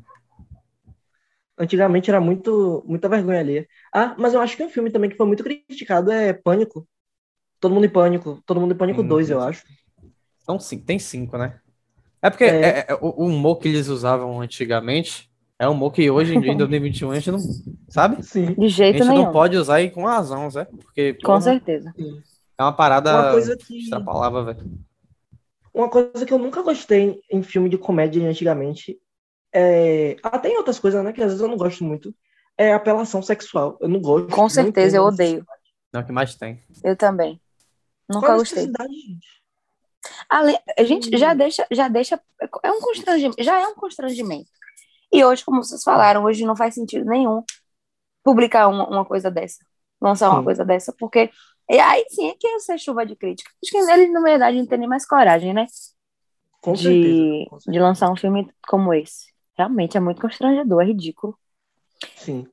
Antigamente 1.57 2.09
era 2.09 2.19
muito, 2.19 2.83
muita 2.85 3.07
vergonha 3.07 3.39
alheia. 3.39 3.67
Ah, 3.93 4.13
mas 4.19 4.33
eu 4.33 4.41
acho 4.41 4.57
que 4.57 4.63
um 4.63 4.69
filme 4.69 4.91
também 4.91 5.09
que 5.09 5.15
foi 5.15 5.25
muito 5.25 5.43
criticado 5.43 6.11
é 6.11 6.33
Pânico. 6.33 6.85
Todo 7.59 7.73
mundo 7.73 7.85
em 7.85 7.89
Pânico. 7.89 8.41
Todo 8.45 8.61
mundo 8.61 8.73
em 8.73 8.77
Pânico 8.77 9.01
Hum, 9.01 9.07
2, 9.07 9.29
eu 9.29 9.41
acho. 9.41 9.63
Então, 10.43 10.59
sim, 10.59 10.79
tem 10.79 10.99
cinco, 10.99 11.37
né? 11.37 11.59
É 12.21 12.29
porque 12.29 12.45
É. 12.45 12.49
é- 12.49 12.85
é- 12.89 12.93
o, 12.95 13.23
o 13.23 13.27
humor 13.27 13.57
que 13.59 13.67
eles 13.69 13.87
usavam 13.87 14.41
antigamente 14.41 15.29
é 15.59 15.67
um 15.67 15.71
humor 15.71 15.91
que 15.93 16.09
hoje 16.09 16.35
em 16.35 16.41
dia, 16.41 16.51
em 16.51 16.57
2021, 16.57 17.11
a 17.11 17.15
gente 17.15 17.31
não. 17.31 17.39
Sabe? 17.89 18.23
Sim. 18.23 18.53
De 18.55 18.65
A 18.65 18.67
jeito 18.67 18.97
gente 18.99 19.07
nenhum. 19.09 19.23
não 19.25 19.31
pode 19.31 19.55
usar 19.57 19.81
e 19.81 19.89
com 19.89 20.03
razão, 20.05 20.49
Zé. 20.49 20.65
Porque 20.65 21.13
Com 21.15 21.21
porra, 21.27 21.41
certeza. 21.41 21.93
é 22.57 22.63
uma 22.63 22.73
parada 22.73 23.11
Uma 23.13 23.31
coisa 23.31 23.57
que- 23.57 23.89
velho. 23.89 24.71
Uma 25.73 25.89
coisa 25.89 26.25
que 26.25 26.33
eu 26.33 26.37
nunca 26.39 26.61
gostei 26.61 27.19
em 27.31 27.43
filme 27.43 27.69
de 27.69 27.77
comédia 27.77 28.27
antigamente 28.27 28.97
é. 29.53 30.15
Até 30.23 30.49
em 30.49 30.57
outras 30.57 30.79
coisas, 30.79 31.03
né? 31.03 31.11
Que 31.13 31.21
às 31.21 31.27
vezes 31.27 31.41
eu 31.41 31.47
não 31.47 31.57
gosto 31.57 31.83
muito. 31.83 32.13
É 32.57 32.73
apelação 32.73 33.21
sexual. 33.21 33.77
Eu 33.81 33.89
não 33.89 33.99
gosto. 33.99 34.29
Com 34.33 34.47
certeza, 34.49 34.97
eu 34.97 35.03
odeio. 35.03 35.45
Não, 35.93 35.99
é 36.01 36.03
o 36.03 36.05
que 36.05 36.11
mais 36.13 36.35
tem. 36.35 36.61
Eu 36.83 36.95
também. 36.95 37.39
Nunca 38.09 38.27
Qual 38.27 38.35
a 38.35 38.37
gostei. 38.39 38.63
necessidade, 38.67 38.93
gente? 38.93 39.27
Ale- 40.29 40.59
A 40.77 40.83
gente 40.83 41.17
já 41.17 41.33
deixa, 41.33 41.65
já 41.71 41.87
deixa. 41.87 42.19
É 42.63 42.71
um 42.71 42.79
constrangimento. 42.79 43.43
Já 43.43 43.59
é 43.61 43.67
um 43.67 43.75
constrangimento. 43.75 44.49
E 45.15 45.23
hoje, 45.23 45.43
como 45.45 45.63
vocês 45.63 45.83
falaram, 45.83 46.23
hoje 46.23 46.45
não 46.45 46.55
faz 46.55 46.73
sentido 46.73 47.05
nenhum 47.05 47.43
publicar 48.23 48.67
uma, 48.67 48.87
uma 48.87 49.05
coisa 49.05 49.29
dessa. 49.31 49.63
Lançar 50.01 50.29
uma 50.29 50.39
Sim. 50.39 50.45
coisa 50.45 50.65
dessa, 50.65 50.93
porque. 50.97 51.29
E 51.69 51.79
aí 51.79 52.05
sim 52.09 52.29
é 52.29 52.35
que 52.39 52.47
ia 52.47 52.59
ser 52.59 52.77
chuva 52.77 53.05
de 53.05 53.15
crítica. 53.15 53.49
Acho 53.63 53.71
que 53.71 53.77
eles, 53.91 54.11
na 54.11 54.21
verdade, 54.21 54.57
não 54.57 54.67
têm 54.67 54.77
nem 54.77 54.87
mais 54.89 55.05
coragem, 55.07 55.53
né? 55.53 55.65
Com 56.61 56.73
de, 56.73 56.83
certeza. 56.83 57.49
com 57.49 57.59
certeza. 57.59 57.71
de 57.71 57.79
lançar 57.79 58.11
um 58.11 58.15
filme 58.15 58.51
como 58.67 58.93
esse. 58.93 59.27
Realmente 59.57 59.97
é 59.97 59.99
muito 59.99 60.21
constrangedor, 60.21 60.81
é 60.81 60.85
ridículo. 60.85 61.37
Sim. 62.15 62.47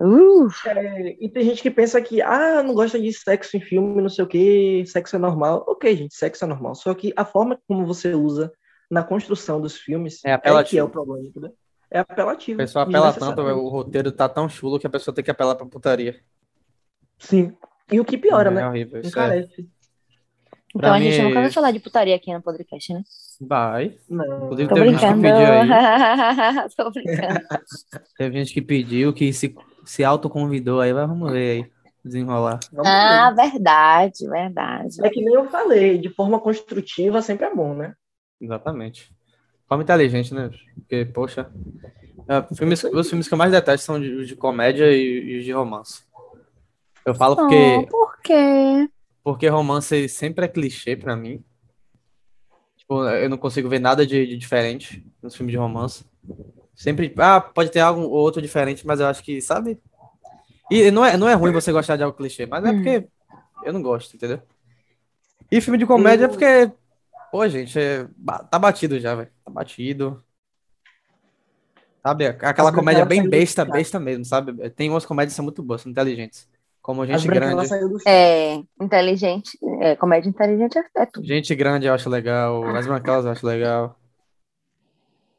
Uh, 0.00 0.48
É, 0.66 1.16
e 1.24 1.28
tem 1.30 1.44
gente 1.44 1.62
que 1.62 1.70
pensa 1.70 2.00
que, 2.02 2.20
ah, 2.20 2.62
não 2.62 2.74
gosta 2.74 3.00
de 3.00 3.12
sexo 3.12 3.56
em 3.56 3.60
filme, 3.60 4.02
não 4.02 4.08
sei 4.08 4.24
o 4.24 4.28
que, 4.28 4.84
sexo 4.86 5.16
é 5.16 5.18
normal. 5.18 5.64
Ok, 5.66 5.96
gente, 5.96 6.14
sexo 6.14 6.44
é 6.44 6.48
normal. 6.48 6.74
Só 6.74 6.92
que 6.94 7.12
a 7.16 7.24
forma 7.24 7.58
como 7.66 7.86
você 7.86 8.14
usa 8.14 8.52
na 8.90 9.02
construção 9.02 9.60
dos 9.60 9.76
filmes 9.76 10.22
É 10.24 10.32
apelativo. 10.32 10.70
que 10.70 10.78
é 10.78 10.84
o 10.84 10.88
problema, 10.90 11.26
entendeu? 11.26 11.52
É 11.90 12.00
apelativo. 12.00 12.60
A 12.60 12.64
pessoa 12.64 12.84
apela 12.84 13.12
tanto, 13.12 13.40
o 13.40 13.68
roteiro 13.68 14.10
tá 14.10 14.28
tão 14.28 14.48
chulo 14.48 14.78
que 14.78 14.86
a 14.86 14.90
pessoa 14.90 15.14
tem 15.14 15.24
que 15.24 15.30
apelar 15.30 15.54
pra 15.54 15.66
putaria. 15.66 16.20
Sim. 17.18 17.56
E 17.92 18.00
o 18.00 18.04
que 18.04 18.18
piora, 18.18 18.50
é 18.50 18.52
né? 18.54 18.66
horrível. 18.68 19.00
Isso 19.00 19.18
é. 19.20 19.46
Então 20.74 20.92
a 20.92 20.98
mim 20.98 21.04
gente 21.04 21.20
é 21.20 21.22
nunca 21.22 21.40
vai 21.40 21.50
falar 21.52 21.70
de 21.70 21.78
putaria 21.78 22.16
aqui 22.16 22.32
no 22.34 22.42
podcast, 22.42 22.92
né? 22.92 23.02
Vai. 23.40 23.96
Não. 24.08 24.46
Inclusive, 24.46 24.68
Tô 24.68 24.74
Teve 24.74 24.90
gente 24.90 25.00
que 25.00 25.06
brincando. 25.12 25.22
pediu 25.22 25.52
aí. 25.52 26.68
Tô 26.76 26.90
brincando. 26.90 27.40
Teve 28.18 28.38
gente 28.38 28.54
que 28.54 28.62
pediu, 28.62 29.12
que 29.12 29.32
se, 29.32 29.54
se 29.84 30.02
autoconvidou 30.04 30.80
aí, 30.80 30.92
mas 30.92 31.08
vamos 31.08 31.30
ver 31.30 31.62
aí, 31.62 31.70
desenrolar. 32.04 32.58
Vamos 32.72 32.88
Ah, 32.90 33.30
ver. 33.36 33.50
verdade, 33.52 34.28
verdade. 34.28 34.96
É 35.06 35.10
que 35.10 35.22
nem 35.22 35.34
eu 35.34 35.48
falei, 35.48 35.96
de 35.98 36.08
forma 36.08 36.40
construtiva 36.40 37.22
sempre 37.22 37.46
é 37.46 37.54
bom, 37.54 37.72
né? 37.74 37.94
Exatamente. 38.40 39.13
Forma 39.74 39.82
inteligente, 39.82 40.32
né? 40.32 40.50
Porque, 40.76 41.04
poxa. 41.06 41.50
é, 42.28 42.54
filmes, 42.54 42.84
os 42.84 43.08
filmes 43.08 43.26
que 43.26 43.34
eu 43.34 43.38
mais 43.38 43.50
detesto 43.50 43.84
são 43.84 44.00
de, 44.00 44.24
de 44.24 44.36
comédia 44.36 44.88
e, 44.92 45.38
os 45.38 45.44
de 45.44 45.50
romance. 45.50 46.04
Eu 47.04 47.12
falo 47.12 47.34
Oh, 47.34 47.38
porque, 47.38 47.86
por 47.90 48.20
quê? 48.22 48.88
porque 49.24 49.48
romance 49.48 50.08
sempre 50.08 50.44
é 50.44 50.48
clichê 50.48 50.94
pra 50.94 51.16
mim. 51.16 51.42
Tipo, 52.76 53.02
eu 53.08 53.28
não 53.28 53.36
consigo 53.36 53.68
ver 53.68 53.80
nada 53.80 54.06
de, 54.06 54.24
de 54.24 54.36
diferente 54.36 55.04
nos 55.20 55.34
filmes 55.34 55.50
de 55.50 55.58
romance. 55.58 56.04
Sempre, 56.72 57.12
ah, 57.18 57.40
pode 57.40 57.70
ter 57.72 57.80
algo 57.80 58.02
ou 58.02 58.10
outro 58.12 58.40
diferente, 58.40 58.86
mas 58.86 59.00
eu 59.00 59.08
acho 59.08 59.24
que, 59.24 59.40
sabe? 59.40 59.80
E 60.70 60.88
não 60.92 61.04
é, 61.04 61.16
não 61.16 61.28
é 61.28 61.34
ruim 61.34 61.52
você 61.52 61.72
gostar 61.72 61.96
de 61.96 62.04
algo 62.04 62.16
clichê, 62.16 62.46
mas 62.46 62.64
é 62.64 62.70
Hum. 62.70 62.74
porque 62.76 63.08
eu 63.64 63.72
não 63.72 63.82
gosto, 63.82 64.14
entendeu? 64.14 64.40
E 65.50 65.60
filme 65.60 65.78
de 65.78 65.86
comédia 65.86 66.26
é 66.26 66.28
porque, 66.28 66.70
pô, 67.34 67.48
gente, 67.48 67.76
é- 67.76 68.06
tá 68.48 68.60
batido 68.60 69.00
já, 69.00 69.12
velho. 69.16 69.28
Tá 69.44 69.50
batido. 69.50 70.22
Sabe? 72.00 72.26
Aquela 72.26 72.68
As 72.68 72.74
comédia 72.76 73.04
bem 73.04 73.28
besta, 73.28 73.64
besta 73.64 73.98
mesmo, 73.98 74.24
sabe? 74.24 74.70
Tem 74.70 74.88
umas 74.88 75.04
comédias 75.04 75.32
que 75.32 75.36
são 75.36 75.44
muito 75.44 75.60
boas, 75.60 75.80
são 75.80 75.90
inteligentes. 75.90 76.48
Como 76.80 77.04
Gente 77.04 77.26
Grande. 77.26 77.66
É, 78.06 78.62
inteligente, 78.80 79.58
é, 79.80 79.96
comédia 79.96 80.28
inteligente 80.28 80.78
é, 80.78 81.06
tudo. 81.06 81.26
Gente 81.26 81.52
Grande 81.56 81.88
eu 81.88 81.94
acho 81.94 82.08
legal, 82.08 82.64
As 82.68 82.86
Branquelas 82.86 83.24
eu 83.24 83.32
acho 83.32 83.44
legal. 83.44 83.98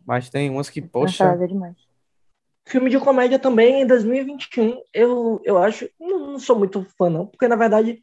Mas 0.06 0.30
tem 0.30 0.50
umas 0.50 0.70
que, 0.70 0.82
poxa, 0.82 1.24
é 1.24 1.48
demais. 1.48 1.78
Filme 2.68 2.90
de 2.90 3.00
comédia 3.00 3.40
também 3.40 3.84
em 3.84 3.88
2021, 3.88 4.82
eu, 4.94 5.40
eu 5.46 5.58
acho, 5.58 5.90
não, 5.98 6.32
não 6.32 6.40
sou 6.40 6.60
muito 6.60 6.86
fã 6.98 7.10
não, 7.10 7.26
porque 7.26 7.48
na 7.48 7.56
verdade 7.56 8.02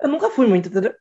eu 0.00 0.08
nunca 0.08 0.30
fui 0.30 0.46
muito, 0.46 0.70
entendeu? 0.70 0.94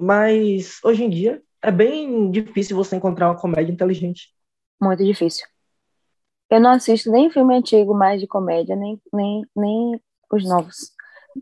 Mas 0.00 0.78
hoje 0.84 1.04
em 1.04 1.10
dia 1.10 1.42
é 1.62 1.70
bem 1.70 2.30
difícil 2.30 2.76
você 2.76 2.96
encontrar 2.96 3.28
uma 3.28 3.40
comédia 3.40 3.72
inteligente. 3.72 4.34
Muito 4.80 5.04
difícil. 5.04 5.46
Eu 6.50 6.60
não 6.60 6.70
assisto 6.70 7.10
nem 7.10 7.30
filme 7.30 7.54
antigo 7.56 7.94
mais 7.94 8.20
de 8.20 8.26
comédia, 8.26 8.76
nem, 8.76 9.00
nem, 9.12 9.42
nem 9.56 10.00
os 10.32 10.44
novos. 10.44 10.92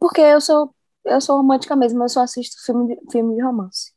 Porque 0.00 0.20
eu 0.20 0.40
sou, 0.40 0.74
eu 1.04 1.20
sou 1.20 1.36
romântica 1.36 1.76
mesmo, 1.76 2.02
eu 2.02 2.08
só 2.08 2.22
assisto 2.22 2.64
filme 2.64 2.94
de, 2.96 3.12
filme 3.12 3.34
de 3.34 3.42
romance. 3.42 3.92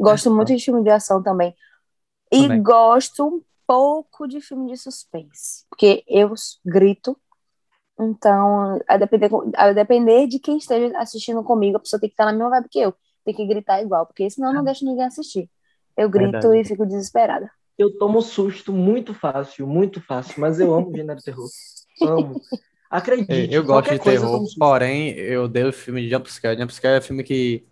Gosto 0.00 0.30
É, 0.30 0.34
muito 0.34 0.54
de 0.56 0.64
filme 0.64 0.82
de 0.82 0.90
ação 0.90 1.22
também. 1.22 1.54
E 2.32 2.48
Também. 2.48 2.62
gosto 2.62 3.26
um 3.26 3.42
pouco 3.66 4.28
de 4.28 4.40
filme 4.40 4.72
de 4.72 4.78
suspense. 4.78 5.66
Porque 5.70 6.04
eu 6.08 6.34
grito. 6.64 7.18
Então, 8.00 8.80
a 8.88 8.96
depender, 8.96 9.30
a 9.56 9.72
depender 9.72 10.26
de 10.28 10.38
quem 10.40 10.58
esteja 10.58 10.98
assistindo 10.98 11.44
comigo, 11.44 11.76
a 11.76 11.80
pessoa 11.80 12.00
tem 12.00 12.08
que 12.08 12.14
estar 12.14 12.26
na 12.26 12.32
mesma 12.32 12.50
vibe 12.50 12.68
que 12.70 12.80
eu. 12.80 12.94
Tem 13.24 13.34
que 13.34 13.46
gritar 13.46 13.80
igual, 13.82 14.06
porque 14.06 14.28
senão 14.28 14.50
eu 14.50 14.54
não 14.54 14.64
deixo 14.64 14.84
ninguém 14.84 15.04
assistir. 15.04 15.48
Eu 15.96 16.08
grito 16.08 16.32
Verdade. 16.32 16.60
e 16.60 16.64
fico 16.64 16.84
desesperada. 16.84 17.50
Eu 17.78 17.96
tomo 17.98 18.20
susto 18.20 18.72
muito 18.72 19.14
fácil, 19.14 19.66
muito 19.66 20.00
fácil, 20.00 20.40
mas 20.40 20.60
eu 20.60 20.72
amo 20.74 20.94
gênero 20.94 21.20
terror. 21.22 21.48
Amo. 22.02 22.40
Acredite, 22.90 23.52
eu 23.52 23.64
gosto 23.64 23.88
de 23.88 23.96
eu 23.96 24.02
terror, 24.02 24.38
susto. 24.40 24.58
porém 24.58 25.10
eu 25.10 25.44
odeio 25.44 25.72
filme 25.72 26.02
de 26.02 26.10
jumpscare. 26.10 26.60
Jumpscare 26.60 26.98
é 26.98 27.00
filme 27.00 27.24
que 27.24 27.64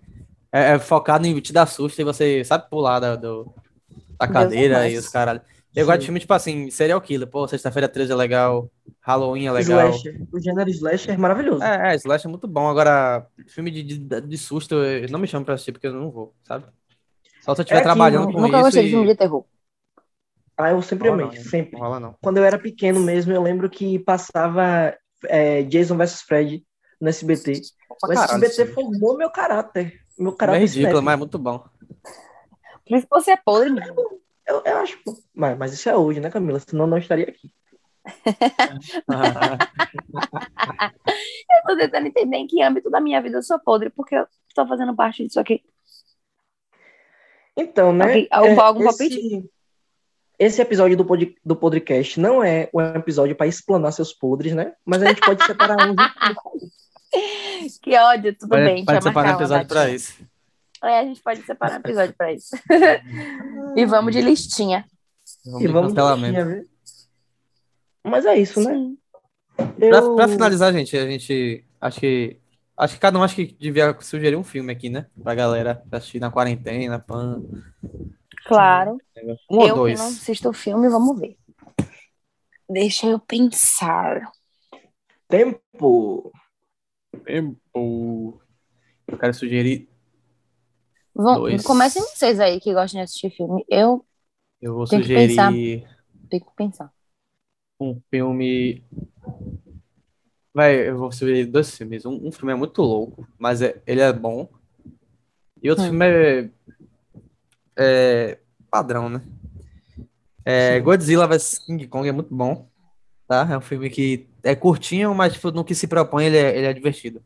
é, 0.51 0.73
é 0.73 0.79
focado 0.79 1.27
em 1.27 1.41
te 1.41 1.53
dar 1.53 1.67
susto 1.67 2.01
e 2.01 2.05
você 2.05 2.45
sabe 2.45 2.69
pular 2.69 2.99
da, 2.99 3.15
do, 3.15 3.53
da 4.19 4.27
cadeira 4.27 4.89
e 4.89 4.97
os 4.97 5.09
caralho. 5.09 5.41
Eu 5.75 5.87
gosto 5.87 6.01
de 6.01 6.07
filme, 6.07 6.21
tipo 6.21 6.35
assim, 6.35 6.71
serial 6.71 7.01
killer. 7.01 7.27
Pô, 7.27 7.49
sexta-feira 7.49 7.89
13 7.89 8.13
é 8.13 8.15
legal, 8.15 8.71
Halloween 9.01 9.47
é 9.47 9.53
legal. 9.53 9.89
Slasher. 9.91 10.21
O 10.33 10.39
gênero 10.41 10.69
slasher 10.71 11.15
é 11.15 11.17
maravilhoso. 11.17 11.63
É, 11.65 11.93
é, 11.93 11.97
Slash 11.97 12.27
é 12.27 12.31
muito 12.31 12.47
bom. 12.47 12.69
Agora, 12.69 13.27
filme 13.49 13.71
de, 13.71 13.83
de, 13.83 14.21
de 14.21 14.39
susto, 14.39 14.75
eu 14.75 15.09
não 15.09 15.19
me 15.19 15.27
chamo 15.27 15.45
pra 15.45 15.55
assistir 15.55 15.73
porque 15.73 15.87
eu 15.87 15.95
não 15.95 16.11
vou, 16.11 16.35
sabe? 16.45 16.67
Só 17.41 17.55
se 17.55 17.61
eu 17.61 17.63
estiver 17.63 17.79
É 17.79 17.81
que 17.81 17.85
trabalhando 17.85 18.27
não- 18.27 18.33
com 18.33 18.41
Nunca 18.43 18.57
isso 18.59 18.65
gostei 18.65 18.83
de 18.83 18.89
e... 18.89 18.91
filme 18.93 19.07
de 19.07 19.15
terror. 19.17 19.45
Ah, 20.57 20.71
eu 20.71 20.83
sempre 20.83 21.09
rola 21.09 21.23
amei, 21.25 21.39
não, 21.39 21.45
sempre. 21.45 21.73
Não 21.73 21.81
rola 21.81 21.99
não. 22.01 22.15
Quando 22.23 22.37
eu 22.37 22.45
era 22.45 22.59
pequeno 22.59 23.01
mesmo, 23.01 23.33
eu 23.33 23.43
lembro 23.43 23.69
que 23.71 23.99
passava 23.99 24.95
é, 25.25 25.63
Jason 25.63 25.97
vs 25.97 26.23
Fred 26.23 26.63
no 27.01 27.09
SBT. 27.09 27.61
Pra 27.99 28.11
O 28.11 28.15
caralho, 28.15 28.45
SBT 28.45 28.67
sim. 28.67 28.73
formou 28.75 29.17
meu 29.17 29.31
caráter. 29.31 30.01
Meu 30.19 30.33
É 30.33 30.37
caráter 30.37 30.61
ridículo, 30.61 30.81
cinéfilo. 30.83 31.03
mas 31.03 31.15
é 31.15 31.17
muito 31.17 31.39
bom. 31.39 31.65
Por 32.87 32.97
isso 32.99 33.07
que 33.07 33.15
você 33.15 33.31
é 33.33 33.37
podre, 33.37 33.71
menino. 33.71 33.95
Eu, 34.53 34.63
eu 34.65 34.77
acho. 34.79 34.99
Mas, 35.35 35.57
mas 35.59 35.73
isso 35.73 35.89
é 35.89 35.97
hoje, 35.97 36.21
né, 36.21 36.31
Camila? 36.31 36.61
Senão 36.61 36.85
eu 36.85 36.91
não 36.91 36.99
estaria 36.99 37.27
aqui. 37.29 37.51
Eu 40.85 41.63
tô 41.67 41.77
tentando 41.77 42.07
entender 42.09 42.37
em 42.37 42.47
que 42.47 42.63
âmbito 42.63 42.91
da 42.91 43.01
minha 43.01 43.21
vida 43.23 43.39
eu 43.39 43.43
sou 43.43 43.59
podre, 43.59 43.91
porque 43.91 44.15
eu 44.17 44.27
tô 44.55 44.67
fazendo 44.67 44.95
parte 44.97 45.25
disso 45.25 45.39
aqui. 45.39 45.63
Então, 47.57 47.93
né? 47.93 48.05
Alguém- 48.05 48.29
algum- 48.31 48.61
algum 48.61 48.89
esse, 48.89 49.51
esse 50.39 50.61
episódio 50.63 50.97
do, 50.97 51.05
pod, 51.05 51.35
do 51.45 51.55
podcast 51.55 52.19
não 52.19 52.43
é 52.43 52.69
um 52.75 52.81
episódio 52.81 53.37
para 53.37 53.47
explanar 53.47 53.93
seus 53.93 54.13
podres, 54.13 54.55
né? 54.55 54.75
Mas 54.85 55.03
a 55.03 55.07
gente 55.09 55.21
pode 55.21 55.45
separar 55.45 55.77
um. 55.89 55.95
Que 57.83 57.95
ódio, 57.97 58.35
tudo 58.35 58.49
Pode, 58.49 58.65
bem, 58.65 58.85
pode 58.85 59.05
separar 59.05 59.33
um 59.33 59.37
episódio 59.37 59.69
pra 59.69 59.81
datinha. 59.81 59.97
isso. 59.97 60.15
É, 60.83 60.99
a 60.99 61.05
gente 61.05 61.23
pode 61.23 61.43
separar 61.43 61.75
um 61.77 61.81
episódio 61.81 62.15
pra 62.17 62.33
isso. 62.33 62.57
e 63.77 63.85
vamos 63.87 64.13
de 64.13 64.21
listinha. 64.21 64.85
Vamos 65.45 65.63
E 65.63 65.67
de 65.67 65.73
vamos 65.73 65.93
cancelamento. 65.93 66.33
tinha, 66.35 66.45
viu? 66.45 66.69
Mas 68.05 68.27
é 68.27 68.37
isso, 68.37 68.61
né? 68.61 68.75
Sim. 68.75 68.99
Pra, 69.57 69.99
Eu... 69.99 70.17
pra 70.17 70.29
finalizar, 70.29 70.73
gente, 70.73 70.97
a 70.97 71.07
gente 71.07 71.65
acho 71.81 72.01
que 72.01 72.39
acho 72.77 72.95
que 72.95 73.01
cada 73.01 73.19
um 73.19 73.23
acho 73.23 73.37
que 73.37 73.47
devia 73.61 73.97
sugerir 74.01 74.35
um 74.37 74.43
filme 74.43 74.73
aqui, 74.73 74.89
né? 74.91 75.07
Pra 75.23 75.35
galera 75.35 75.83
assistir 75.93 76.19
na 76.19 76.31
quarentena, 76.33 76.99
pan. 76.99 77.43
Claro. 78.45 78.99
Um 79.49 79.59
ou 79.59 79.69
eu 79.69 79.75
dois. 79.77 79.95
que 79.95 80.01
não 80.01 80.09
assisto 80.13 80.49
o 80.49 80.53
filme, 80.53 80.89
vamos 80.89 81.19
ver. 81.21 81.37
Deixa 82.69 83.07
eu 83.07 83.21
pensar. 83.21 84.33
Tempo. 85.29 86.33
Tempo. 87.25 88.41
Eu 89.07 89.19
quero 89.19 89.35
sugerir, 89.35 89.89
Vão, 91.15 91.37
Dois. 91.37 91.63
comecem 91.65 92.03
vocês 92.03 92.41
aí 92.41 92.61
que 92.61 92.73
gostam 92.73 93.01
de 93.01 93.05
assistir 93.05 93.31
filme. 93.31 93.65
Eu 93.69 94.05
eu 94.61 94.75
vou 94.75 94.87
que 94.89 94.99
sugerir 94.99 95.19
pensar. 95.29 95.53
tenho 96.31 96.45
que 96.45 96.53
pensar. 96.57 96.93
um 97.81 98.01
filme. 98.11 98.83
Vai, 100.55 100.89
eu 100.89 100.99
vou 100.99 101.11
sugerir 101.13 101.47
dois 101.47 101.77
filmes. 101.77 102.05
Um, 102.05 102.29
um 102.29 102.33
filme 102.33 102.53
é 102.53 102.57
muito 102.57 102.83
louco, 102.83 103.27
mas 103.39 103.63
é- 103.63 103.81
ele 103.87 104.01
é 104.01 104.13
bom. 104.13 104.49
E 105.63 105.71
outro 105.71 105.85
Hum. 105.85 105.89
filme 105.89 106.05
é, 106.07 106.51
é 107.77 108.39
padrão, 108.71 109.09
né? 109.09 109.23
É, 110.45 110.81
Godzilla 110.81 111.27
vs 111.27 111.59
King 111.59 111.87
Kong 111.87 112.09
é 112.09 112.13
muito 112.13 112.35
bom, 112.35 112.69
tá? 113.29 113.49
É 113.51 113.59
um 113.59 113.61
filme 113.61 113.91
que 113.91 114.29
é 114.43 114.55
curtinho, 114.57 115.15
mas 115.15 115.35
tipo, 115.35 115.51
no 115.53 115.65
que 115.65 115.75
se 115.75 115.87
propõe 115.89 116.27
ele 116.27 116.37
é, 116.39 116.59
ele 116.59 116.67
é 116.67 116.73
divertido. 116.73 117.23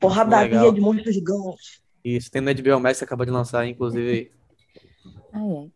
Porradaria 0.00 0.72
de 0.72 0.80
monstros 0.80 1.14
gigantes. 1.14 1.82
Isso 2.04 2.30
tem 2.30 2.42
no 2.42 2.50
HBO 2.50 2.78
Max, 2.80 2.98
que 2.98 3.04
acabou 3.04 3.24
de 3.24 3.32
lançar, 3.32 3.66
inclusive 3.66 4.30
Ai, 5.32 5.56
ai. 5.56 5.72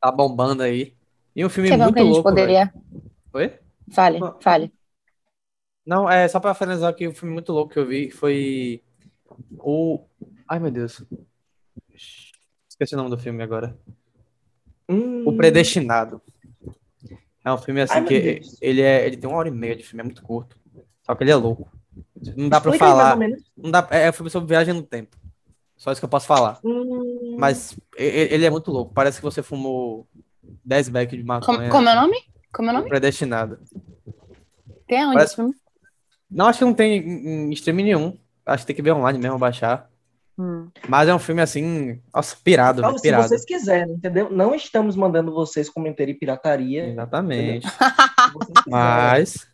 tá 0.00 0.10
bombando 0.10 0.62
aí. 0.62 0.94
E 1.36 1.44
um 1.44 1.48
filme 1.48 1.70
um 1.70 1.76
muito 1.78 1.94
que 1.94 2.00
a 2.00 2.04
gente 2.04 2.12
louco, 2.14 2.28
poderia. 2.30 2.72
Oi? 3.32 3.58
Fale, 3.92 4.20
fale. 4.40 4.72
Não, 5.86 6.08
é 6.08 6.26
só 6.28 6.40
pra 6.40 6.54
finalizar 6.54 6.94
que 6.94 7.06
o 7.06 7.14
filme 7.14 7.32
muito 7.34 7.52
louco 7.52 7.72
que 7.72 7.78
eu 7.78 7.86
vi 7.86 8.10
foi 8.10 8.82
o. 9.58 10.04
Ai, 10.48 10.58
meu 10.58 10.70
Deus. 10.70 11.02
Esqueci 12.68 12.94
o 12.94 12.98
nome 12.98 13.10
do 13.10 13.18
filme 13.18 13.42
agora. 13.42 13.76
Hum, 14.88 15.24
O 15.26 15.36
Predestinado. 15.36 16.22
É 17.44 17.52
um 17.52 17.58
filme 17.58 17.80
assim 17.80 17.94
Ai, 17.94 18.04
que 18.04 18.40
ele 18.60 18.82
é, 18.82 19.06
ele 19.06 19.16
tem 19.16 19.28
uma 19.28 19.38
hora 19.38 19.48
e 19.48 19.52
meia 19.52 19.76
de 19.76 19.82
filme, 19.82 20.00
é 20.00 20.04
muito 20.04 20.22
curto. 20.22 20.58
Só 21.02 21.14
que 21.14 21.24
ele 21.24 21.30
é 21.30 21.36
louco. 21.36 21.70
Não 22.36 22.48
dá 22.48 22.60
mais 22.60 22.78
falar. 22.78 23.18
Não 23.56 23.70
dá, 23.70 23.86
é 23.90 24.10
um 24.10 24.12
filme 24.12 24.30
sobre 24.30 24.48
viagem 24.48 24.74
no 24.74 24.82
tempo. 24.82 25.16
Só 25.78 25.90
isso 25.92 26.00
que 26.00 26.04
eu 26.04 26.08
posso 26.10 26.26
falar. 26.26 26.58
Hum, 26.64 27.36
Mas 27.38 27.74
ele 27.96 28.44
é 28.44 28.50
muito 28.50 28.70
louco. 28.70 28.92
Parece 28.92 29.18
que 29.18 29.22
você 29.24 29.42
fumou 29.42 30.06
10 30.64 30.88
bags 30.90 31.10
de 31.16 31.24
Como, 31.24 31.28
maconha. 31.40 31.70
como 31.70 31.88
é 31.88 31.92
o 31.92 32.00
nome? 32.02 32.16
Como 32.52 32.68
é 32.68 32.72
o 32.72 32.76
nome? 32.76 32.88
Predestinado. 32.88 33.58
Tem 34.86 35.00
aonde 35.02 35.14
Parece- 35.14 35.26
esse 35.32 35.36
filme? 35.36 35.54
Não, 36.30 36.46
acho 36.46 36.58
que 36.58 36.64
não 36.64 36.74
tem 36.74 36.98
em, 36.98 37.50
streaming 37.52 37.84
nenhum. 37.84 38.18
Acho 38.44 38.62
que 38.64 38.66
tem 38.66 38.76
que 38.76 38.82
ver 38.82 38.92
online 38.92 39.18
mesmo, 39.18 39.38
baixar. 39.38 39.88
Hum. 40.38 40.68
Mas 40.88 41.08
é 41.08 41.14
um 41.14 41.18
filme 41.18 41.40
assim, 41.42 42.00
nossa, 42.14 42.36
pirado, 42.42 42.80
Então, 42.80 42.90
velho, 42.90 42.98
se 42.98 43.02
pirado. 43.02 43.28
vocês 43.28 43.44
quiserem, 43.44 43.94
entendeu? 43.94 44.30
Não 44.30 44.54
estamos 44.54 44.94
mandando 44.96 45.32
vocês 45.32 45.68
cometerem 45.70 46.14
pirataria. 46.18 46.88
Exatamente. 46.88 47.66
Mas 48.66 49.46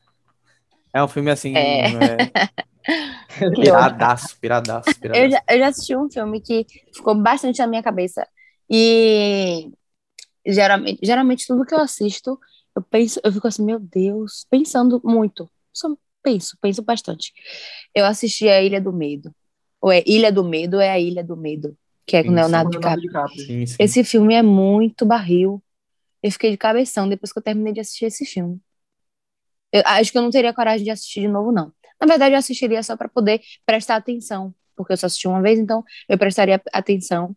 é 0.92 1.02
um 1.02 1.08
filme 1.08 1.30
assim, 1.30 1.56
É. 1.56 1.86
é, 1.92 2.32
Que 3.54 3.60
piradaço, 3.62 4.36
piradaço, 4.40 4.90
Eu 4.90 4.94
piradaço. 5.00 5.30
já, 5.30 5.42
eu 5.48 5.58
já 5.58 5.68
assisti 5.68 5.96
um 5.96 6.10
filme 6.10 6.40
que 6.40 6.66
ficou 6.94 7.14
bastante 7.14 7.58
na 7.58 7.66
minha 7.66 7.82
cabeça. 7.82 8.26
E 8.70 9.70
geralmente, 10.46 11.00
geralmente 11.02 11.46
tudo 11.46 11.64
que 11.64 11.74
eu 11.74 11.80
assisto, 11.80 12.38
eu 12.74 12.82
penso, 12.82 13.20
eu 13.22 13.32
fico 13.32 13.46
assim, 13.46 13.64
meu 13.64 13.78
Deus, 13.78 14.46
pensando 14.50 15.00
muito. 15.04 15.50
Só 15.72 15.88
penso, 16.22 16.56
penso 16.60 16.82
bastante. 16.82 17.32
Eu 17.94 18.04
assisti 18.04 18.48
a 18.48 18.62
Ilha 18.62 18.80
do 18.80 18.92
Medo. 18.92 19.34
Ou 19.80 19.92
é 19.92 20.02
Ilha 20.06 20.32
do 20.32 20.42
Medo, 20.42 20.76
ou 20.76 20.80
é 20.80 20.90
a 20.90 20.98
Ilha 20.98 21.22
do 21.22 21.36
Medo, 21.36 21.76
que 22.06 22.16
é 22.16 22.22
com 22.22 22.30
Sim, 22.30 22.36
Leonardo 22.36 22.70
DiCaprio. 22.70 23.02
DiCaprio. 23.02 23.46
Sim, 23.46 23.66
sim. 23.66 23.76
Esse 23.78 24.02
filme 24.02 24.34
é 24.34 24.42
muito 24.42 25.04
barril. 25.04 25.62
Eu 26.22 26.32
fiquei 26.32 26.50
de 26.50 26.56
cabeção 26.56 27.06
depois 27.08 27.32
que 27.32 27.38
eu 27.38 27.42
terminei 27.42 27.74
de 27.74 27.80
assistir 27.80 28.06
esse 28.06 28.24
filme. 28.24 28.58
Eu 29.70 29.82
acho 29.84 30.10
que 30.10 30.16
eu 30.16 30.22
não 30.22 30.30
teria 30.30 30.54
coragem 30.54 30.84
de 30.84 30.90
assistir 30.90 31.20
de 31.20 31.28
novo, 31.28 31.52
não. 31.52 31.70
Na 32.00 32.06
verdade, 32.06 32.34
eu 32.34 32.38
assistiria 32.38 32.82
só 32.82 32.96
para 32.96 33.08
poder 33.08 33.40
prestar 33.64 33.96
atenção, 33.96 34.54
porque 34.76 34.92
eu 34.92 34.96
só 34.96 35.06
assisti 35.06 35.26
uma 35.28 35.40
vez, 35.40 35.58
então 35.58 35.84
eu 36.08 36.18
prestaria 36.18 36.60
atenção 36.72 37.34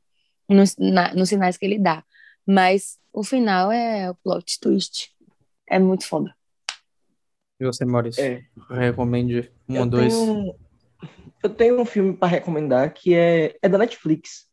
nos, 0.49 0.75
na- 0.77 1.13
nos 1.13 1.29
sinais 1.29 1.57
que 1.57 1.65
ele 1.65 1.79
dá. 1.79 2.03
Mas 2.45 2.97
o 3.13 3.23
final 3.23 3.71
é 3.71 4.09
o 4.09 4.15
plot 4.15 4.59
twist. 4.59 5.09
É 5.69 5.77
muito 5.79 6.05
foda. 6.07 6.33
E 7.59 7.65
você, 7.65 7.83
Maurício? 7.85 8.23
É. 8.23 8.43
Eu 8.69 8.75
recomendo 8.75 9.47
um 9.67 9.73
ou 9.73 9.79
Eu 9.79 9.85
dois. 9.89 10.13
tenho, 10.13 10.55
eu 11.43 11.49
tenho 11.49 11.81
um 11.81 11.85
filme 11.85 12.15
para 12.15 12.27
recomendar 12.27 12.93
que 12.93 13.13
é, 13.13 13.57
é 13.61 13.67
da 13.69 13.77
Netflix. 13.77 14.47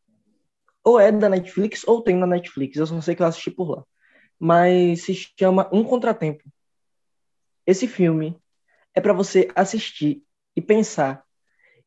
Ou 0.82 0.98
é 1.00 1.10
da 1.12 1.28
Netflix 1.28 1.86
ou 1.86 2.02
tem 2.02 2.16
na 2.16 2.26
Netflix. 2.26 2.76
Eu 2.76 2.86
só 2.86 3.00
sei 3.00 3.14
que 3.14 3.22
eu 3.22 3.26
assisti 3.26 3.50
por 3.50 3.70
lá. 3.70 3.84
Mas 4.38 5.02
se 5.04 5.14
chama 5.38 5.68
Um 5.72 5.84
Contratempo. 5.84 6.42
Esse 7.66 7.86
filme 7.86 8.36
é 8.94 9.00
para 9.00 9.12
você 9.12 9.48
assistir 9.54 10.22
e 10.56 10.60
pensar. 10.60 11.24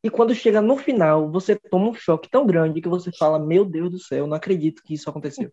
E 0.04 0.10
quando 0.10 0.36
chega 0.36 0.62
no 0.62 0.78
final, 0.78 1.32
você 1.32 1.56
toma 1.56 1.90
um 1.90 1.94
choque 1.94 2.30
tão 2.30 2.46
grande 2.46 2.82
que 2.82 2.90
você 2.90 3.12
fala: 3.12 3.40
Meu 3.40 3.66
Deus 3.66 3.92
do 3.92 4.00
céu, 4.00 4.28
não 4.28 4.38
acredito 4.38 4.84
que 4.84 4.94
isso 4.94 5.10
aconteceu. 5.10 5.52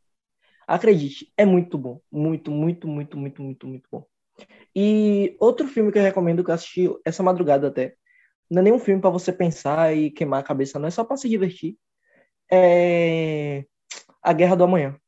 Acredite, 0.67 1.33
é 1.37 1.45
muito 1.45 1.77
bom. 1.79 2.01
Muito, 2.11 2.51
muito, 2.51 2.89
muito, 2.89 3.17
muito, 3.19 3.43
muito, 3.43 3.67
muito 3.67 3.89
bom. 3.91 4.07
E 4.75 5.37
outro 5.41 5.67
filme 5.69 5.93
que 5.93 5.99
eu 5.99 6.03
recomendo 6.03 6.45
que 6.45 6.51
eu 6.51 6.55
assisti 6.55 6.89
essa 7.05 7.23
madrugada 7.23 7.69
até. 7.69 7.95
Não 8.51 8.61
é 8.61 8.65
nenhum 8.65 8.79
filme 8.79 9.01
para 9.01 9.11
você 9.11 9.33
pensar 9.33 9.97
e 9.97 10.11
queimar 10.11 10.41
a 10.41 10.43
cabeça, 10.45 10.79
não 10.79 10.89
é 10.89 10.91
só 10.91 11.05
para 11.05 11.17
se 11.17 11.29
divertir. 11.29 11.77
É 12.51 13.65
A 14.23 14.33
Guerra 14.33 14.57
do 14.57 14.65
Amanhã. 14.65 14.99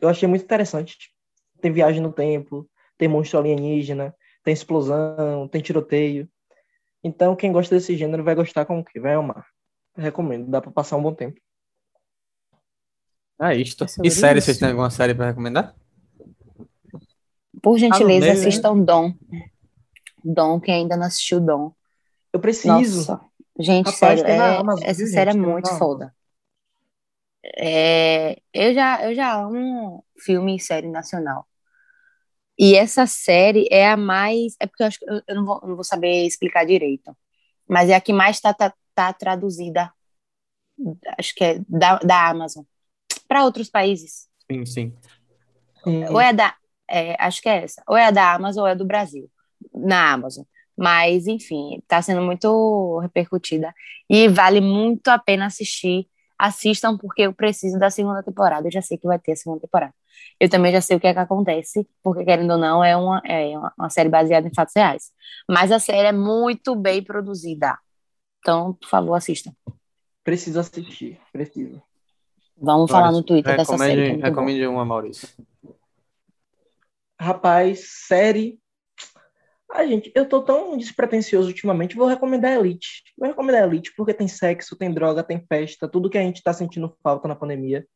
Eu 0.00 0.08
achei 0.08 0.28
muito 0.28 0.44
interessante. 0.44 1.12
Tem 1.60 1.72
viagem 1.72 2.02
no 2.02 2.12
tempo, 2.12 2.68
tem 2.98 3.08
monstro 3.08 3.38
alienígena, 3.38 4.14
tem 4.46 4.54
explosão, 4.54 5.48
tem 5.48 5.60
tiroteio. 5.60 6.28
Então, 7.02 7.34
quem 7.34 7.50
gosta 7.50 7.74
desse 7.74 7.96
gênero 7.96 8.22
vai 8.22 8.32
gostar 8.32 8.64
como 8.64 8.84
que 8.84 9.00
vai 9.00 9.14
amar. 9.14 9.44
Recomendo, 9.96 10.48
dá 10.48 10.60
para 10.60 10.70
passar 10.70 10.96
um 10.96 11.02
bom 11.02 11.12
tempo. 11.12 11.40
É 13.40 13.56
isto. 13.56 13.82
É 13.82 13.86
E 14.04 14.08
série, 14.08 14.40
vocês 14.40 14.56
têm 14.56 14.68
alguma 14.68 14.88
série 14.88 15.16
pra 15.16 15.26
recomendar? 15.26 15.74
Por 17.60 17.76
gentileza, 17.76 18.20
meio, 18.20 18.20
né? 18.20 18.30
assistam 18.46 18.78
Dom. 18.80 19.14
Dom, 20.22 20.60
quem 20.60 20.74
ainda 20.74 20.96
não 20.96 21.06
assistiu 21.06 21.40
Dom. 21.40 21.72
Eu 22.32 22.38
preciso. 22.38 23.10
Nossa, 23.10 23.20
gente, 23.58 23.86
Rapaz, 23.86 24.20
sério, 24.20 24.26
é- 24.32 24.58
Amazon, 24.58 24.84
essa 24.84 24.98
viu, 25.02 25.12
série 25.12 25.32
gente? 25.32 25.44
é 25.44 25.46
muito 25.48 25.68
foda. 25.70 26.14
É, 27.56 28.40
eu 28.54 28.72
já, 28.72 29.10
eu 29.10 29.14
já 29.14 29.42
amo 29.42 30.04
filme 30.16 30.54
e 30.54 30.60
série 30.60 30.88
nacional. 30.88 31.48
E 32.58 32.74
essa 32.74 33.06
série 33.06 33.68
é 33.70 33.88
a 33.88 33.96
mais. 33.96 34.54
É 34.60 34.66
porque 34.66 34.82
eu 34.82 34.86
acho 34.86 34.98
que 34.98 35.08
eu, 35.08 35.20
eu 35.28 35.34
não, 35.34 35.44
vou, 35.44 35.60
eu 35.62 35.68
não 35.68 35.74
vou 35.74 35.84
saber 35.84 36.26
explicar 36.26 36.64
direito. 36.64 37.16
Mas 37.68 37.90
é 37.90 37.94
a 37.94 38.00
que 38.00 38.12
mais 38.12 38.36
está 38.36 38.54
tá, 38.54 38.72
tá 38.94 39.12
traduzida. 39.12 39.92
Acho 41.18 41.34
que 41.34 41.44
é 41.44 41.60
da, 41.68 41.98
da 41.98 42.28
Amazon. 42.28 42.64
Para 43.28 43.44
outros 43.44 43.68
países. 43.68 44.28
Sim, 44.50 44.64
sim. 44.64 44.92
Ou 46.10 46.20
é 46.20 46.32
da. 46.32 46.54
é, 46.88 47.16
acho 47.18 47.42
que 47.42 47.48
é 47.48 47.64
essa. 47.64 47.82
Ou 47.86 47.96
é 47.96 48.10
da 48.10 48.34
Amazon 48.34 48.62
ou 48.62 48.68
é 48.68 48.74
do 48.74 48.84
Brasil. 48.84 49.30
Na 49.74 50.12
Amazon. 50.12 50.44
Mas, 50.76 51.26
enfim, 51.26 51.78
está 51.78 52.02
sendo 52.02 52.22
muito 52.22 52.98
repercutida. 53.00 53.74
E 54.08 54.28
vale 54.28 54.60
muito 54.60 55.08
a 55.08 55.18
pena 55.18 55.46
assistir. 55.46 56.08
Assistam, 56.38 56.98
porque 56.98 57.22
eu 57.22 57.32
preciso 57.32 57.78
da 57.78 57.90
segunda 57.90 58.22
temporada. 58.22 58.66
Eu 58.66 58.72
já 58.72 58.82
sei 58.82 58.98
que 58.98 59.06
vai 59.06 59.18
ter 59.18 59.32
a 59.32 59.36
segunda 59.36 59.60
temporada. 59.60 59.94
Eu 60.38 60.48
também 60.48 60.72
já 60.72 60.80
sei 60.80 60.96
o 60.96 61.00
que 61.00 61.06
é 61.06 61.12
que 61.12 61.18
acontece, 61.18 61.88
porque, 62.02 62.24
querendo 62.24 62.52
ou 62.52 62.58
não, 62.58 62.84
é 62.84 62.96
uma, 62.96 63.22
é 63.24 63.56
uma, 63.56 63.72
uma 63.78 63.90
série 63.90 64.08
baseada 64.08 64.46
em 64.46 64.54
fatos 64.54 64.74
reais. 64.76 65.10
Mas 65.48 65.72
a 65.72 65.78
série 65.78 66.08
é 66.08 66.12
muito 66.12 66.74
bem 66.74 67.02
produzida. 67.02 67.78
Então, 68.40 68.74
por 68.74 68.88
favor, 68.88 69.14
assistam. 69.14 69.52
Preciso 70.22 70.60
assistir, 70.60 71.18
preciso. 71.32 71.82
Vamos 72.56 72.90
falar 72.90 73.12
no 73.12 73.22
Twitter 73.22 73.56
dessa 73.56 73.76
série. 73.76 74.16
que 74.16 74.22
é 74.22 74.28
recomende 74.28 74.66
uma, 74.66 74.84
Maurício. 74.84 75.28
Rapaz, 77.20 78.06
série. 78.06 78.58
Ah, 79.70 79.84
gente, 79.86 80.12
eu 80.14 80.28
tô 80.28 80.42
tão 80.42 80.76
despretensioso 80.76 81.48
ultimamente, 81.48 81.96
vou 81.96 82.06
recomendar 82.06 82.52
Elite. 82.52 83.02
Vou 83.18 83.28
recomendar 83.28 83.64
Elite 83.64 83.92
porque 83.96 84.14
tem 84.14 84.28
sexo, 84.28 84.76
tem 84.76 84.92
droga, 84.92 85.24
tem 85.24 85.44
festa, 85.46 85.88
tudo 85.88 86.08
que 86.08 86.18
a 86.18 86.22
gente 86.22 86.42
tá 86.42 86.52
sentindo 86.52 86.96
falta 87.02 87.26
na 87.26 87.34
pandemia. 87.34 87.86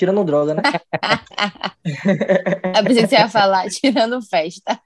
Tirando 0.00 0.24
droga, 0.24 0.54
né? 0.54 0.62
Eu 2.74 2.84
pensei 2.84 3.02
que 3.02 3.08
você 3.08 3.16
ia 3.16 3.28
falar, 3.28 3.68
tirando 3.68 4.22
festa. 4.22 4.80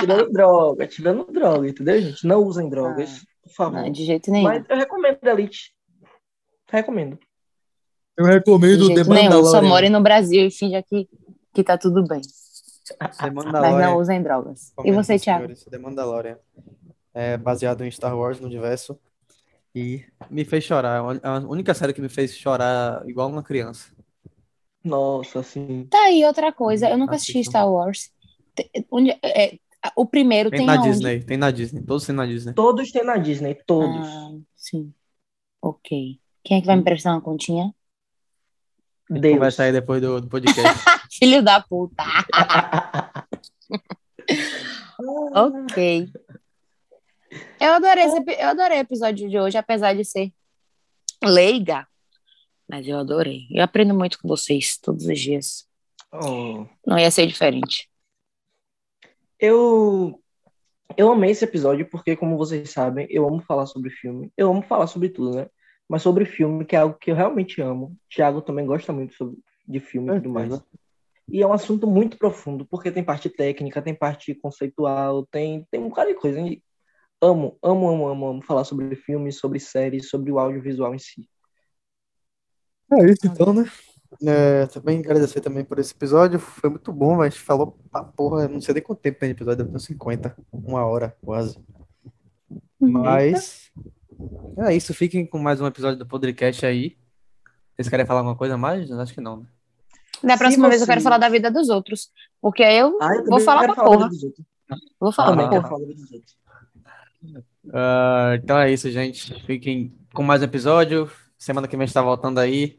Tirando 0.00 0.32
droga, 0.32 0.88
tirando 0.88 1.30
droga, 1.30 1.68
entendeu, 1.68 2.00
gente? 2.00 2.26
Não 2.26 2.42
usem 2.42 2.68
drogas, 2.68 3.24
por 3.40 3.52
favor. 3.52 3.82
Não, 3.82 3.92
de 3.92 4.04
jeito 4.04 4.32
nenhum. 4.32 4.48
Mas 4.48 4.64
eu 4.68 4.76
recomendo 4.76 5.18
Elite. 5.22 5.72
Recomendo. 6.68 7.16
Eu 8.16 8.24
recomendo 8.24 8.88
de 8.88 8.94
jeito 8.96 9.10
nenhum. 9.10 9.44
Só 9.44 9.62
more 9.62 9.88
no 9.88 10.02
Brasil 10.02 10.44
e 10.44 10.50
finja 10.50 10.82
que, 10.82 11.08
que 11.54 11.62
tá 11.62 11.78
tudo 11.78 12.04
bem. 12.04 12.20
The 12.20 12.96
Mas 13.00 13.32
Mandalorian. 13.32 13.78
não 13.78 13.98
usem 13.98 14.20
drogas. 14.20 14.60
E 14.60 14.70
Recomendo, 14.70 15.04
você, 15.04 15.20
Thiago? 15.20 15.44
senhores, 15.44 15.64
The 15.66 15.78
Mandalorian. 15.78 16.38
É 17.14 17.36
baseado 17.36 17.84
em 17.84 17.90
Star 17.92 18.18
Wars 18.18 18.40
no 18.40 18.48
universo. 18.48 18.98
E 19.72 20.04
me 20.28 20.44
fez 20.44 20.64
chorar. 20.64 21.00
É 21.22 21.28
a 21.28 21.38
única 21.38 21.72
série 21.74 21.92
que 21.92 22.00
me 22.00 22.08
fez 22.08 22.36
chorar 22.36 23.08
igual 23.08 23.28
uma 23.28 23.44
criança. 23.44 23.94
Nossa, 24.86 25.40
assim. 25.40 25.86
Tá 25.90 25.98
aí 26.04 26.24
outra 26.24 26.52
coisa. 26.52 26.88
Eu 26.88 26.96
nunca 26.96 27.16
assisti. 27.16 27.42
Star 27.44 27.68
Wars. 27.70 28.10
Onde, 28.90 29.10
é, 29.22 29.58
o 29.96 30.06
primeiro 30.06 30.48
Tem 30.48 30.60
tem 30.60 30.66
na 30.66 30.74
aonde? 30.76 30.90
Disney, 30.90 31.22
tem 31.22 31.36
na 31.36 31.50
Disney. 31.50 31.82
Todos 31.82 32.06
tem 32.06 32.14
na 32.14 32.26
Disney. 32.26 32.54
Todos 32.54 32.92
têm 32.92 33.04
na 33.04 33.16
Disney, 33.16 33.54
todos. 33.66 34.06
Ah, 34.06 34.30
sim. 34.54 34.92
Ok. 35.60 36.18
Quem 36.44 36.58
é 36.58 36.60
que 36.60 36.66
vai 36.66 36.76
me 36.76 36.82
prestar 36.82 37.12
uma 37.12 37.20
continha? 37.20 37.74
Deus. 39.10 39.34
conversa 39.34 39.64
aí 39.64 39.72
depois 39.72 40.00
do, 40.00 40.20
do 40.20 40.28
podcast. 40.28 40.84
Filho 41.18 41.42
da 41.42 41.60
puta. 41.60 42.04
Ok. 45.34 46.10
Eu 47.60 47.72
adorei, 47.74 48.04
esse, 48.04 48.24
eu 48.38 48.48
adorei 48.48 48.78
o 48.78 48.80
episódio 48.80 49.28
de 49.28 49.38
hoje, 49.38 49.58
apesar 49.58 49.94
de 49.94 50.04
ser 50.04 50.32
leiga. 51.22 51.86
Mas 52.68 52.86
eu 52.86 52.98
adorei. 52.98 53.46
Eu 53.50 53.62
aprendo 53.62 53.94
muito 53.94 54.18
com 54.18 54.28
vocês 54.28 54.78
todos 54.78 55.06
os 55.06 55.20
dias. 55.20 55.68
Oh. 56.12 56.66
Não 56.86 56.98
ia 56.98 57.10
ser 57.10 57.26
diferente. 57.26 57.88
Eu 59.38 60.20
eu 60.96 61.10
amei 61.10 61.30
esse 61.30 61.44
episódio 61.44 61.88
porque, 61.90 62.16
como 62.16 62.36
vocês 62.36 62.70
sabem, 62.70 63.06
eu 63.10 63.26
amo 63.26 63.40
falar 63.42 63.66
sobre 63.66 63.90
filme. 63.90 64.32
Eu 64.36 64.50
amo 64.50 64.62
falar 64.62 64.86
sobre 64.86 65.08
tudo, 65.08 65.36
né? 65.36 65.48
Mas 65.88 66.02
sobre 66.02 66.24
filme, 66.24 66.64
que 66.64 66.74
é 66.74 66.78
algo 66.78 66.96
que 66.98 67.10
eu 67.10 67.14
realmente 67.14 67.60
amo. 67.60 67.96
Thiago 68.08 68.40
também 68.42 68.66
gosta 68.66 68.92
muito 68.92 69.14
sobre, 69.14 69.36
de 69.66 69.80
filme 69.80 70.10
e 70.12 70.20
tudo 70.20 70.30
mais. 70.30 70.60
E 71.28 71.42
é 71.42 71.46
um 71.46 71.52
assunto 71.52 71.86
muito 71.86 72.16
profundo, 72.16 72.64
porque 72.64 72.90
tem 72.90 73.02
parte 73.02 73.28
técnica, 73.28 73.82
tem 73.82 73.94
parte 73.94 74.34
conceitual, 74.34 75.26
tem, 75.26 75.66
tem 75.70 75.80
um 75.80 75.88
bocado 75.88 76.08
de 76.10 76.14
coisa. 76.14 76.40
E 76.40 76.62
amo, 77.20 77.58
amo, 77.62 77.88
amo, 77.88 78.08
amo, 78.08 78.26
amo 78.28 78.42
falar 78.42 78.64
sobre 78.64 78.94
filmes, 78.96 79.38
sobre 79.38 79.58
séries, 79.58 80.08
sobre 80.08 80.30
o 80.30 80.38
audiovisual 80.38 80.94
em 80.94 80.98
si. 80.98 81.28
É 82.92 83.06
isso 83.06 83.26
então, 83.26 83.52
né? 83.52 83.70
É, 84.22 84.66
também 84.66 85.00
agradecer 85.00 85.40
também 85.40 85.64
por 85.64 85.78
esse 85.78 85.92
episódio. 85.92 86.38
Foi 86.38 86.70
muito 86.70 86.92
bom, 86.92 87.16
mas 87.16 87.36
falou 87.36 87.76
pra 87.90 88.02
porra, 88.04 88.48
não 88.48 88.60
sei 88.60 88.74
nem 88.74 88.82
quanto 88.82 89.00
tempo 89.00 89.18
tem 89.18 89.28
de 89.30 89.34
episódio, 89.34 89.58
deve 89.58 89.70
ter 89.70 89.76
uns 89.76 89.84
50, 89.84 90.36
uma 90.52 90.84
hora 90.84 91.16
quase. 91.22 91.58
Mas 92.78 93.70
é 94.58 94.74
isso, 94.74 94.94
fiquem 94.94 95.26
com 95.26 95.38
mais 95.38 95.60
um 95.60 95.66
episódio 95.66 95.98
do 95.98 96.06
podcast 96.06 96.64
aí. 96.64 96.96
Vocês 97.74 97.88
querem 97.88 98.06
falar 98.06 98.20
alguma 98.20 98.36
coisa 98.36 98.56
mais? 98.56 98.90
Acho 98.90 99.12
que 99.12 99.20
não, 99.20 99.38
né? 99.38 99.46
Da 100.22 100.38
próxima 100.38 100.68
vez 100.68 100.80
eu 100.80 100.86
quero 100.86 101.02
falar 101.02 101.18
da 101.18 101.28
vida 101.28 101.50
dos 101.50 101.68
outros. 101.68 102.10
Porque 102.40 102.62
aí 102.62 102.78
eu 102.78 102.96
Ah, 103.00 103.16
eu 103.16 103.24
vou 103.26 103.40
falar 103.40 103.64
pra 103.64 103.74
falar 103.74 103.90
porra. 103.90 104.10
Vou 104.98 105.12
falar 105.12 105.30
Também 105.30 105.48
pra 105.50 105.68
porra. 105.68 105.84
Ah, 107.72 108.38
então 108.42 108.58
é 108.58 108.72
isso, 108.72 108.90
gente. 108.90 109.44
Fiquem 109.44 109.94
com 110.14 110.22
mais 110.22 110.40
um 110.40 110.44
episódio. 110.44 111.10
Semana 111.38 111.68
que 111.68 111.76
vem 111.76 111.84
está 111.84 112.02
voltando 112.02 112.38
aí. 112.38 112.78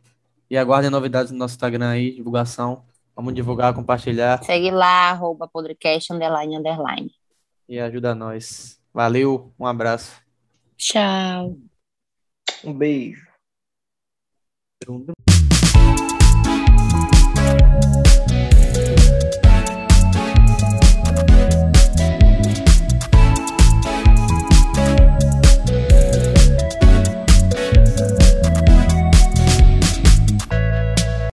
E 0.50 0.58
aguardem 0.58 0.90
novidades 0.90 1.32
no 1.32 1.38
nosso 1.38 1.56
Instagram 1.56 1.90
aí, 1.90 2.16
divulgação. 2.16 2.86
Vamos 3.16 3.34
divulgar, 3.34 3.74
compartilhar. 3.74 4.42
Segue 4.44 4.72
lá, 4.72 5.10
arroba 5.10 5.48
podcast, 5.48 6.14
underline, 6.14 6.56
underline. 6.56 7.12
E 7.68 7.80
ajuda 7.80 8.16
nós. 8.16 8.80
Valeu, 8.94 9.54
um 9.60 9.66
abraço. 9.66 10.22
Tchau. 10.78 11.58
Um 12.64 12.74
beijo. 12.74 13.28